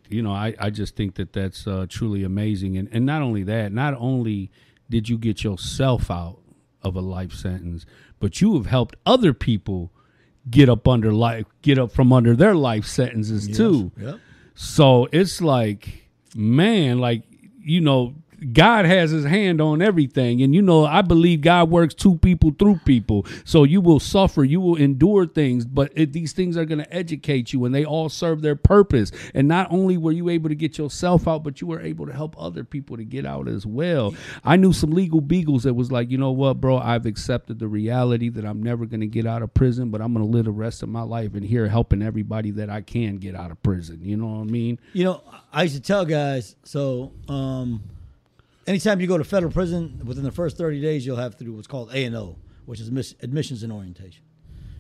[0.09, 2.77] you know, I, I just think that that's uh, truly amazing.
[2.77, 4.51] And, and not only that, not only
[4.89, 6.39] did you get yourself out
[6.81, 7.85] of a life sentence,
[8.19, 9.91] but you have helped other people
[10.49, 13.91] get up under life, get up from under their life sentences too.
[13.97, 14.19] Yep.
[14.55, 17.23] So it's like, man, like,
[17.59, 18.15] you know,
[18.53, 20.41] God has his hand on everything.
[20.41, 23.25] And, you know, I believe God works two people through people.
[23.43, 26.93] So you will suffer, you will endure things, but it, these things are going to
[26.93, 29.11] educate you and they all serve their purpose.
[29.33, 32.13] And not only were you able to get yourself out, but you were able to
[32.13, 34.13] help other people to get out as well.
[34.43, 37.67] I knew some legal beagles that was like, you know what, bro, I've accepted the
[37.67, 40.45] reality that I'm never going to get out of prison, but I'm going to live
[40.45, 43.61] the rest of my life in here helping everybody that I can get out of
[43.63, 43.99] prison.
[44.01, 44.79] You know what I mean?
[44.93, 47.81] You know, I used to tell guys, so um,
[48.69, 51.53] anytime you go to federal prison, within the first 30 days, you'll have to do
[51.53, 54.23] what's called A&O, which is admis- admissions and orientation.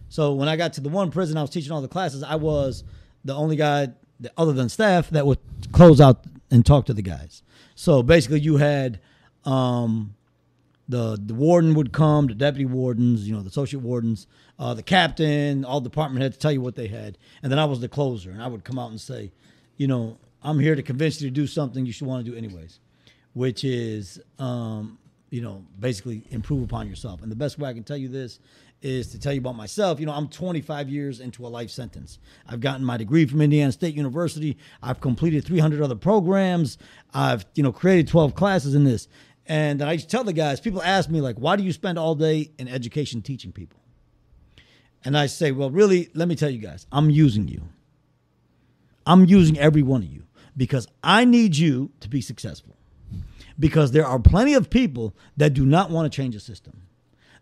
[0.09, 2.23] So when I got to the one prison, I was teaching all the classes.
[2.23, 2.83] I was
[3.25, 5.39] the only guy, that, other than staff, that would
[5.71, 7.43] close out and talk to the guys.
[7.75, 8.99] So basically, you had
[9.43, 10.15] um,
[10.87, 14.27] the the warden would come, the deputy wardens, you know, the associate wardens,
[14.57, 17.65] uh, the captain, all the department heads tell you what they had, and then I
[17.65, 19.31] was the closer, and I would come out and say,
[19.77, 22.35] you know, I'm here to convince you to do something you should want to do
[22.37, 22.79] anyways,
[23.33, 24.97] which is, um,
[25.29, 27.21] you know, basically improve upon yourself.
[27.21, 28.39] And the best way I can tell you this
[28.81, 29.99] is to tell you about myself.
[29.99, 32.19] You know, I'm 25 years into a life sentence.
[32.47, 34.57] I've gotten my degree from Indiana State University.
[34.81, 36.77] I've completed 300 other programs.
[37.13, 39.07] I've, you know, created 12 classes in this.
[39.45, 42.51] And I tell the guys, people ask me, like, why do you spend all day
[42.57, 43.79] in education teaching people?
[45.03, 47.63] And I say, well, really, let me tell you guys, I'm using you.
[49.05, 50.23] I'm using every one of you
[50.55, 52.75] because I need you to be successful.
[53.59, 56.83] Because there are plenty of people that do not want to change the system.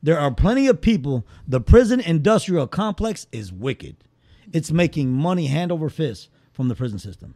[0.01, 3.97] There are plenty of people, the prison industrial complex is wicked.
[4.53, 7.35] It's making money hand over fist from the prison system.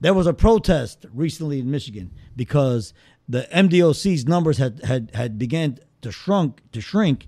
[0.00, 2.92] There was a protest recently in Michigan because
[3.28, 7.26] the MDOC's numbers had had, had began to shrunk to shrink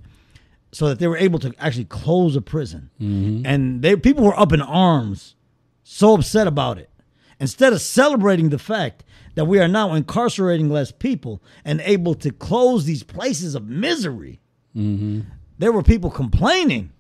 [0.73, 2.91] so that they were able to actually close a prison.
[3.01, 3.47] Mm-hmm.
[3.47, 5.35] And they people were up in arms,
[5.83, 6.91] so upset about it.
[7.39, 12.31] Instead of celebrating the fact that we are now incarcerating less people and able to
[12.31, 14.41] close these places of misery,
[14.75, 15.21] mm-hmm.
[15.59, 16.93] there were people complaining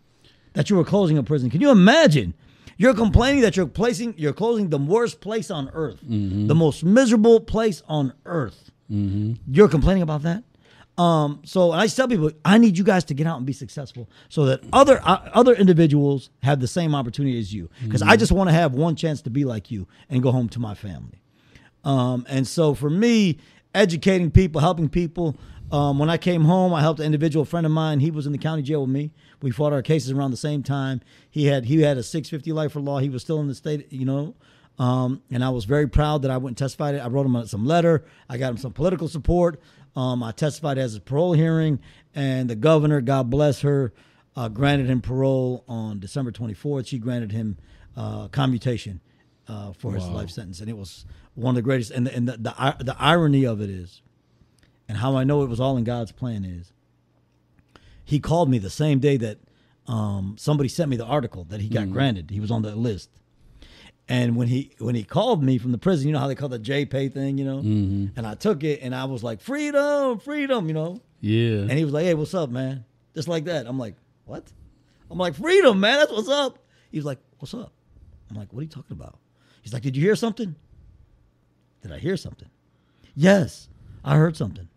[0.52, 1.50] that you were closing a prison.
[1.50, 2.34] Can you imagine?
[2.78, 6.46] You're complaining that you're placing you're closing the worst place on earth, mm-hmm.
[6.46, 8.70] the most miserable place on earth.
[8.90, 9.34] Mm-hmm.
[9.50, 10.44] You're complaining about that.
[10.98, 14.08] Um, so I tell people, I need you guys to get out and be successful,
[14.28, 17.68] so that other uh, other individuals have the same opportunity as you.
[17.84, 20.48] Because I just want to have one chance to be like you and go home
[20.50, 21.20] to my family.
[21.84, 23.38] Um, and so for me,
[23.74, 25.36] educating people, helping people.
[25.70, 27.98] Um, when I came home, I helped an individual friend of mine.
[27.98, 29.10] He was in the county jail with me.
[29.42, 31.00] We fought our cases around the same time.
[31.28, 32.98] He had he had a 650 lifer law.
[32.98, 34.34] He was still in the state, you know.
[34.78, 36.94] Um, and I was very proud that I went and testified.
[36.96, 38.04] I wrote him some letter.
[38.28, 39.60] I got him some political support.
[39.96, 41.80] Um, I testified as a parole hearing,
[42.14, 43.92] and the governor, God bless her,
[44.36, 46.86] uh, granted him parole on December 24th.
[46.86, 47.56] She granted him
[47.96, 49.00] uh, commutation
[49.48, 51.90] uh, for his life sentence, and it was one of the greatest.
[51.90, 54.02] And the, and the, the the irony of it is,
[54.88, 56.72] and how I know it was all in God's plan is,
[58.04, 59.38] he called me the same day that
[59.86, 62.30] um, somebody sent me the article that he got granted.
[62.30, 63.08] He was on the list.
[64.08, 66.48] And when he when he called me from the prison, you know how they call
[66.48, 68.06] the JPay thing, you know, mm-hmm.
[68.16, 71.00] and I took it and I was like, freedom, freedom, you know.
[71.20, 71.62] Yeah.
[71.62, 72.84] And he was like, "Hey, what's up, man?"
[73.14, 73.66] Just like that.
[73.66, 74.52] I'm like, "What?"
[75.10, 75.98] I'm like, "Freedom, man.
[75.98, 76.58] That's what's up."
[76.90, 77.72] He was like, "What's up?"
[78.30, 79.18] I'm like, "What are you talking about?"
[79.62, 80.54] He's like, "Did you hear something?"
[81.82, 82.48] Did I hear something?
[83.14, 83.68] Yes,
[84.04, 84.68] I heard something.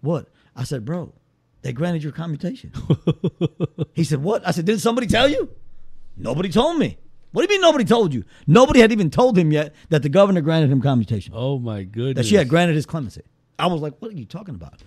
[0.00, 0.28] What?
[0.54, 1.14] I said, "Bro,
[1.62, 2.72] they granted your commutation."
[3.94, 5.50] he said, "What?" I said, "Did somebody tell you?"
[6.16, 6.98] Nobody told me.
[7.32, 8.24] What do you mean nobody told you?
[8.46, 12.16] Nobody had even told him yet that the governor granted him commutation oh my goodness.
[12.16, 13.22] that she had granted his clemency.
[13.58, 14.80] I was like, what are you talking about?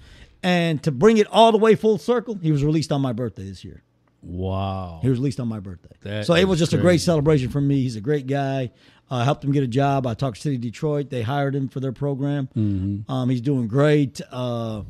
[0.44, 3.44] And to bring it all the way full circle, he was released on my birthday
[3.44, 3.84] this year.
[4.22, 5.00] Wow.
[5.02, 5.96] He was released on my birthday.
[6.02, 7.82] That so it was just a great celebration for me.
[7.82, 8.72] He's a great guy.
[9.10, 10.08] I helped him get a job.
[10.08, 11.10] I talked to City Detroit.
[11.10, 12.48] They hired him for their program.
[12.56, 13.12] Mm-hmm.
[13.12, 14.22] Um, he's doing great.
[14.32, 14.84] Uh,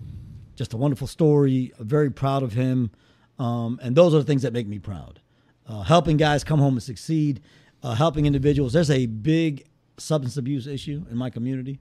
[0.56, 1.74] just a wonderful story.
[1.80, 2.92] Very proud of him.
[3.40, 5.21] Um, and those are the things that make me proud.
[5.72, 7.40] Uh, helping guys come home and succeed.
[7.82, 8.74] Uh, helping individuals.
[8.74, 9.66] There's a big
[9.98, 11.80] substance abuse issue in my community.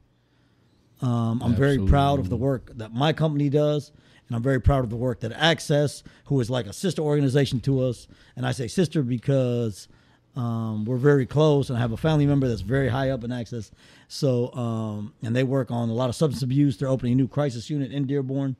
[1.03, 3.91] Um, I'm very proud of the work that my company does,
[4.29, 7.59] and I'm very proud of the work that Access, who is like a sister organization
[7.61, 9.89] to us, and I say sister because
[10.37, 13.33] um, we're very close, and I have a family member that's very high up in
[13.33, 13.73] Access.
[14.09, 16.77] So, um, and they work on a lot of substance abuse.
[16.77, 18.57] They're opening a new crisis unit in Dearborn.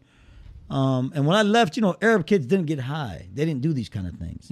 [0.71, 3.27] Um, and when I left, you know, Arab kids didn't get high.
[3.35, 4.49] They didn't do these kind of things.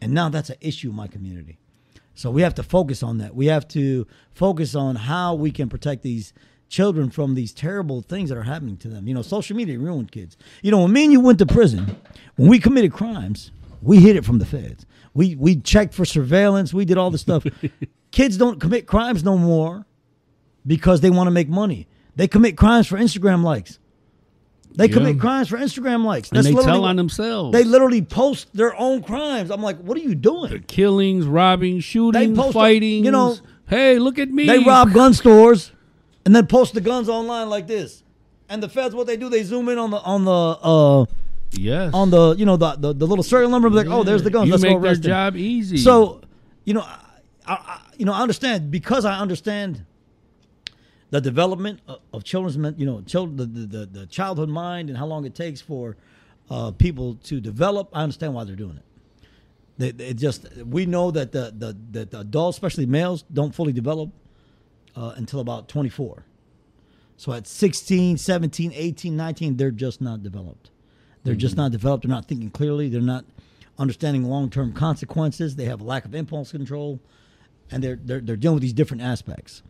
[0.00, 1.58] And now that's an issue in my community.
[2.14, 3.34] So we have to focus on that.
[3.34, 6.32] We have to focus on how we can protect these
[6.68, 9.06] children from these terrible things that are happening to them.
[9.06, 10.36] You know, social media ruined kids.
[10.62, 11.96] You know, when me and you went to prison,
[12.36, 13.52] when we committed crimes,
[13.82, 14.84] we hid it from the feds.
[15.14, 16.74] We we checked for surveillance.
[16.74, 17.46] We did all this stuff.
[18.10, 19.86] kids don't commit crimes no more
[20.66, 21.86] because they want to make money.
[22.16, 23.78] They commit crimes for Instagram likes.
[24.78, 24.92] They Yeah.
[24.94, 26.30] commit crimes for Instagram likes.
[26.30, 27.52] and they tell on themselves.
[27.52, 29.50] They literally post their own crimes.
[29.50, 30.50] I'm like, what are you doing?
[30.52, 33.04] The killings, robbing, shooting, fighting.
[33.04, 34.46] you know, hey, look at me.
[34.46, 35.72] They rob gun stores
[36.24, 38.04] and then post the guns online like this.
[38.48, 41.04] And the feds, what they do, they zoom in on the on the uh
[41.52, 41.92] Yes.
[41.92, 43.68] on the you know the the, the little serial number.
[43.70, 44.46] Like, oh, there's the guns.
[44.46, 45.76] You Let's go make their job easy.
[45.78, 46.20] So,
[46.64, 49.84] you know, I, I- you know, I understand because I understand
[51.10, 54.98] the development of, of children's, you know, children, the, the, the, the childhood mind and
[54.98, 55.96] how long it takes for
[56.50, 57.88] uh, people to develop.
[57.92, 58.82] I understand why they're doing it.
[59.78, 63.72] They, they just we know that the, the that the adults, especially males, don't fully
[63.72, 64.10] develop
[64.96, 66.24] uh, until about 24.
[67.16, 70.70] So at 16, 17, 18, 19, they're just not developed.
[71.24, 72.04] They're just not developed.
[72.04, 72.88] They're not thinking clearly.
[72.88, 73.24] They're not
[73.78, 75.54] understanding long term consequences.
[75.54, 77.00] They have a lack of impulse control,
[77.70, 79.62] and they're they're, they're dealing with these different aspects.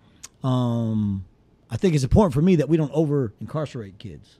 [0.42, 1.24] Um,
[1.70, 4.36] I think it's important for me that we don't over incarcerate kids.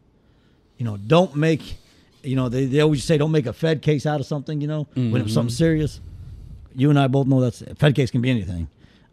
[0.79, 1.77] You know, don't make,
[2.23, 4.61] you know, they, they always say don't make a Fed case out of something.
[4.61, 6.01] You know, when it's something serious.
[6.75, 8.69] You and I both know that's a Fed case can be anything.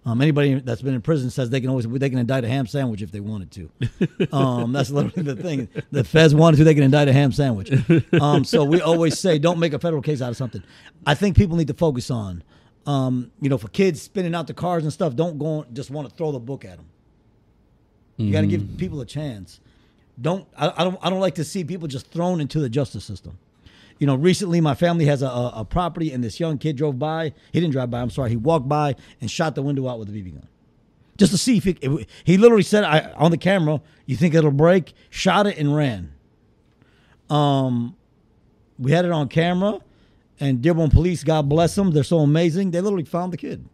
[0.07, 2.67] Um, anybody that's been in prison says they can always they can indict a ham
[2.67, 3.69] sandwich if they wanted to.
[4.31, 5.67] Um, that's literally the thing.
[5.91, 7.71] The feds wanted to, they can indict a ham sandwich.
[8.19, 10.61] Um, so we always say, don't make a federal case out of something.
[11.05, 12.43] I think people need to focus on,
[12.85, 15.15] um, you know, for kids spinning out the cars and stuff.
[15.15, 16.85] Don't go just want to throw the book at them.
[18.17, 19.59] You got to give people a chance.
[20.19, 23.03] Don't I, I don't I don't like to see people just thrown into the justice
[23.03, 23.37] system.
[23.99, 26.99] You know, recently my family has a, a, a property and this young kid drove
[26.99, 27.33] by.
[27.51, 28.01] He didn't drive by.
[28.01, 28.29] I'm sorry.
[28.29, 30.47] He walked by and shot the window out with a BB gun,
[31.17, 31.83] just to see if it
[32.23, 36.13] he literally said I, on the camera, "You think it'll break?" Shot it and ran.
[37.29, 37.95] Um,
[38.77, 39.79] we had it on camera,
[40.39, 42.71] and Dearborn Police, God bless them, they're so amazing.
[42.71, 43.67] They literally found the kid.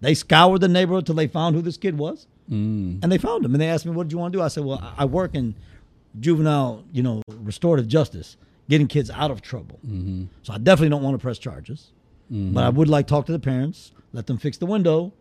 [0.00, 2.98] They scoured the neighborhood till they found who this kid was, Mm.
[3.02, 3.54] and they found him.
[3.54, 5.34] And they asked me, "What did you want to do?" I said, "Well, I work
[5.34, 5.54] in
[6.20, 8.36] juvenile, you know, restorative justice,
[8.68, 9.78] getting kids out of trouble.
[9.86, 10.24] Mm-hmm.
[10.42, 11.92] So I definitely don't want to press charges,
[12.30, 12.54] mm-hmm.
[12.54, 15.12] but I would like to talk to the parents, let them fix the window,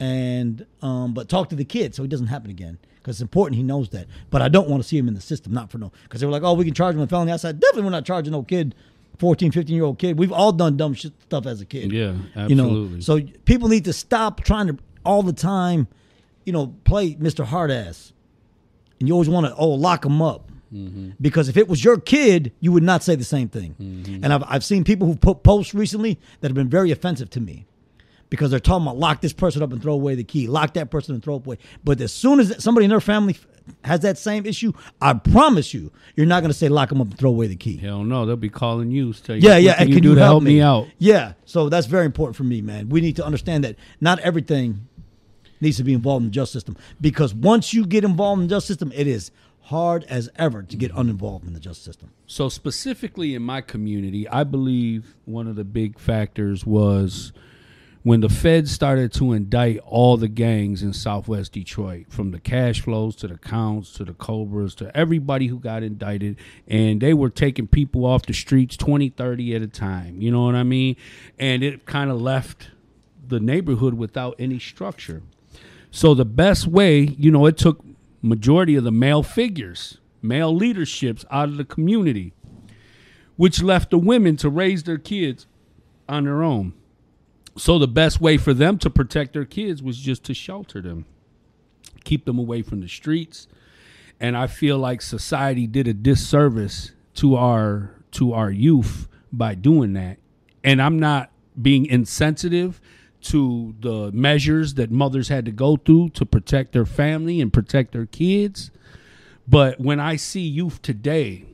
[0.00, 2.78] and um, but talk to the kid so it doesn't happen again.
[2.96, 4.06] Because it's important he knows that.
[4.28, 5.92] But I don't want to see him in the system, not for no.
[6.02, 7.32] Because they were like, oh, we can charge him with felony.
[7.32, 8.74] I said, definitely we're not charging no kid,
[9.18, 10.18] 14, 15 year old kid.
[10.18, 11.92] We've all done dumb shit, stuff as a kid.
[11.92, 12.16] Yeah,
[12.48, 13.00] You know, absolutely.
[13.00, 15.86] so people need to stop trying to all the time,
[16.48, 17.44] you know, play Mr.
[17.44, 18.12] Hardass.
[18.98, 20.50] And you always want to, oh, lock him up.
[20.72, 21.10] Mm-hmm.
[21.20, 23.76] Because if it was your kid, you would not say the same thing.
[23.78, 24.24] Mm-hmm.
[24.24, 27.40] And I've, I've seen people who put posts recently that have been very offensive to
[27.40, 27.66] me
[28.30, 30.90] because they're talking about lock this person up and throw away the key, lock that
[30.90, 31.58] person and throw away.
[31.84, 33.36] But as soon as somebody in their family
[33.84, 34.72] has that same issue,
[35.02, 37.56] I promise you, you're not going to say lock them up and throw away the
[37.56, 37.76] key.
[37.76, 39.12] Hell no, they'll be calling you.
[39.12, 39.74] Tell you, Yeah, yeah.
[39.74, 40.88] Can and you can do you to help me out?
[40.98, 41.34] Yeah.
[41.44, 42.88] So that's very important for me, man.
[42.88, 44.87] We need to understand that not everything
[45.60, 48.54] needs to be involved in the justice system because once you get involved in the
[48.54, 49.30] justice system, it is
[49.62, 52.10] hard as ever to get uninvolved in the justice system.
[52.26, 57.32] So specifically in my community, I believe one of the big factors was
[58.02, 62.80] when the feds started to indict all the gangs in Southwest Detroit, from the cash
[62.80, 67.28] flows to the counts to the cobras to everybody who got indicted, and they were
[67.28, 70.22] taking people off the streets 20, 30 at a time.
[70.22, 70.96] You know what I mean?
[71.38, 72.70] And it kind of left
[73.26, 75.22] the neighborhood without any structure.
[75.98, 77.84] So the best way, you know, it took
[78.22, 82.32] majority of the male figures, male leaderships out of the community,
[83.34, 85.48] which left the women to raise their kids
[86.08, 86.72] on their own.
[87.56, 91.04] So the best way for them to protect their kids was just to shelter them,
[92.04, 93.48] keep them away from the streets.
[94.20, 99.94] And I feel like society did a disservice to our to our youth by doing
[99.94, 100.18] that.
[100.62, 102.80] And I'm not being insensitive
[103.20, 107.92] to the measures that mothers had to go through to protect their family and protect
[107.92, 108.70] their kids.
[109.46, 111.46] But when I see youth today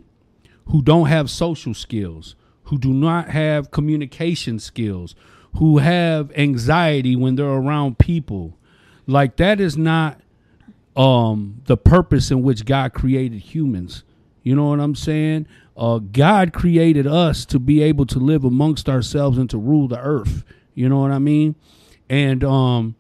[0.67, 2.35] who don't have social skills,
[2.65, 5.15] who do not have communication skills,
[5.57, 8.59] who have anxiety when they're around people,
[9.07, 10.21] like that is not
[10.97, 14.05] um the purpose in which God created humans.
[14.43, 15.47] You know what I'm saying?
[15.77, 20.01] Uh God created us to be able to live amongst ourselves and to rule the
[20.01, 20.45] earth.
[20.75, 21.55] You know what I mean?
[22.09, 22.97] And um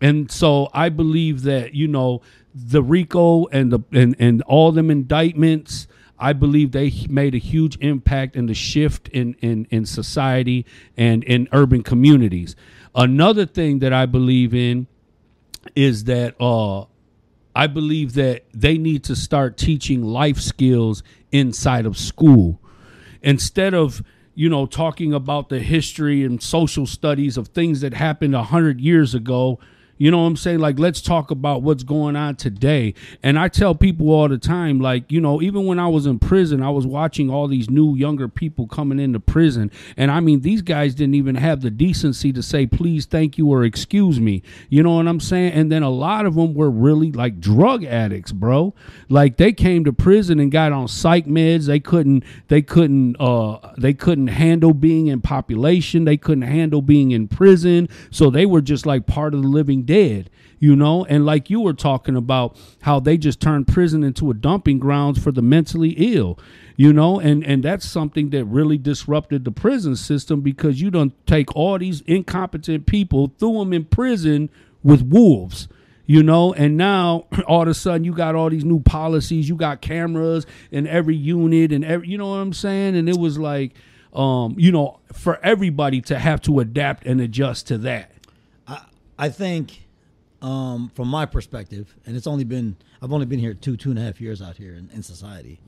[0.00, 2.22] and so I believe that, you know,
[2.54, 5.88] the RICO and the and, and all them indictments,
[6.18, 10.66] I believe they made a huge impact in the shift in, in, in society
[10.96, 12.56] and in urban communities.
[12.94, 14.86] Another thing that I believe in
[15.74, 16.84] is that uh
[17.54, 21.02] I believe that they need to start teaching life skills
[21.32, 22.60] inside of school
[23.20, 24.02] instead of
[24.38, 28.80] you know talking about the history and social studies of things that happened a hundred
[28.80, 29.58] years ago
[29.98, 30.60] you know what i'm saying?
[30.60, 32.94] Like let's talk about what's going on today.
[33.22, 36.18] And i tell people all the time like you know even when i was in
[36.18, 39.70] prison i was watching all these new younger people coming into prison.
[39.96, 43.48] And i mean these guys didn't even have the decency to say please thank you
[43.48, 44.42] or excuse me.
[44.68, 45.52] You know what i'm saying?
[45.52, 48.74] And then a lot of them were really like drug addicts bro.
[49.08, 51.66] Like they came to prison and got on psych meds.
[51.66, 56.04] They couldn't they couldn't uh they couldn't handle being in population.
[56.04, 57.88] They couldn't handle being in prison.
[58.10, 61.04] So they were just like part of the living dead you know?
[61.04, 65.22] And like you were talking about how they just turned prison into a dumping grounds
[65.22, 66.38] for the mentally ill
[66.76, 67.18] you know?
[67.18, 71.78] And and that's something that really disrupted the prison system because you don't take all
[71.78, 74.50] these incompetent people threw them in prison
[74.82, 75.68] with wolves
[76.10, 76.54] you know?
[76.54, 80.46] And now all of a sudden you got all these new policies you got cameras
[80.70, 82.96] in every unit and every you know what i'm saying?
[82.96, 83.74] And it was like
[84.12, 88.10] um you know for everybody to have to adapt and adjust to that
[89.18, 89.88] I think,
[90.40, 93.98] um, from my perspective, and it's only been I've only been here two two and
[93.98, 95.60] a half years out here in, in society.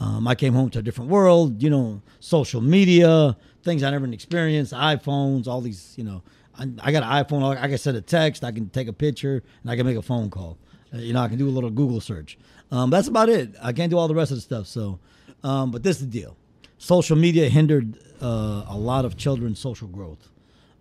[0.00, 4.06] Um, I came home to a different world, you know, social media, things I never
[4.12, 6.22] experienced, iPhones, all these, you know.
[6.58, 7.56] I, I got an iPhone.
[7.56, 8.44] I can send a text.
[8.44, 10.58] I can take a picture, and I can make a phone call.
[10.92, 12.38] Uh, you know, I can do a little Google search.
[12.70, 13.54] Um, that's about it.
[13.62, 14.66] I can't do all the rest of the stuff.
[14.66, 14.98] So,
[15.42, 16.36] um, but this is the deal.
[16.78, 20.28] Social media hindered uh, a lot of children's social growth.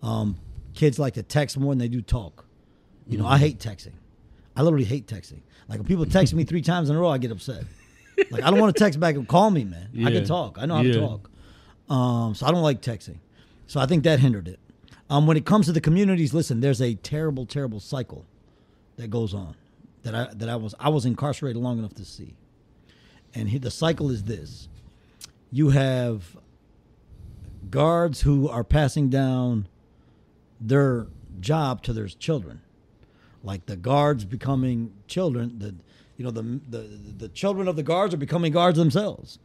[0.01, 0.37] Um,
[0.75, 2.45] kids like to text more than they do talk.
[3.07, 3.93] You know, I hate texting.
[4.55, 5.41] I literally hate texting.
[5.67, 7.63] Like when people text me three times in a row, I get upset.
[8.31, 9.89] Like I don't want to text back and call me, man.
[10.05, 10.57] I can talk.
[10.59, 10.93] I know how Yeah.
[10.93, 11.29] to talk.
[11.89, 13.17] Um, so I don't like texting.
[13.67, 14.59] So I think that hindered it.
[15.09, 18.25] Um, when it comes to the communities, listen, there's a terrible, terrible cycle
[18.97, 19.55] that goes on
[20.03, 22.35] that I that I was I was incarcerated long enough to see.
[23.35, 24.67] And he, the cycle is this:
[25.51, 26.37] you have
[27.69, 29.67] guards who are passing down
[30.61, 31.07] their
[31.41, 32.61] job to their children,
[33.43, 35.59] like the guards becoming children.
[35.59, 35.75] The
[36.17, 36.79] you know the the
[37.17, 39.39] the children of the guards are becoming guards themselves.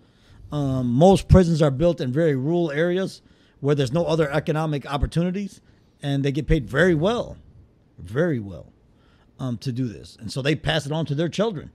[0.53, 3.23] Um, most prisons are built in very rural areas
[3.61, 5.61] where there's no other economic opportunities,
[6.03, 7.37] and they get paid very well,
[7.99, 8.73] very well.
[9.41, 11.73] um, to do this, and so they pass it on to their children.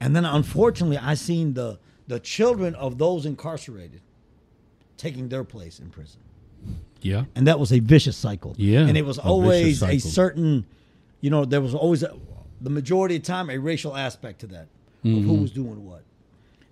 [0.00, 1.78] And then, unfortunately, I seen the
[2.08, 4.02] the children of those incarcerated
[4.98, 6.20] taking their place in prison,
[7.04, 7.24] Yeah.
[7.36, 8.54] and that was a vicious cycle.
[8.58, 10.64] Yeah, and it was a always a certain,
[11.20, 12.12] you know, there was always a,
[12.60, 14.68] the majority of the time a racial aspect to that of
[15.10, 15.28] Mm-hmm.
[15.28, 16.02] who was doing what,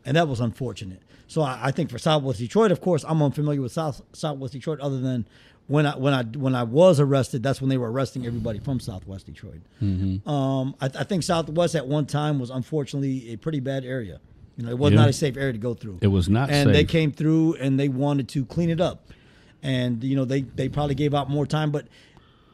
[0.06, 1.02] and that was unfortunate.
[1.28, 4.80] So I, I think for Southwest Detroit, of course, I'm unfamiliar with South Southwest Detroit,
[4.80, 5.26] other than
[5.66, 8.80] when I when I when I was arrested, that's when they were arresting everybody from
[8.80, 9.60] Southwest Detroit.
[9.82, 10.28] Mm-hmm.
[10.28, 14.18] Um, I, I think Southwest at one time was unfortunately a pretty bad area.
[14.56, 15.00] You know, it was Yeah.
[15.00, 15.98] not a safe area to go through.
[16.02, 19.08] It was not and they came through and they wanted to clean it up,
[19.62, 21.86] and you know they they probably gave out more time, but.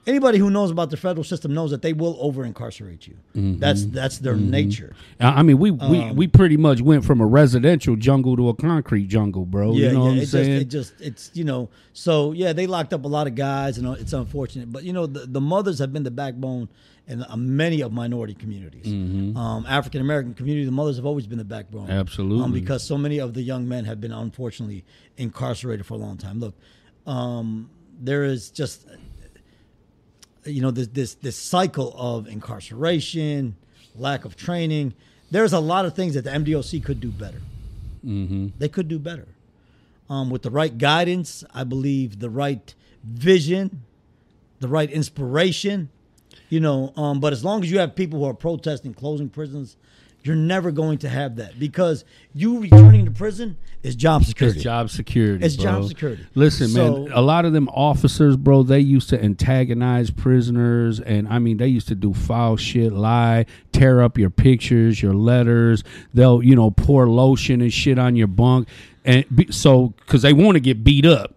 [0.07, 3.19] Anybody who knows about the federal system knows that they will over incarcerate you.
[3.37, 3.59] Mm-hmm.
[3.59, 4.97] That's that's their nature.
[5.21, 8.55] I mean, we, we, Um, we pretty much went from a residential jungle to a
[8.55, 9.73] concrete jungle, bro.
[9.73, 9.99] Yeah, you know yeah.
[9.99, 10.61] what I'm it just, saying?
[10.63, 11.69] it just, it's you know.
[11.93, 14.73] So yeah, they locked up a lot of guys, and uh, it's unfortunate.
[14.73, 16.71] But you know, the, the mothers have been the backbone
[17.07, 18.87] in uh, many of minority communities.
[18.87, 21.83] Um, African American community, the mothers have always been the backbone.
[21.83, 21.93] Mm-hmm.
[21.93, 22.45] Absolutely.
[22.45, 24.87] um, because so many of the young men have been unfortunately
[25.19, 26.41] incarcerated for a long time.
[26.41, 26.55] Look,
[27.09, 28.87] um, there is just
[30.45, 33.57] you know this this this cycle of incarceration,
[33.97, 34.95] lack of training.
[35.31, 37.41] There's a lot of things that the MDOC could do better.
[38.05, 38.49] mm-hmm.
[38.59, 39.27] They could do better.
[40.09, 43.83] Um, with the right guidance, I believe the right vision,
[44.61, 45.91] the right inspiration,
[46.49, 46.93] you know.
[46.97, 49.77] Um, but as long as you have people who are protesting closing prisons,
[50.23, 52.05] you're never going to have that because
[52.35, 54.59] you returning to prison is job security.
[54.59, 55.45] It's job security.
[55.45, 55.65] It's bro.
[55.65, 56.27] job security.
[56.35, 61.29] Listen, So- man, a lot of them officers, bro, they used to antagonize prisoners, and
[61.29, 65.85] I mean, they used to do foul shit, lie, tear up your pictures, your letters.
[66.13, 68.69] They'll, you know, pour lotion and shit on your bunk,
[69.05, 71.35] and be, so because they want to get beat up.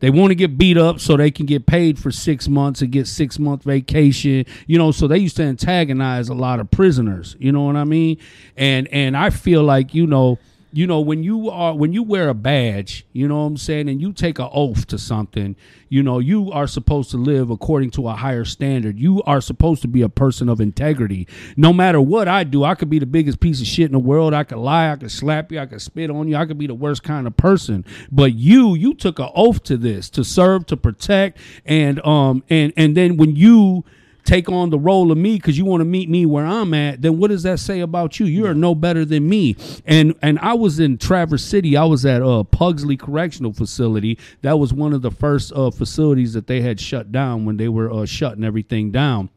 [0.00, 2.92] They want to get beat up so they can get paid for six months and
[2.92, 4.44] get six month vacation.
[4.66, 7.36] You know, so they used to antagonize a lot of prisoners.
[7.38, 8.18] You know what I mean?
[8.56, 10.38] And and I feel like you know
[10.76, 13.88] you know when you are when you wear a badge you know what i'm saying
[13.88, 15.56] and you take an oath to something
[15.88, 18.98] you know you are supposed to live according to a higher standard.
[18.98, 21.28] You are supposed to be a person of integrity.
[21.56, 23.98] No matter what i do i could be the biggest piece of shit in the
[23.98, 24.34] world.
[24.34, 26.36] I could lie i could slap you i could spit on you.
[26.36, 27.84] I could be the worst kind of person.
[28.10, 32.72] But you you took an oath to this to serve to protect and um and
[32.76, 33.84] and then when you
[34.26, 37.02] take on the role of me because you want to meet me where I'm at,
[37.02, 38.26] then what does that say about you?
[38.26, 39.56] You are no better than me.
[39.86, 41.76] And and I was in Traverse City.
[41.76, 44.18] I was at uh, Pugsley Correctional Facility.
[44.42, 47.68] That was one of the first uh, facilities that they had shut down when they
[47.68, 49.30] were uh, shutting everything down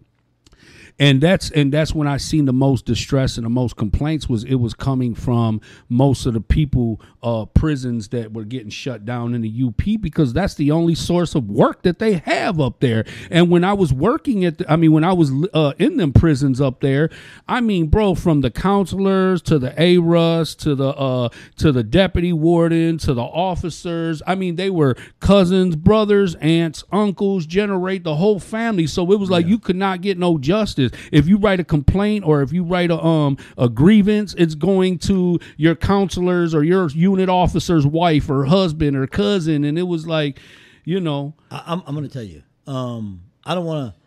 [1.00, 4.44] and that's and that's when I seen the most distress and the most complaints was
[4.44, 9.34] it was coming from most of the people uh prisons that were getting shut down
[9.34, 13.06] in the UP because that's the only source of work that they have up there.
[13.32, 16.12] And when I was working at the, I mean when I was uh, in them
[16.12, 17.10] prisons up there,
[17.48, 22.34] I mean bro from the counselors to the ARUS to the uh to the deputy
[22.34, 28.40] warden to the officers, I mean they were cousins, brothers, aunts, uncles, generate the whole
[28.40, 28.86] family.
[28.88, 30.89] So it was like you could not get no justice.
[31.12, 35.00] If you write a complaint or if you write a um a grievance, it's going
[35.00, 40.08] to your counselor's or your unit officer's wife or husband or cousin, and it was
[40.08, 40.40] like,
[40.86, 42.44] you know, I, I'm, I'm going to tell you.
[42.68, 44.00] Um, I don't want to.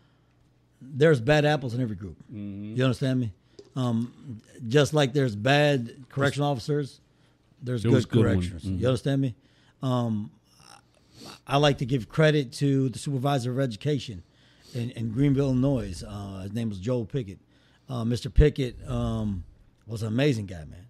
[0.81, 2.17] There's bad apples in every group.
[2.33, 3.33] You understand me?
[3.77, 7.01] Um, just like there's bad correction officers,
[7.63, 8.49] there's There good good ones.
[8.49, 8.65] correctioners.
[8.65, 9.35] You understand me?
[9.83, 10.31] Um,
[11.47, 14.23] I like to give credit to the supervisor of education
[14.75, 16.03] in, in Greenville, Illinois.
[16.07, 17.39] Uh, his name was Joel Pickett.
[17.89, 18.33] Uh, Mr.
[18.33, 19.45] Pickett um,
[19.87, 20.87] was an amazing guy, man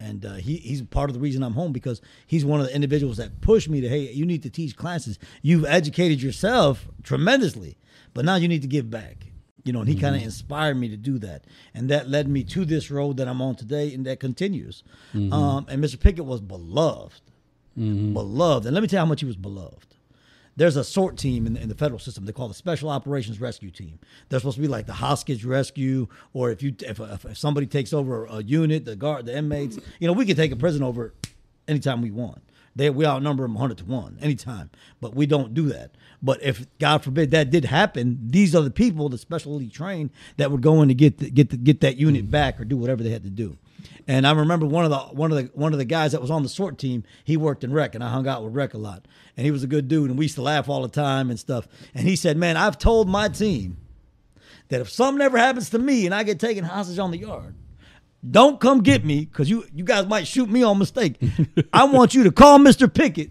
[0.00, 2.74] and uh, he, he's part of the reason I'm home because he's one of the
[2.74, 7.76] individuals that pushed me to hey you need to teach classes you've educated yourself tremendously
[8.12, 9.26] but now you need to give back
[9.64, 12.44] you know and he kind of inspired me to do that and that led me
[12.44, 14.82] to this road that I'm on today and that continues
[15.14, 15.98] um, and Mr.
[15.98, 17.20] Pickett was beloved
[17.76, 19.93] beloved and let me tell you how much he was beloved
[20.56, 22.24] there's a SORT team in the, in the federal system.
[22.24, 23.98] They call the Special Operations Rescue Team.
[24.28, 27.92] They're supposed to be like the hostage rescue, or if you if, if, somebody takes
[27.92, 31.14] over a unit, the guard, the inmates, you know, we can take a prison over
[31.66, 32.42] anytime we want.
[32.76, 35.92] They we outnumber them 100 to one anytime, but we don't do that.
[36.22, 40.50] But if God forbid that did happen, these are the people, the specially trained, that
[40.50, 43.02] would go in to get the, get the, get that unit back or do whatever
[43.02, 43.56] they had to do.
[44.06, 46.30] And I remember one of the one of the one of the guys that was
[46.30, 47.04] on the SORT team.
[47.24, 49.06] He worked in rec, and I hung out with rec a lot.
[49.36, 51.38] And he was a good dude, and we used to laugh all the time and
[51.38, 51.66] stuff.
[51.94, 53.78] And he said, "Man, I've told my team
[54.68, 57.54] that if something ever happens to me and I get taken hostage on the yard,
[58.28, 61.16] don't come get me because you you guys might shoot me on mistake.
[61.72, 63.30] I want you to call Mister Pickett.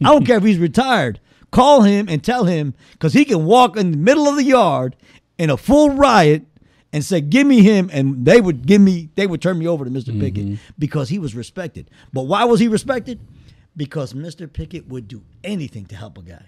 [0.00, 1.20] I don't care if he's retired.
[1.50, 4.96] Call him and tell him because he can walk in the middle of the yard."
[5.38, 6.46] in a full riot
[6.92, 9.84] and say, "Give me him," and they would give me, they would turn me over
[9.84, 10.20] to mister mm-hmm.
[10.20, 11.90] Pickett because he was respected.
[12.12, 13.20] But why was he respected?
[13.76, 14.52] Because Mr.
[14.52, 16.46] Pickett would do anything to help a guy.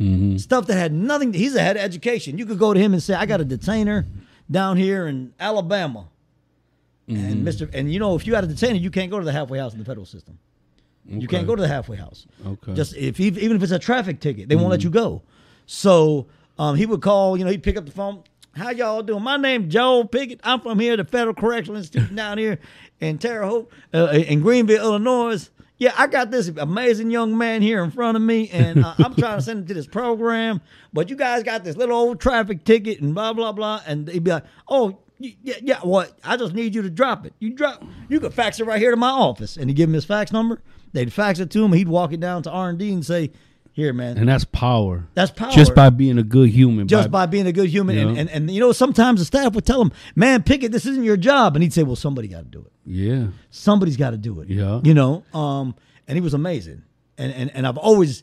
[0.00, 0.36] Mm-hmm.
[0.36, 1.32] Stuff that had nothing.
[1.32, 2.36] He's a head of education.
[2.36, 4.04] You could go to him and say, "I got a detainer
[4.50, 6.08] down here in Alabama,"
[7.08, 7.44] and mm-hmm.
[7.44, 9.58] Mister, and you know, if you had a detainer, you can't go to the halfway
[9.58, 10.38] house in the federal system.
[11.08, 12.26] You can't go to the halfway house.
[12.44, 12.74] Okay.
[12.74, 15.22] Just if even if it's a traffic ticket, they won't let you go.
[15.66, 16.26] So
[16.58, 17.36] um, he would call.
[17.36, 18.22] You know, he'd pick up the phone.
[18.56, 19.22] How y'all doing?
[19.22, 20.40] My name's Joel Pickett.
[20.42, 22.58] I'm from here, the Federal Correctional Institution down here
[23.00, 25.50] in Terre Haute, uh, in Greenville, Illinois.
[25.76, 29.14] Yeah, I got this amazing young man here in front of me, and uh, I'm
[29.14, 30.62] trying to send him to this program.
[30.94, 34.24] But you guys got this little old traffic ticket and blah blah blah, and they'd
[34.24, 35.80] be like, "Oh, yeah, yeah.
[35.80, 36.18] What?
[36.24, 37.34] I just need you to drop it.
[37.38, 37.84] You drop.
[38.08, 40.32] You could fax it right here to my office." And he give him his fax
[40.32, 40.62] number.
[40.94, 41.74] They'd fax it to him.
[41.74, 43.32] He'd walk it down to R and D and say,
[43.76, 45.06] "Here, man, and that's power.
[45.14, 46.88] that's power." Just by being a good human.
[46.88, 47.98] just by being a good human.
[47.98, 48.20] And, Yeah.
[48.22, 51.18] and, and you know, sometimes the staff would tell him, man, Pickett, this isn't your
[51.18, 51.54] job.
[51.54, 52.72] And he'd say, well, somebody got to do it.
[52.86, 53.26] yeah.
[53.50, 54.48] Somebody's got to do it.
[54.48, 54.80] Yeah.
[54.82, 55.74] You know, um,
[56.08, 56.82] and he was amazing.
[57.18, 58.22] And, and, and I've always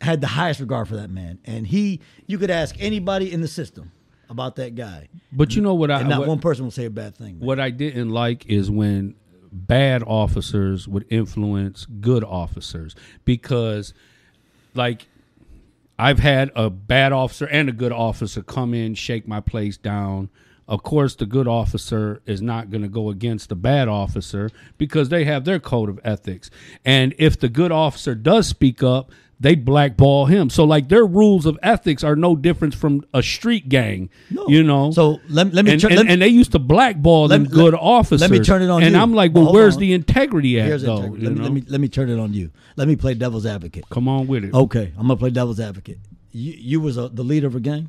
[0.00, 1.38] had the highest regard for that man.
[1.44, 3.90] And he, you could ask anybody in the system
[4.28, 5.08] about that guy.
[5.32, 7.38] But you know what I And not what, one person will say a bad thing.
[7.38, 7.46] man.
[7.46, 9.16] what I didn't like is when
[9.52, 12.94] bad officers would influence good officers
[13.24, 13.92] because
[14.74, 15.06] like
[15.98, 20.30] I've had a bad officer and a good officer come in, shake my place down.
[20.66, 25.08] Of course, the good officer is not going to go against the bad officer because
[25.08, 26.48] they have their code of ethics.
[26.84, 29.10] And if the good officer does speak up,
[29.40, 30.50] they blackball him.
[30.50, 34.10] So, like, their rules of ethics are no different from a street gang.
[34.30, 34.46] No.
[34.48, 34.90] You know?
[34.90, 37.36] So let, let me and, turn- and, let me- and they used to blackball Let
[37.38, 38.20] them me- good let- officers.
[38.20, 39.00] let me turn it on And you.
[39.00, 39.80] I'm like, Well, well, where's on.
[39.80, 40.98] the integrity at, Here's though?
[40.98, 41.24] integrity.
[41.26, 42.50] Let, me, let me let me turn it on you.
[42.76, 43.88] Let me play devil's advocate.
[43.88, 44.52] Come on with it.
[44.54, 45.98] Okay, I'm gonna play devil's advocate.
[46.32, 47.88] You, you was a, the leader of a gang.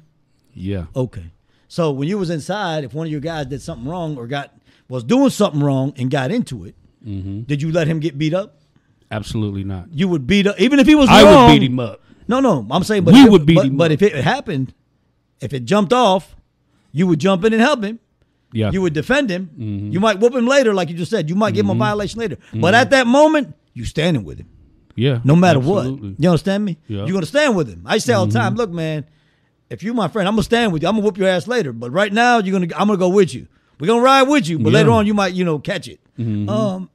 [0.54, 0.86] Yeah.
[0.95, 1.26] Okay.
[1.68, 4.54] So when you was inside, if one of your guys did something wrong or got
[4.89, 6.76] was doing something wrong and got into it,
[7.06, 7.41] Mm-hmm.
[7.41, 8.61] did you let him get beat up?
[9.12, 9.88] Absolutely not.
[9.93, 11.47] You would beat up even if he was I wrong.
[11.49, 12.01] would beat him up.
[12.28, 13.95] No, no, I'm saying, but We if it- would beat but, him But up.
[13.95, 14.74] if it happened,
[15.41, 16.36] if it jumped off,
[16.91, 17.99] you would jump in and help him.
[18.53, 18.72] Yeah.
[18.72, 19.49] You would defend him.
[19.57, 19.91] Mm-hmm.
[19.91, 21.30] You might whoop him later, like you just said.
[21.30, 22.38] You might give him a violation later.
[22.53, 24.49] But at that moment, you standing with him,
[24.95, 25.22] yeah.
[25.24, 26.09] no matter absolutely.
[26.12, 26.20] what.
[26.20, 26.78] You understand me?
[26.88, 26.97] Yeah.
[26.97, 27.07] Mm-hmm.
[27.07, 27.84] You're gonna stand with him.
[27.86, 29.05] I say all the time, look, man,
[29.70, 30.89] if you're my friend, I'm gonna stand with you.
[30.89, 31.72] I'm gonna whoop your ass later.
[31.72, 33.47] But right now, you're gonna I'm gonna go with you.
[33.80, 34.68] We're gonna ride with you, but Yeah.
[34.68, 34.76] Mm-hmm.
[34.76, 35.99] later on, you might you know catch it.
[36.20, 36.89] Um,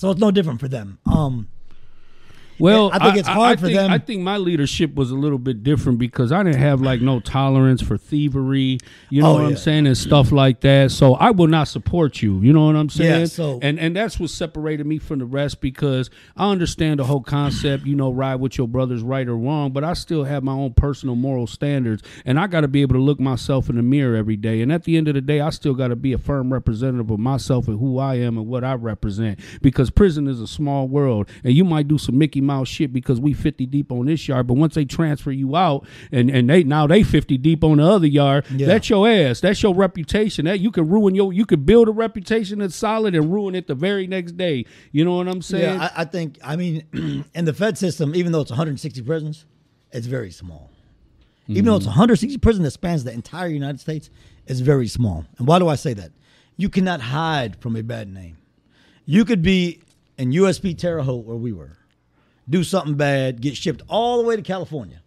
[0.00, 0.98] so it's no different for them.
[1.04, 1.48] Um,
[2.60, 5.38] Well, I think it's hard for think, them- I think my leadership was a little
[5.38, 8.78] bit different because I didn't have like no tolerance for thievery.
[9.08, 10.90] You know Oh, what I'm saying, and stuff like that.
[10.90, 12.40] So I will not support you.
[12.40, 13.20] You know what I'm saying?
[13.20, 17.04] Yeah, so- and and that's what separated me from the rest because I understand the
[17.04, 17.86] whole concept.
[17.86, 19.72] You know, ride with your brothers, right or wrong.
[19.72, 22.94] But I still have my own personal moral standards, and I got to be able
[22.94, 24.60] to look myself in the mirror every day.
[24.60, 27.10] And at the end of the day, I still got to be a firm representative
[27.10, 29.38] of myself and who I am and what I represent.
[29.62, 33.20] Because prison is a small world, and you might do some Mickey Mouse shit because
[33.20, 36.64] we 50 deep on this yard, but once they transfer you out and and they
[36.64, 38.66] now they 50 deep on the other yard, Yeah.
[38.66, 39.40] that's your ass.
[39.40, 40.46] That's your reputation.
[40.46, 43.68] That you can ruin your you can build a reputation that's solid and ruin it
[43.68, 44.64] the very next day.
[44.90, 45.76] You know what I'm saying?
[45.76, 46.38] Yeah, I, I think.
[46.42, 46.84] I mean,
[47.34, 49.44] in the Fed system, even though it's 160 prisons,
[49.92, 50.70] it's very small.
[51.46, 51.98] Even though it's mm-hmm.
[51.98, 54.08] 160 prisons that spans the entire United States,
[54.46, 55.24] it's very small.
[55.38, 56.12] And why do I say that?
[56.56, 58.36] You cannot hide from a bad name.
[59.04, 59.80] You could be
[60.16, 61.78] in USP Terre Haute, where we were,
[62.50, 65.00] do something bad, get shipped all the way to California,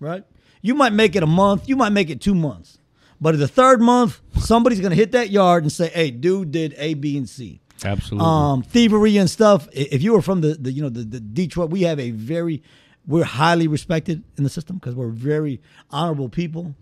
[0.00, 0.24] right?
[0.62, 2.78] You might make it a month, you might make it two months.
[3.20, 6.50] But in the third month, somebody's going to hit that yard and say, hey, dude
[6.50, 8.26] did A, B, and C Absolutely.
[8.26, 9.68] um, thievery and stuff.
[9.72, 12.62] If you were from the, the you know the, the Detroit, we have a very
[13.06, 15.60] we're highly respected in the system because we're very
[15.90, 16.74] honorable people.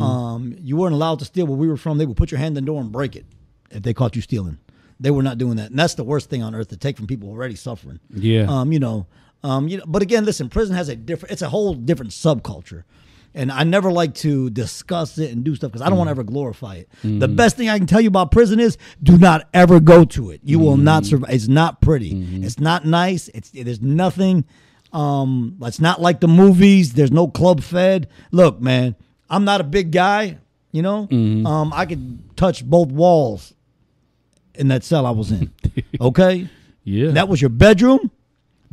[0.00, 1.98] Um, you weren't allowed to steal where we were from.
[1.98, 3.26] They would put your hand in the door and break it
[3.70, 4.58] if they caught you stealing.
[4.98, 7.06] They were not doing that, and that's the worst thing on earth to take from
[7.06, 8.00] people already suffering.
[8.14, 8.46] Yeah.
[8.48, 9.06] Um, you know,
[9.42, 11.32] um, you know, but again, listen, prison has a different.
[11.32, 12.84] It's a whole different subculture.
[13.34, 16.12] And I never like to discuss it and do stuff because I don't want to
[16.12, 16.88] ever glorify it.
[17.02, 20.30] The best thing I can tell you about prison is do not ever go to
[20.30, 20.40] it.
[20.42, 21.34] You will not survive.
[21.34, 22.12] It's not pretty.
[22.42, 23.28] It's not nice.
[23.28, 24.46] It's there's nothing.
[24.90, 26.94] Um, it's not like the movies.
[26.94, 28.08] There's no club fed.
[28.30, 28.96] Look, man,
[29.28, 30.38] I'm not a big guy.
[30.72, 33.52] You know, um, I could touch both walls
[34.54, 35.52] in that cell I was in.
[36.00, 36.48] Okay,
[36.84, 37.10] yeah.
[37.10, 38.10] that was your bedroom.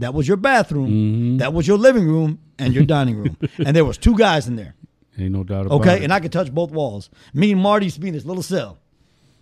[0.03, 1.37] That was your bathroom.
[1.37, 3.37] That was your living room and your dining room.
[3.65, 4.75] and there was two guys in there.
[5.17, 5.93] Ain't no doubt about Okay, it.
[5.95, 7.09] Okay, and I could touch both walls.
[7.33, 8.79] Me and Marty used to be in this little cell.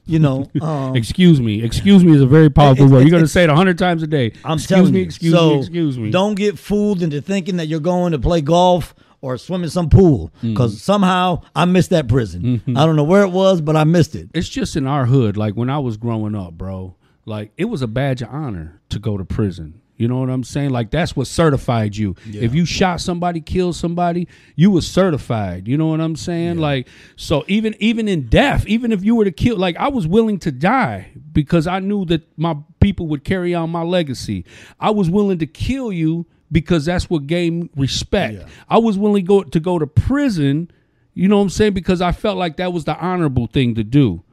[0.05, 1.63] You know, um, excuse me.
[1.63, 3.01] Excuse me is a very powerful word.
[3.01, 4.33] You're going to say it a hundred times a day.
[4.43, 4.99] I'm excuse telling me.
[4.99, 5.05] you.
[5.05, 5.59] Excuse so me.
[5.59, 6.09] Excuse me.
[6.11, 9.89] Don't get fooled into thinking that you're going to play golf or swim in some
[9.89, 10.53] pool Mm-hmm.
[10.53, 12.61] because somehow I missed that prison.
[12.75, 14.29] I don't know where it was, but I missed it.
[14.33, 15.37] it's just in our hood.
[15.37, 18.97] Like when I was growing up, bro, like it was a badge of honor to
[18.99, 19.80] go to prison.
[20.01, 20.71] You know what I'm saying?
[20.71, 22.15] Like that's what certified you.
[22.25, 25.67] If you shot somebody, killed somebody, you was certified.
[25.67, 26.57] You know what I'm saying?
[26.57, 30.07] Like so even even in death, even if you were to kill like I was
[30.07, 34.43] willing to die because I knew that my people would carry on my legacy.
[34.79, 38.33] I was willing to kill you because that's what gave respect.
[38.39, 38.47] Yeah.
[38.67, 40.71] I was willing go to go to prison,
[41.13, 41.73] you know what I'm saying?
[41.73, 44.23] Because I felt like that was the honorable thing to do.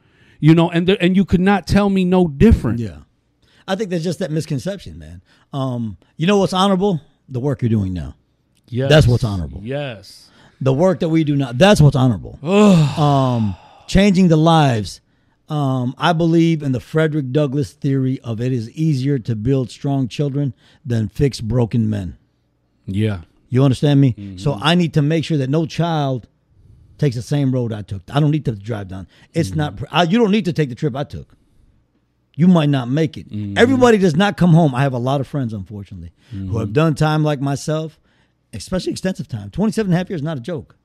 [0.41, 2.79] You know, and there, and you could not tell me no different.
[2.79, 3.01] Yeah.
[3.69, 5.23] I think there's just that misconception, man.
[5.53, 7.01] Um, you know what's honorable?
[7.29, 8.17] The work you're doing now.
[8.69, 8.89] Yes.
[8.89, 9.61] That's what's honorable.
[9.63, 10.31] Yes.
[10.61, 12.39] The work that we do now, that's what's honorable.
[12.49, 13.55] um,
[13.87, 15.03] changing the lives.
[15.49, 20.09] Um, I believe in the Frederick Douglass theory of it is easier to build strong
[20.09, 20.55] children
[20.85, 22.17] than fix broken men.
[22.87, 23.23] Yeah.
[23.51, 24.35] You understand me?
[24.39, 26.27] So I need to make sure that no child
[26.99, 28.03] takes the same road I took.
[28.13, 29.09] I don't need to drive down.
[29.33, 29.79] It's not.
[29.91, 31.35] I, you don't need to take the trip I took.
[32.39, 33.27] You might not make it.
[33.59, 34.73] Everybody does not come home.
[34.73, 37.99] I have a lot of friends, unfortunately, who have done time like myself,
[38.53, 39.51] especially extensive time.
[39.51, 40.77] 27 and a half years is not a joke.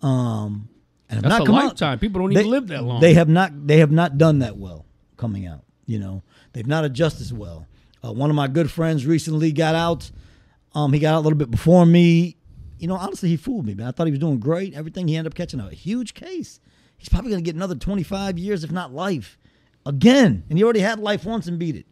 [0.00, 0.70] Um,
[1.10, 1.98] and That's not a come out- lifetime.
[1.98, 3.00] People don't even live that long.
[3.02, 3.66] They have not.
[3.66, 4.86] They have not done that well
[5.18, 5.62] coming out.
[5.84, 6.22] You know,
[6.54, 7.66] they've not adjusted as well.
[8.02, 10.10] Uh, one of my good friends recently got out.
[10.74, 12.36] Um, he got out a little bit before me.
[12.78, 13.88] You know, honestly, he fooled me, man.
[13.88, 14.72] I thought he was doing great.
[14.74, 16.60] Everything he ended up catching a huge case.
[16.96, 19.36] He's probably going to get another 25 years, if not life,
[19.88, 20.44] again.
[20.48, 21.86] And he already had life once and beat it.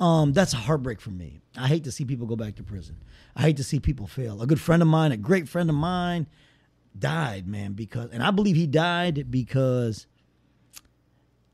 [0.00, 1.40] Um, that's a heartbreak for me.
[1.56, 2.96] I hate to see people go back to prison.
[3.36, 4.42] I hate to see people fail.
[4.42, 6.26] A good friend of mine, a great friend of mine,
[6.98, 10.06] died, man, because, and I believe he died because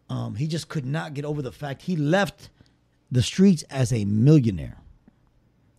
[0.09, 2.49] um, he just could not get over the fact he left
[3.11, 4.79] the streets as a millionaire.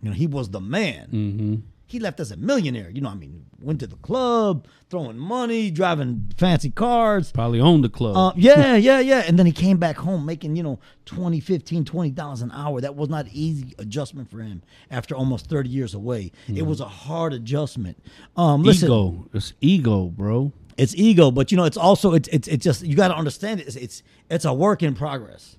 [0.02, 1.08] You know, he was the man.
[1.08, 1.56] Mm-hmm.
[1.92, 2.90] He left as a millionaire.
[2.90, 7.34] You know, I mean, went to the club, throwing money, driving fancy cars.
[7.34, 8.16] Probably owned the club.
[8.16, 9.24] Uh, yeah, yeah, yeah.
[9.28, 12.80] And then he came back home making, you know, 20, 15, 20 dollars an hour.
[12.80, 16.32] That was not easy adjustment for him after almost 30 years away.
[16.48, 18.02] It was a hard adjustment.
[18.38, 19.28] Um, listen, ego.
[19.34, 20.54] It's ego, bro.
[20.78, 23.60] it's ego, but you know, it's also it's it's it's just you got to understand
[23.60, 23.68] it.
[23.68, 25.58] It's, it's it's a work in progress.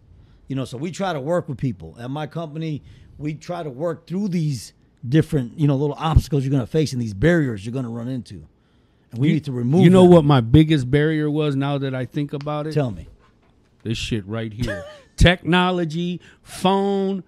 [0.49, 2.83] You know, so we try to work with people at my company.
[3.19, 4.73] We try to work through these
[5.09, 7.91] different you know little obstacles you're going to face and these barriers you're going to
[7.91, 8.47] run into,
[9.11, 9.83] and we You- need to remove.
[9.83, 10.13] You know them.
[10.13, 12.73] what my biggest barrier was now that I think about it?
[12.73, 13.09] Tell me.
[13.83, 14.85] this shit right here.
[15.17, 17.25] Technology, phone,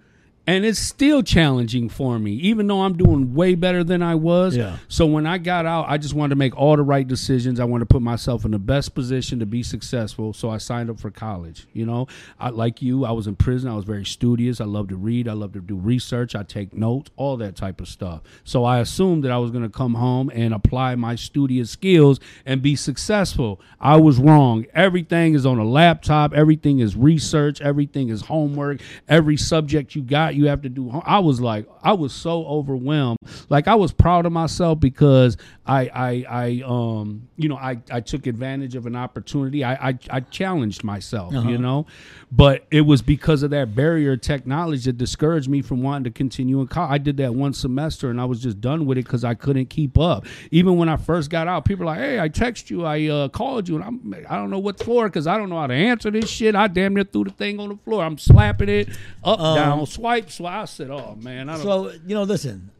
[0.47, 4.55] and it's still challenging for me, even though I'm doing way better than I was.
[4.55, 4.77] Yeah.
[4.87, 7.59] So when I got out, I just wanted to make all the right decisions.
[7.59, 10.33] I wanted to put myself in the best position to be successful.
[10.33, 11.67] So I signed up for college.
[11.73, 12.07] You know,
[12.39, 13.05] I like you.
[13.05, 13.71] I was in prison.
[13.71, 14.61] I was very studious.
[14.61, 15.27] I love to read.
[15.27, 16.35] I love to do research.
[16.35, 18.21] I take notes, all that type of stuff.
[18.43, 22.19] So I assumed that I was going to come home and apply my studious skills
[22.45, 23.59] and be successful.
[23.79, 24.65] I was wrong.
[24.73, 26.33] Everything is on a laptop.
[26.33, 27.61] Everything is research.
[27.61, 28.81] Everything is homework.
[29.07, 30.91] Every subject you got, you have to do.
[31.05, 33.17] I was like, I was so overwhelmed.
[33.49, 38.01] Like I was proud of myself because I, I, I, um, you know, I, I
[38.01, 39.63] took advantage of an opportunity.
[39.63, 41.87] I, I, I challenged myself, you know,
[42.31, 46.11] but it was because of that barrier of technology that discouraged me from wanting to
[46.11, 46.91] continue in college.
[46.91, 49.67] I did that one semester and I was just done with it because I couldn't
[49.69, 50.25] keep up.
[50.51, 53.27] Even when I first got out, people were like, "Hey, I text you, I uh,
[53.29, 55.73] called you, and I'm, I don't know what for because I don't know how to
[55.73, 56.55] answer this shit.
[56.55, 58.03] I damn near threw the thing on the floor.
[58.03, 58.89] I'm slapping it
[59.23, 60.53] up, down, swipe, swipe.
[60.53, 62.71] I said, "Oh man, I don't." So you know, listen.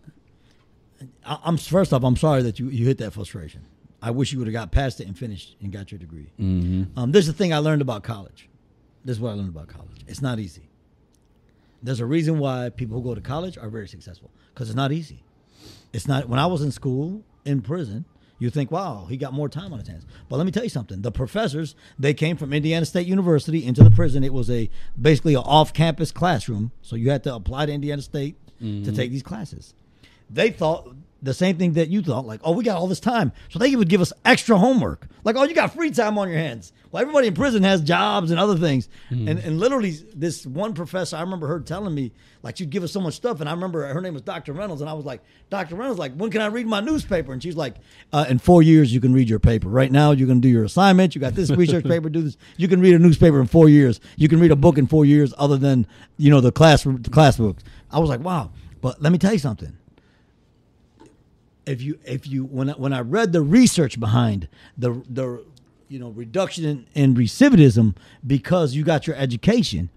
[1.26, 3.66] I, I'm first off, I'm sorry that you you hit that frustration.
[4.02, 6.32] I wish you would have got past it and finished and got your degree.
[6.40, 6.98] Mm-hmm.
[7.00, 8.48] Um, there's the thing I learned about college.
[9.04, 10.04] This is what I learned about college.
[10.08, 10.70] It's not easy.
[11.82, 14.92] There's a reason why people who go to college are very successful because it's not
[14.92, 15.24] easy.
[15.94, 16.30] It's not.
[16.30, 18.06] When I was in school, in prison,
[18.40, 20.70] you think, "Wow, he got more time on his hands." But let me tell you
[20.70, 21.02] something.
[21.02, 24.24] The professors they came from Indiana State University into the prison.
[24.24, 28.36] It was a basically an off-campus classroom, so you had to apply to Indiana State
[28.60, 28.94] to mm-hmm.
[28.94, 29.74] take these classes.
[30.30, 33.32] They thought the same thing that you thought, like, "Oh, we got all this time,"
[33.50, 35.08] so they would give us extra homework.
[35.24, 38.32] Like, "Oh, you got free time on your hands." Well, everybody in prison has jobs
[38.32, 42.56] and other things, and and literally, this one professor, I remember her telling me, like,
[42.56, 44.54] she'd give us so much stuff, and I remember her name was Dr.
[44.54, 45.76] Reynolds, and I was like, "Dr.
[45.76, 47.76] Reynolds, like, when can I read my newspaper?" And she's like,
[48.14, 49.68] uh, "In four years, you can read your paper.
[49.68, 51.16] Right now, you're going to do your assignment.
[51.16, 52.08] You got this research paper.
[52.08, 52.38] Do this.
[52.56, 54.00] You can read a newspaper in four years.
[54.16, 57.10] You can read a book in four years, other than you know the class the
[57.12, 57.62] class books."
[57.92, 59.76] I was like, "Wow!" But let me tell you something
[61.66, 64.48] if you if you when I, when I read the research behind
[64.78, 65.44] the the
[65.88, 67.96] you know reduction in, in recidivism
[68.26, 69.90] because you got your education,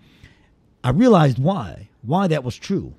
[0.82, 2.94] I realized why why that was true.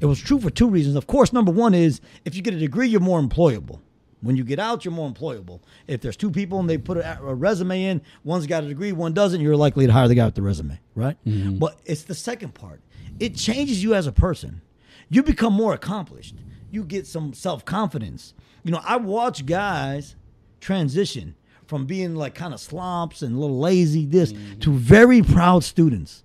[0.00, 0.94] It was true for two reasons.
[0.94, 3.80] Of course, number one is if you get a degree, you're more employable.
[4.20, 5.60] When you get out, you're more employable.
[5.86, 8.92] If there's two people and they put a, a resume in, one's got a degree,
[8.92, 11.16] one doesn't, you're likely to hire the guy with the resume, right?
[11.24, 11.58] Mm-hmm.
[11.58, 12.80] But it's the second part.
[13.20, 14.60] It changes you as a person.
[15.08, 16.34] You become more accomplished.
[16.70, 18.34] You get some self confidence.
[18.64, 20.16] You know, I watch guys
[20.60, 21.34] transition
[21.68, 26.24] from being like kind of slumps and a little lazy, this to very proud students.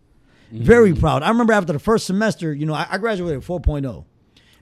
[0.52, 1.00] Very mm-hmm.
[1.00, 1.24] proud.
[1.24, 4.06] I remember after the first semester, you know, I, I graduated 4.0.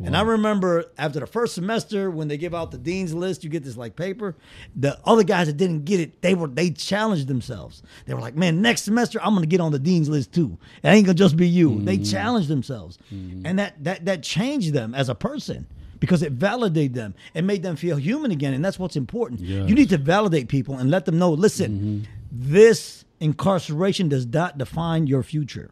[0.04, 3.52] And I remember after the first semester, when they give out the dean's list, you
[3.52, 4.36] get this like paper.
[4.76, 7.84] The other guys that didn't get it, they were they challenged themselves.
[8.08, 10.58] They were like, "Man, next semester I'm gonna get on the dean's list too.
[10.82, 12.04] It ain't gonna just be you." They mm-hmm.
[12.04, 13.46] challenged themselves, mm-hmm.
[13.46, 15.68] and that that that changed them as a person
[16.02, 17.14] because it validated them.
[17.34, 19.40] It made them feel human again, and that's what's important.
[19.40, 19.70] Yes.
[19.70, 21.30] You need to validate people and let them know.
[21.32, 25.70] Listen, this incarceration does not define your future.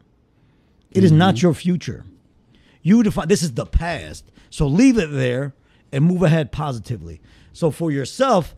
[0.92, 2.04] It is not your future.
[2.82, 4.24] You define this is the past.
[4.48, 5.52] So leave it there
[5.92, 7.20] and move ahead positively.
[7.52, 8.54] So for yourself,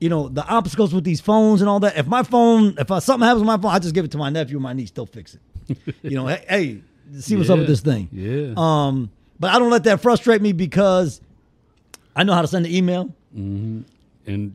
[0.00, 1.98] you know, the obstacles with these phones and all that.
[1.98, 4.18] If my phone, if uh, something happens with my phone, I just give it to
[4.18, 4.90] my nephew or my niece.
[4.90, 5.78] They'll fix it.
[6.02, 6.82] you know, hey, hey,
[7.20, 8.08] see what's up with this thing.
[8.10, 8.54] Yeah.
[8.56, 9.10] Um,
[9.40, 11.20] but I don't let that frustrate me because
[12.14, 13.12] I know how to send an email.
[13.34, 13.84] and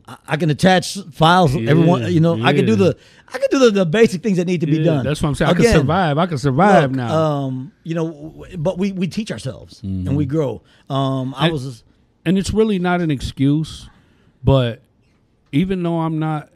[0.06, 1.54] I, I can attach files.
[1.54, 2.96] Yeah, everyone, you know, I can do the,
[3.28, 5.04] I can do the, the basic things that need to be done.
[5.04, 5.50] that's what I'm saying.
[5.50, 6.18] I can survive.
[6.18, 7.14] I can survive Look, now.
[7.22, 10.62] Um, you know, but we we teach ourselves and we grow.
[10.88, 11.84] Um, I And- was
[12.24, 13.88] and it's really not an excuse,
[14.42, 14.82] but
[15.52, 16.48] even though I'm not,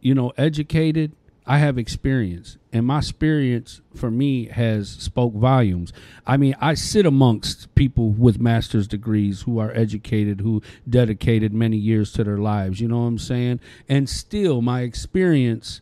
[0.00, 1.12] you know, educated,
[1.48, 5.94] I have experience, and my experience for me has spoke volumes.
[6.26, 11.78] I mean, I sit amongst people with master's degrees who are educated, who dedicated many
[11.78, 12.82] years to their lives.
[12.82, 13.60] You know what I'm saying?
[13.88, 15.80] And still, my experience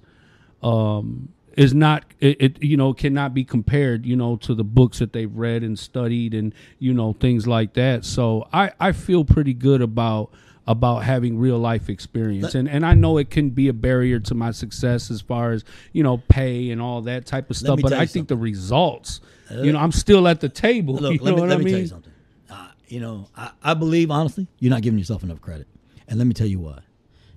[0.63, 5.01] um, is not it, it you know cannot be compared you know to the books
[5.01, 9.25] that they've read and studied and you know things like that so i i feel
[9.25, 10.31] pretty good about
[10.67, 14.35] about having real life experience and and i know it can be a barrier to
[14.35, 17.93] my success as far as you know pay and all that type of stuff but
[17.93, 19.21] i think the results
[19.51, 21.13] you know i'm still at the table look.
[21.15, 22.13] you let know me what let me tell you something.
[22.51, 25.67] Uh, you know, I, I believe honestly, you're not giving yourself enough credit,
[26.09, 26.81] and let me tell you why.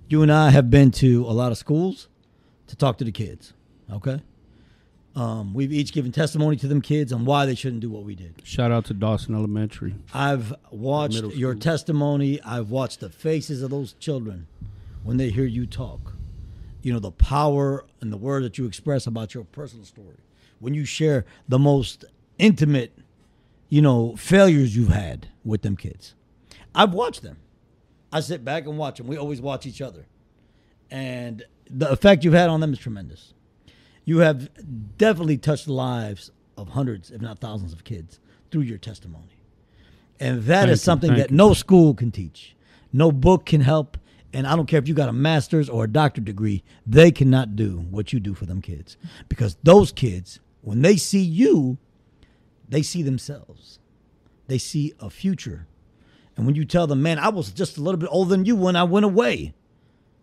[0.08, 2.08] You and I have been to a lot of schools
[2.68, 3.52] to talk to the kids.
[3.92, 4.20] Okay.
[5.16, 8.14] Um, we've each given testimony to them kids on why they shouldn't do what we
[8.14, 8.34] did.
[8.44, 12.40] shout out to dawson elementary I've watched your testimony.
[12.42, 14.46] I've watched the faces of those children
[15.02, 16.14] when they hear you talk.
[16.82, 20.16] You know, the power and the word that you express about your personal story.
[20.60, 22.04] When you share the most
[22.38, 22.96] intimate,
[23.68, 26.14] you know, failures you've had with them kids.
[26.74, 27.38] I've watched them.
[28.12, 29.06] I sit back and watch them.
[29.08, 30.06] We always watch each other.
[30.90, 33.34] And the effect you've had on them is tremendous.
[34.10, 34.50] You have
[34.98, 38.18] definitely touched the lives of hundreds, if not thousands, of kids
[38.50, 39.44] through your testimony.
[40.18, 41.36] And that Thank is something that you.
[41.36, 42.56] no school can teach.
[42.92, 43.96] No book can help.
[44.32, 47.54] And I don't care if you got a master's or a doctorate degree, they cannot
[47.54, 48.96] do what you do for them kids.
[49.28, 51.78] Because those kids, when they see you,
[52.68, 53.78] they see themselves.
[54.48, 55.68] They see a future.
[56.36, 58.56] And when you tell them, man, I was just a little bit older than you
[58.56, 59.54] when I went away.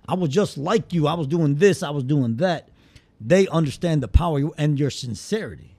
[0.09, 1.07] I was just like you.
[1.07, 2.67] I was doing this, I was doing that.
[3.19, 5.77] They understand the power and your sincerity.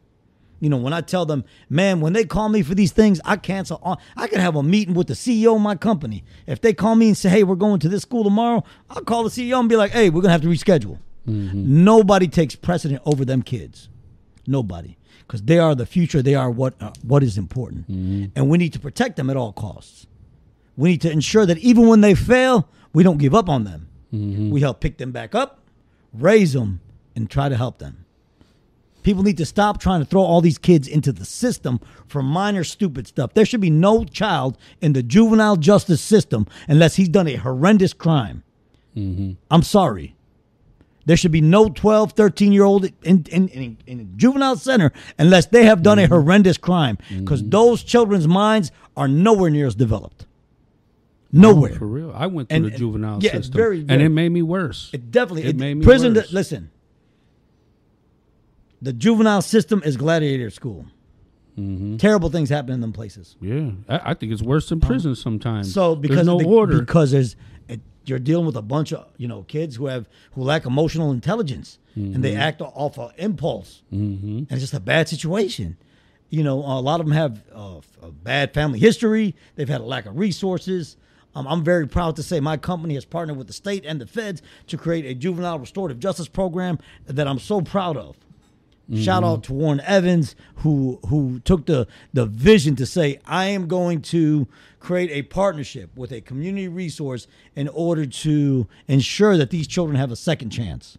[0.60, 3.36] You know, when I tell them, man, when they call me for these things, I
[3.36, 3.98] cancel on.
[4.16, 6.24] I can have a meeting with the CEO of my company.
[6.47, 9.23] If they call me and say, hey, we're going to this school tomorrow, I'll call
[9.23, 10.98] the CEO and be like, hey, we're going to have to reschedule.
[11.28, 11.85] Mm-hmm.
[11.85, 13.89] Nobody takes precedent over them kids.
[14.47, 14.97] Nobody.
[15.20, 16.23] Because they are the future.
[16.23, 17.82] They are what, uh, what is important.
[17.82, 18.27] Mm-hmm.
[18.35, 20.06] And we need to protect them at all costs.
[20.77, 23.89] We need to ensure that even when they fail, we don't give up on them.
[24.12, 24.51] Mm-hmm.
[24.51, 25.60] We help pick them back up,
[26.15, 26.81] raise them,
[27.19, 28.05] and try to help them.
[29.03, 32.65] People need to stop trying to throw all these kids into the system for minor
[32.65, 33.35] stupid stuff.
[33.35, 37.93] There should be no child in the juvenile justice system unless he's done a horrendous
[37.93, 38.43] crime.
[38.97, 39.32] Mm-hmm.
[39.51, 40.15] I'm sorry.
[41.07, 44.93] There should be no 12, 13 year old in, in, in, in a juvenile center
[45.19, 46.12] unless they have done a mm-hmm.
[46.12, 47.51] horrendous crime because mm-hmm.
[47.51, 50.27] those children's minds are nowhere near as developed.
[51.32, 51.73] Nowhere.
[51.74, 54.31] Oh, for real i went through And- the juvenile yeah, system very, and it made
[54.31, 56.15] me worse It definitely It made me prison.
[56.15, 56.32] worse.
[56.32, 56.70] listen,
[58.83, 60.87] the juvenile system is gladiator school.
[61.59, 61.97] Mm-hmm.
[61.97, 63.37] Terrible things happen in them places.
[63.41, 65.73] Yeah, I, I think it's worse than prison sometimes.
[65.75, 67.35] So because there's no the- order, because there's
[67.69, 71.11] it, you're dealing with a bunch of you know kids who have who lack emotional
[71.13, 72.23] intelligence and Mm-hmm.
[72.23, 75.77] they act off of impulse, and it's just a bad situation.
[76.31, 79.35] You know, a lot of them have uh, a bad family history.
[79.57, 80.97] They've had a lack of resources.
[81.35, 84.07] Um, I'm very proud to say my company has partnered with the state and the
[84.07, 88.17] feds to create a juvenile restorative justice program that I'm so proud of.
[88.94, 93.66] Shout out to Warren Evans who who took the the vision to say I am
[93.69, 94.47] going to
[94.81, 100.10] create a partnership with a community resource in order to ensure that these children have
[100.10, 100.97] a second chance.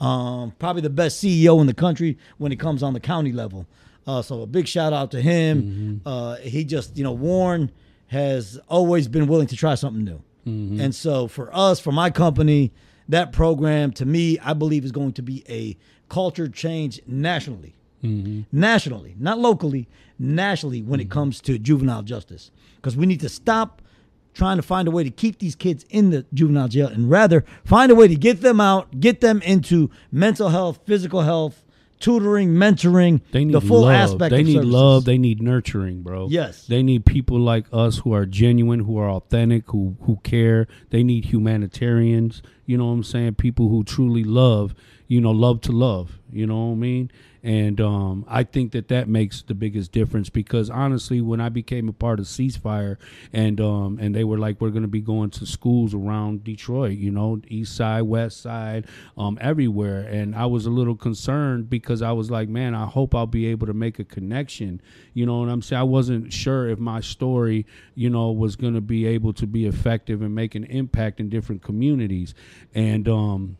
[0.00, 3.66] Um, probably the best CEO in the country when it comes on the county level.
[4.06, 6.02] Uh, so a big shout out to him.
[6.04, 7.70] Uh, he just you know Warren
[8.08, 10.20] has always been willing to try something new.
[10.44, 12.72] And so for us, for my company,
[13.08, 15.78] that program to me, I believe is going to be a
[16.12, 17.74] culture change nationally.
[18.04, 18.42] Mm-hmm.
[18.52, 21.12] Nationally, not locally, nationally when it mm-hmm.
[21.12, 22.50] comes to juvenile justice.
[22.76, 23.80] Because we need to stop
[24.34, 27.44] trying to find a way to keep these kids in the juvenile jail and rather
[27.64, 31.62] find a way to get them out, get them into mental health, physical health,
[31.98, 33.92] tutoring, mentoring, They need the full love.
[33.92, 34.74] aspect They need services.
[34.74, 35.04] love.
[35.06, 36.28] They need nurturing, bro.
[36.28, 36.66] Yes.
[36.66, 40.66] They need people like us who are genuine, who are authentic, who who care.
[40.90, 42.42] They need humanitarians.
[42.66, 43.36] You know what I'm saying?
[43.36, 44.74] People who truly love.
[45.08, 46.18] You know, love to love.
[46.30, 47.10] You know what I mean?
[47.44, 51.88] And um, I think that that makes the biggest difference because honestly, when I became
[51.88, 52.98] a part of Ceasefire,
[53.32, 56.98] and um, and they were like, we're going to be going to schools around Detroit,
[56.98, 58.86] you know, East Side, West Side,
[59.18, 63.12] um, everywhere, and I was a little concerned because I was like, man, I hope
[63.12, 64.80] I'll be able to make a connection.
[65.12, 65.80] You know what I'm saying?
[65.80, 67.66] I wasn't sure if my story,
[67.96, 71.28] you know, was going to be able to be effective and make an impact in
[71.28, 72.34] different communities,
[72.72, 73.56] and um,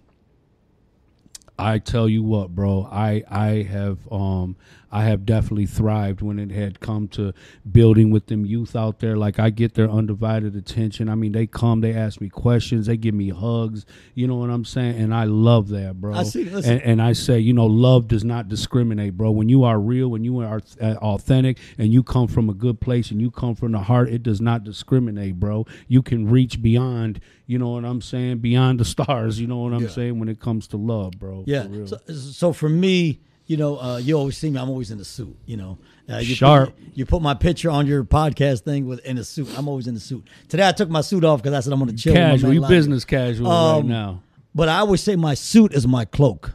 [1.63, 4.57] I tell you what, bro, I I have um
[4.93, 7.33] I have definitely thrived when it had come to
[7.71, 9.17] building with them youth out there.
[9.17, 11.09] Like I get their undivided attention.
[11.09, 13.87] I mean, they come, they ask me questions, they give me hugs.
[14.15, 15.01] You know what I'm saying?
[15.01, 16.13] And I love that, bro.
[16.15, 16.73] I see- listen.
[16.75, 19.31] And, and I say, you know, love does not discriminate, bro.
[19.31, 23.11] When you are real, when you are authentic, and you come from a good place,
[23.11, 25.67] and you come from the heart, it does not discriminate, bro.
[25.89, 27.21] You can reach beyond.
[27.47, 28.39] You know what I'm saying?
[28.39, 29.41] Beyond the stars.
[29.41, 29.89] You know what I'm Yeah.
[29.89, 30.19] saying?
[30.19, 31.45] When it comes to love, bro.
[31.47, 31.67] Yeah.
[31.87, 33.21] So, so for me,
[33.53, 34.59] you know, uh, you always see me.
[34.59, 35.37] I'm always in a suit.
[35.45, 35.79] You know,
[36.11, 36.75] uh, you Sharp.
[36.75, 39.49] Put, you put my picture on your podcast thing with in a suit.
[39.59, 40.25] I'm always in a suit.
[40.49, 42.15] Today I took my suit off because I said I'm going to chill.
[42.15, 44.23] casual, you business casual right Um, now.
[44.55, 46.53] But I always say my suit is my cloak.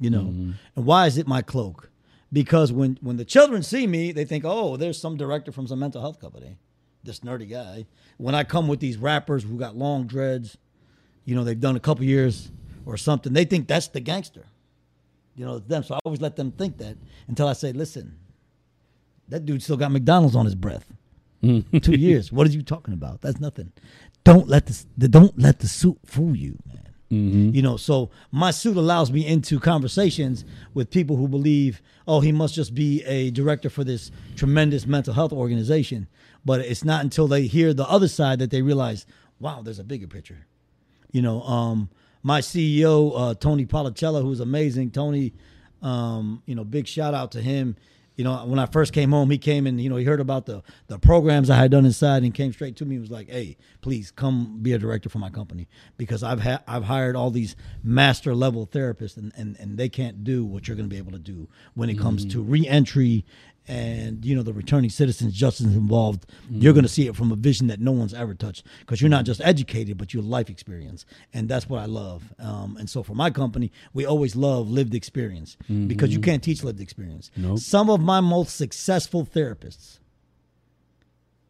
[0.00, 0.50] You know, Mm-hmm.
[0.76, 1.88] and why is it my cloak?
[2.32, 5.78] Because when when the children see me, they think, oh, there's some director from some
[5.78, 6.56] mental health company,
[7.04, 7.86] this nerdy guy.
[8.16, 10.56] When I come with these rappers who got long dreads,
[11.24, 12.50] you know, they've done a couple years
[12.86, 14.46] or something, they think that's the gangster.
[15.34, 15.82] You know, it's them.
[15.82, 16.96] So I always let them think that
[17.28, 18.16] until I say, listen,
[19.28, 20.92] that dude still got McDonald's on his breath.
[21.42, 22.30] Two years.
[22.30, 23.20] What are you talking about?
[23.22, 23.72] That's nothing.
[24.24, 26.78] Don't let the the- don't let the suit fool you, man.
[27.54, 32.32] You know, so my suit allows me into conversations with people who believe, oh, he
[32.32, 36.08] must just be a director for this tremendous mental health organization.
[36.42, 39.04] But it's not until they hear the other side that they realize,
[39.40, 40.46] wow, there's a bigger picture.
[41.10, 41.90] You know, um,
[42.22, 44.90] my CEO, uh, Tony Policella, who's amazing.
[44.90, 45.32] Tony,
[45.82, 47.76] um, you know, big shout out to him.
[48.14, 50.44] You know, when I first came home, he came and you know he heard about
[50.44, 53.30] the the programs I had done inside and came straight to me and was like,
[53.30, 55.66] "Hey, please come be a director for my company
[55.96, 60.24] because I've had I've hired all these master level therapists and and, and they can't
[60.24, 63.24] do what you're going to be able to do when it comes to reentry
[63.68, 67.36] and you know the returning citizens justice involved you're going to see it from a
[67.36, 71.06] vision that no one's ever touched because you're not just educated but you're life experience
[71.32, 72.34] and that's what i love.
[72.40, 75.56] Um, and so for my company we always love lived experience
[75.86, 77.30] because you can't teach lived experience.
[77.36, 77.58] Nope.
[77.60, 79.98] some of my most successful therapists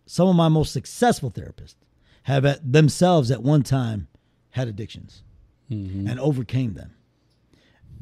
[0.07, 1.77] some of my most successful therapists
[2.25, 4.09] have at themselves at one time
[4.51, 5.23] had addictions
[5.71, 6.93] and overcame them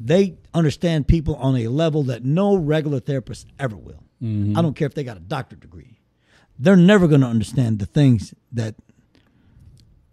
[0.01, 4.02] they understand people on a level that no regular therapist ever will.
[4.22, 4.59] Mm-hmm.
[4.59, 5.98] I don't care if they got a doctorate degree.
[6.59, 8.74] They're never going to understand the things that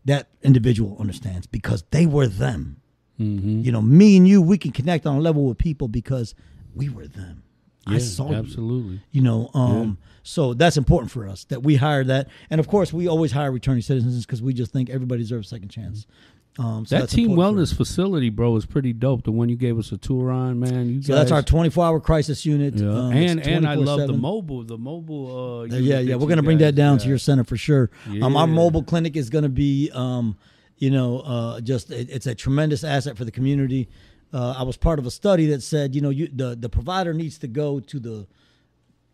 [0.05, 2.77] that individual understands because they were them.
[3.19, 3.61] Mm-hmm.
[3.61, 6.35] You know, me and you, we can connect on a level with people because
[6.73, 7.43] we were them.
[7.85, 8.35] I saw you.
[8.35, 9.01] absolutely.
[9.11, 12.91] You know, um, so that's important for us that we hire that, and of course,
[12.91, 16.01] we always hire returning citizens because we just think everybody deserves a second chance.
[16.01, 16.36] Mm-hmm.
[16.59, 19.23] Um, so That team wellness facility, bro, is pretty dope.
[19.23, 20.89] The one you gave us a tour on, man.
[20.89, 22.75] You So that's our 24 hour crisis unit.
[22.75, 22.87] yeah.
[22.89, 25.27] Um, and and I love the mobile, the mobile.
[25.69, 27.91] Uh, Uh, yeah, yeah, we're gonna bring that guys down to your center for sure.
[28.21, 30.35] Um, our mobile clinic is gonna be, um,
[30.77, 33.87] you know, uh, just it, it's a tremendous asset for the community.
[34.33, 37.13] Uh, I was part of a study that said, you know, you the the provider
[37.13, 38.27] needs to go to the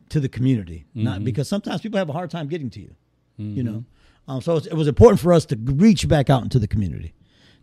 [0.09, 1.03] to the community, Mm-hmm.
[1.03, 2.95] not because sometimes people have a hard time getting to you.
[3.37, 3.83] You know,
[4.27, 7.13] um, so it was important for us to reach back out into the community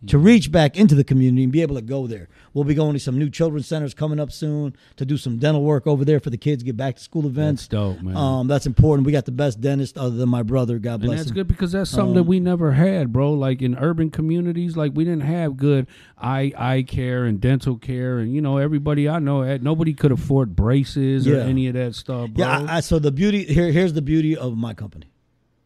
[0.07, 2.27] to reach back into the community and be able to go there.
[2.53, 5.63] We'll be going to some new children's centers coming up soon to do some dental
[5.63, 7.63] work over there for the kids get back to school events.
[7.63, 8.17] That's dope, man.
[8.17, 9.05] Um, that's important.
[9.05, 10.79] We got the best dentist other than my brother.
[10.79, 11.09] God bless.
[11.11, 11.35] and that's him.
[11.35, 13.33] good because that's something that we never had, bro.
[13.33, 15.87] Like in urban communities, like we didn't have good
[16.17, 20.11] eye eye care and dental care, and you know everybody I know had nobody could
[20.11, 22.45] afford braces or any of that stuff, bro.
[22.45, 25.11] Yeah, I, I, so the beauty here here's the beauty of my company.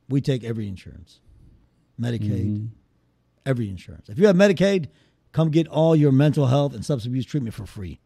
[0.09, 1.19] We take every insurance,
[1.99, 2.65] Medicaid, Mm-hmm.
[3.45, 4.09] Every insurance.
[4.09, 4.87] If you have Medicaid,
[5.31, 7.99] come get all your mental health and substance abuse treatment for free.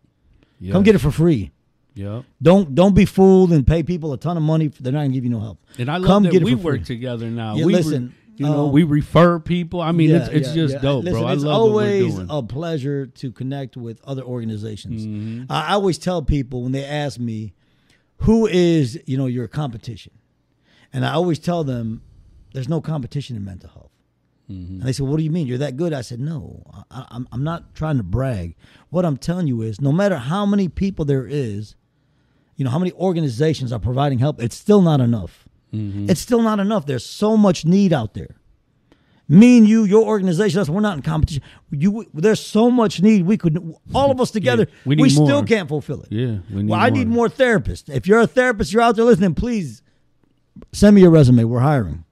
[0.59, 0.71] yeah.
[0.73, 1.51] Come get it for free.
[1.95, 2.21] Yeah.
[2.41, 4.67] Don't don't be fooled and pay people a ton of money.
[4.67, 5.59] They're not gonna give you no help.
[5.77, 6.55] And I love Come that we for free.
[6.63, 7.55] work together now.
[7.55, 9.81] Yeah, we re- listen, you know, um, we refer people.
[9.81, 11.29] I mean, Yeah, it's it's yeah, just dope, Listen, bro.
[11.29, 15.05] I it's love what we're always a pleasure to connect with other organizations.
[15.05, 15.51] Mm-hmm.
[15.51, 17.53] I, I always tell people when they ask me,
[18.19, 20.13] "Who is you know your competition?"
[20.93, 22.01] and I always tell them,
[22.53, 23.88] "There's no competition in mental health."
[24.51, 24.73] Mm-hmm.
[24.73, 25.47] And they said, "What do you mean?
[25.47, 28.55] You're that good?" I said, "No, I, I'm I'm not trying to brag.
[28.89, 31.75] What I'm telling you is, no matter how many people there is,
[32.55, 35.47] you know, how many organizations are providing help, it's still not enough.
[35.73, 36.09] Mm-hmm.
[36.09, 36.85] It's still not enough.
[36.85, 38.35] There's so much need out there.
[39.31, 41.43] Me and you, your organization, us, we're not in competition.
[41.69, 43.27] You, there's so much need.
[43.27, 46.11] We could, all of us together, we we, need still can't fulfill it.
[46.11, 47.15] Yeah, we need well, I need more.
[47.15, 47.93] more therapists.
[47.93, 49.83] If you're a therapist, you're out there listening, please
[50.73, 51.43] send me your resume.
[51.43, 52.05] We're hiring.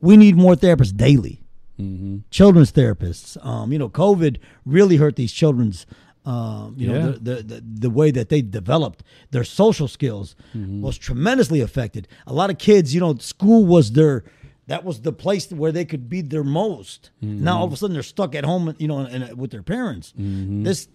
[0.00, 1.37] We need more therapists daily.
[1.78, 2.18] Mm-hmm.
[2.30, 3.36] Children's therapists.
[3.44, 5.86] Um, you know, COVID really hurt these children's.
[6.24, 6.98] Um, you Yeah.
[6.98, 10.82] know, the, the, the the way that they developed their social skills Mm-hmm.
[10.82, 12.06] was tremendously affected.
[12.26, 14.24] A lot of kids, you know, school was their
[14.66, 17.10] that was the place where they could be their most.
[17.22, 17.44] Mm-hmm.
[17.44, 19.62] Now all of a sudden they're stuck at home, you know, and, and with their
[19.62, 20.12] parents.
[20.18, 20.64] Mm-hmm.
[20.64, 20.88] This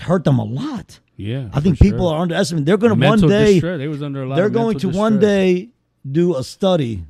[0.00, 1.00] hurt them a lot.
[1.16, 2.14] Yeah, I think people sure.
[2.16, 2.64] are underestimating.
[2.64, 3.52] They're going to one day.
[3.54, 3.76] distress.
[3.78, 4.36] They was under a lot.
[4.36, 5.68] They're going to mental one day
[6.10, 7.04] do a study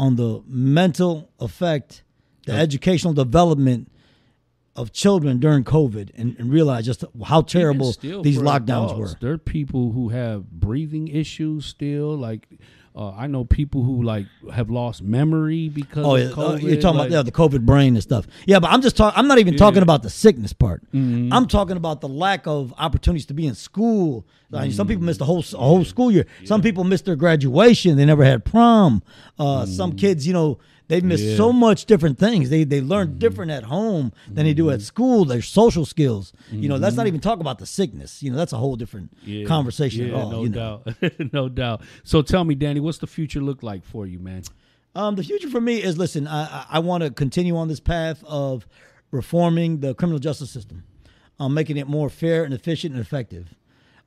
[0.00, 2.04] on the mental effect,
[2.46, 3.92] the educational development
[4.74, 9.16] of children during COVID, and, and realize just how terrible these lockdowns adults, were.
[9.20, 12.16] There are people who have breathing issues still.
[12.16, 12.48] Like
[12.96, 16.80] uh, I know people who like have lost memory because Oh, of yeah, uh, you're
[16.80, 18.26] talking like, about yeah, the COVID brain and stuff.
[18.46, 19.16] Yeah, but I'm just talking.
[19.18, 20.82] I'm not even talking about the sickness part.
[20.92, 21.32] Mm-hmm.
[21.32, 24.26] I'm talking about the lack of opportunities to be in school.
[24.50, 24.90] Like, Some Mm-hmm.
[24.92, 26.26] people missed a whole a whole school year.
[26.44, 27.96] Some people missed their graduation.
[27.96, 29.02] They never had prom.
[29.38, 30.58] Uh, Some kids, you know,
[30.90, 31.24] they missed.
[31.24, 31.36] Yeah.
[31.36, 32.50] so much different things.
[32.50, 35.24] They they learn different at home than they do at school.
[35.24, 36.32] Their social skills.
[36.52, 38.22] You know, let's not even talk about the sickness.
[38.22, 40.30] You know, that's a whole different Yeah, conversation yeah, at all.
[40.30, 40.82] No you know.
[41.00, 41.82] doubt, no doubt.
[42.04, 44.42] So tell me, Dani, what's the future look like for you, man?
[44.94, 46.26] Um, the future for me is listen.
[46.26, 48.66] I I, I want to continue on this path of
[49.10, 50.84] reforming the criminal justice system,
[51.38, 53.54] um, making it more fair and efficient and effective.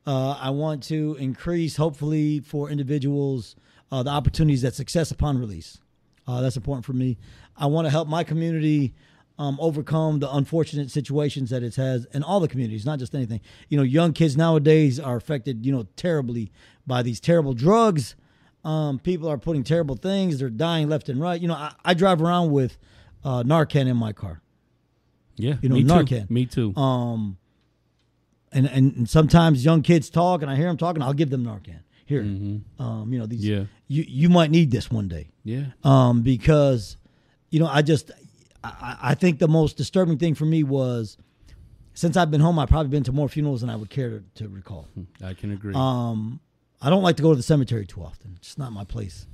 [0.05, 3.55] Uh, I want to increase, hopefully, for individuals
[3.91, 5.79] uh, the opportunities that success upon release.
[6.27, 7.17] Uh, that's important for me.
[7.57, 8.93] I want to help my community
[9.37, 13.41] um, overcome the unfortunate situations that it has in all the communities, not just anything.
[13.67, 16.51] You know, young kids nowadays are affected, you know, terribly
[16.85, 18.15] by these terrible drugs.
[18.63, 20.39] Um, people are putting terrible things.
[20.39, 21.39] They're dying left and right.
[21.41, 22.77] You know, I, I drive around with
[23.23, 24.41] uh, Narcan in my car.
[25.35, 26.27] Yeah, You know, me Narcan.
[26.27, 26.33] Too.
[26.33, 26.75] Me too.
[26.75, 27.37] Um,
[28.51, 31.01] and, and and sometimes young kids talk, and I hear them talking.
[31.01, 31.79] I'll give them Narcan.
[32.05, 33.43] Here, um, you know these.
[33.45, 33.63] Yeah.
[33.87, 35.29] You you might need this one day.
[35.43, 36.97] Yeah, Um, because,
[37.49, 38.11] you know, I just
[38.63, 41.17] I, I think the most disturbing thing for me was
[41.93, 44.23] since I've been home, I've probably been to more funerals than I would care to,
[44.35, 44.87] to recall.
[45.23, 45.73] I can agree.
[45.75, 46.39] Um,
[46.81, 48.33] I don't like to go to the cemetery too often.
[48.37, 49.25] It's not my place.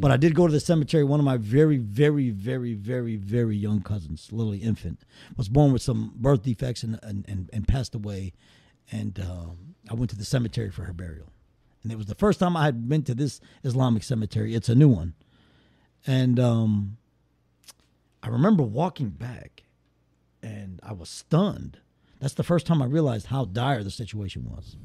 [0.00, 1.04] But I did go to the cemetery.
[1.04, 5.04] One of my very, very, very, very, very young cousins, literally infant,
[5.36, 8.32] was born with some birth defects and and, and, and passed away.
[8.90, 11.30] And um, I went to the cemetery for her burial.
[11.82, 14.54] And it was the first time I had been to this Islamic cemetery.
[14.54, 15.14] It's a new one.
[16.08, 16.96] And um,
[18.22, 19.64] I remember walking back
[20.42, 21.80] and I was stunned.
[22.18, 24.78] That's the first time I realized how dire the situation was.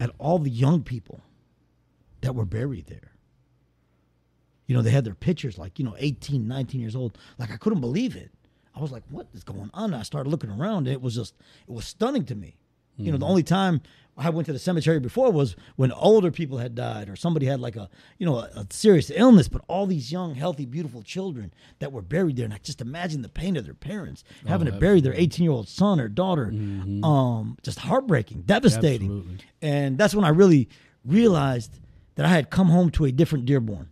[0.00, 1.20] At all the young people
[2.22, 3.12] that were buried there.
[4.66, 7.18] You know, they had their pictures like, you know, 18, 19 years old.
[7.36, 8.30] Like, I couldn't believe it.
[8.74, 9.92] I was like, what is going on?
[9.92, 10.86] I started looking around.
[10.86, 11.34] And it was just,
[11.68, 12.56] it was stunning to me.
[12.96, 13.82] You know, the only time
[14.16, 17.60] I went to the cemetery before was when older people had died or somebody had
[17.60, 19.48] like a, you know, a, a serious illness.
[19.48, 22.44] But all these young, healthy, beautiful children that were buried there.
[22.44, 25.52] And I just imagine the pain of their parents having to bury their 18 year
[25.52, 26.52] old son or daughter.
[27.02, 29.08] Um, just heartbreaking, devastating.
[29.08, 29.38] Absolutely.
[29.62, 30.68] And that's when I really
[31.04, 31.80] realized
[32.16, 33.88] that I had come home to a different Dearborn.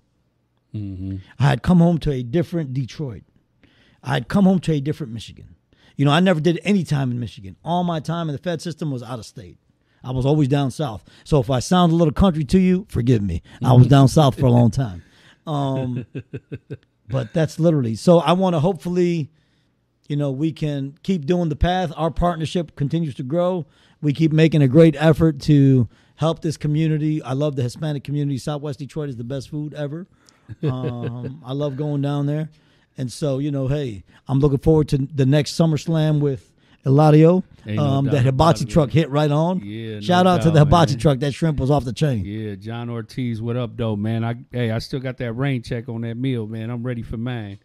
[1.38, 3.22] I had come home to a different Detroit.
[4.02, 5.56] I had come home to a different Michigan.
[5.96, 7.56] You know, I never did any time in Michigan.
[7.64, 9.56] All my time in the Fed system was out of state.
[10.02, 11.04] I was always down south.
[11.24, 13.42] So if I sound a little country to you, forgive me.
[13.62, 15.02] I was down south for a long time.
[15.46, 16.06] Um,
[17.08, 18.18] but that's literally so.
[18.18, 19.30] I want to hopefully
[20.10, 21.92] you know, we can keep doing the path.
[21.96, 23.64] Our partnership continues to grow.
[24.02, 27.22] We keep making a great effort to help this community.
[27.22, 28.36] I love the Hispanic community.
[28.36, 30.08] Southwest Detroit is the best food ever.
[30.64, 32.50] Um, I love going down there.
[32.98, 36.49] And so, you know, hey, I'm looking forward to the next SummerSlam with
[36.84, 37.42] Eladio.
[37.66, 39.60] Ain't no Um, doubt that hibachi truck hit right on.
[39.62, 40.98] Yeah, no Shout out to the hibachi man.
[40.98, 41.18] truck.
[41.20, 42.24] That shrimp was off the chain.
[42.24, 44.24] Yeah, John Ortiz, what up, though, man?
[44.24, 46.70] I hey, I still got that rain check on that meal, man.
[46.70, 47.58] I'm ready for mine.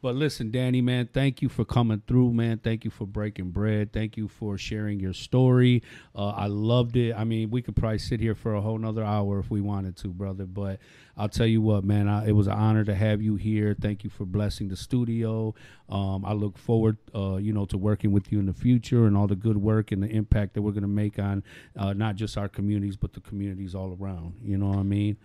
[0.00, 2.58] But listen, Dani, man, thank you for coming through, man.
[2.58, 3.92] Thank you for breaking bread.
[3.92, 5.82] Thank you for sharing your story.
[6.14, 7.14] Uh, I loved it.
[7.14, 9.96] I mean, we could probably sit here for a whole nother hour if we wanted
[9.98, 10.46] to, brother.
[10.46, 10.78] But
[11.16, 13.74] I'll tell you what, man, I, it was an honor to have you here.
[13.78, 15.52] Thank you for blessing the studio.
[15.88, 19.16] Um, I look forward, uh, you know, to working with you in the future and
[19.16, 21.42] all the good work and the impact that we're going to make on
[21.76, 24.34] uh, not just our communities, but the communities all around.
[24.44, 25.16] You know what I mean?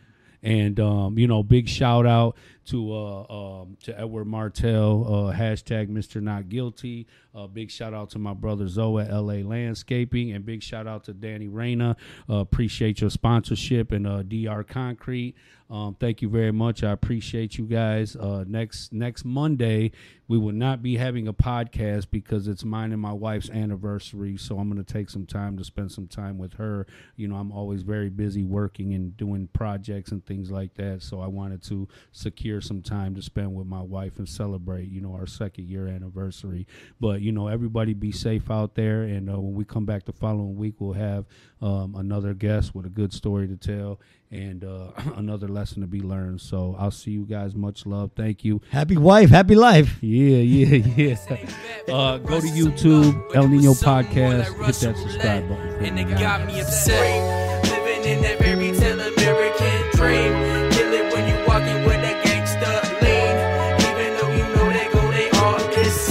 [0.43, 5.89] And um, you know, big shout out to uh, um, to Edward Martell, uh, hashtag
[5.89, 6.21] Mr.
[6.21, 7.07] Not Guilty.
[7.35, 11.03] Uh, big shout out to my brother Zoe at LA Landscaping, and big shout out
[11.05, 11.95] to Danny Reyna.
[12.29, 15.35] Uh, appreciate your sponsorship and uh, DR Concrete.
[15.69, 16.83] Um, thank you very much.
[16.83, 18.15] I appreciate you guys.
[18.15, 19.91] Uh, next next Monday,
[20.27, 24.37] we will not be having a podcast because it's mine and my wife's anniversary.
[24.37, 26.85] So I'm going to take some time to spend some time with her.
[27.15, 31.01] You know, I'm always very busy working and doing projects and things like that.
[31.01, 35.01] So I wanted to secure some time to spend with my wife and celebrate, you
[35.01, 36.67] know, our second year anniversary.
[36.99, 39.03] But you know, everybody be safe out there.
[39.03, 41.25] And uh, when we come back the following week, we'll have
[41.61, 43.99] um, another guest with a good story to tell
[44.31, 46.41] and uh, another lesson to be learned.
[46.41, 47.55] So I'll see you guys.
[47.55, 48.11] Much love.
[48.15, 48.61] Thank you.
[48.71, 49.97] Happy wife, happy life.
[50.01, 51.93] Yeah, yeah, yeah.
[51.93, 54.45] Uh, go to YouTube, El Nino Podcast.
[54.65, 55.77] Hit that subscribe button.
[55.77, 57.63] for And me, it got me upset.
[57.69, 60.42] Living in that fairy tale American dream.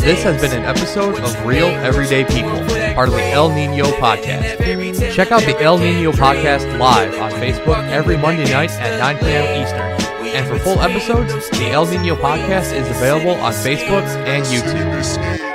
[0.02, 2.58] This has been an episode of Real Everyday People,
[2.94, 5.14] part of the El Nino Podcast.
[5.14, 9.62] Check out the El Nino Podcast live on Facebook every Monday night at 9 p.m.
[9.62, 10.34] Eastern.
[10.34, 15.51] And for full episodes, the El Nino Podcast is available on Facebook and YouTube.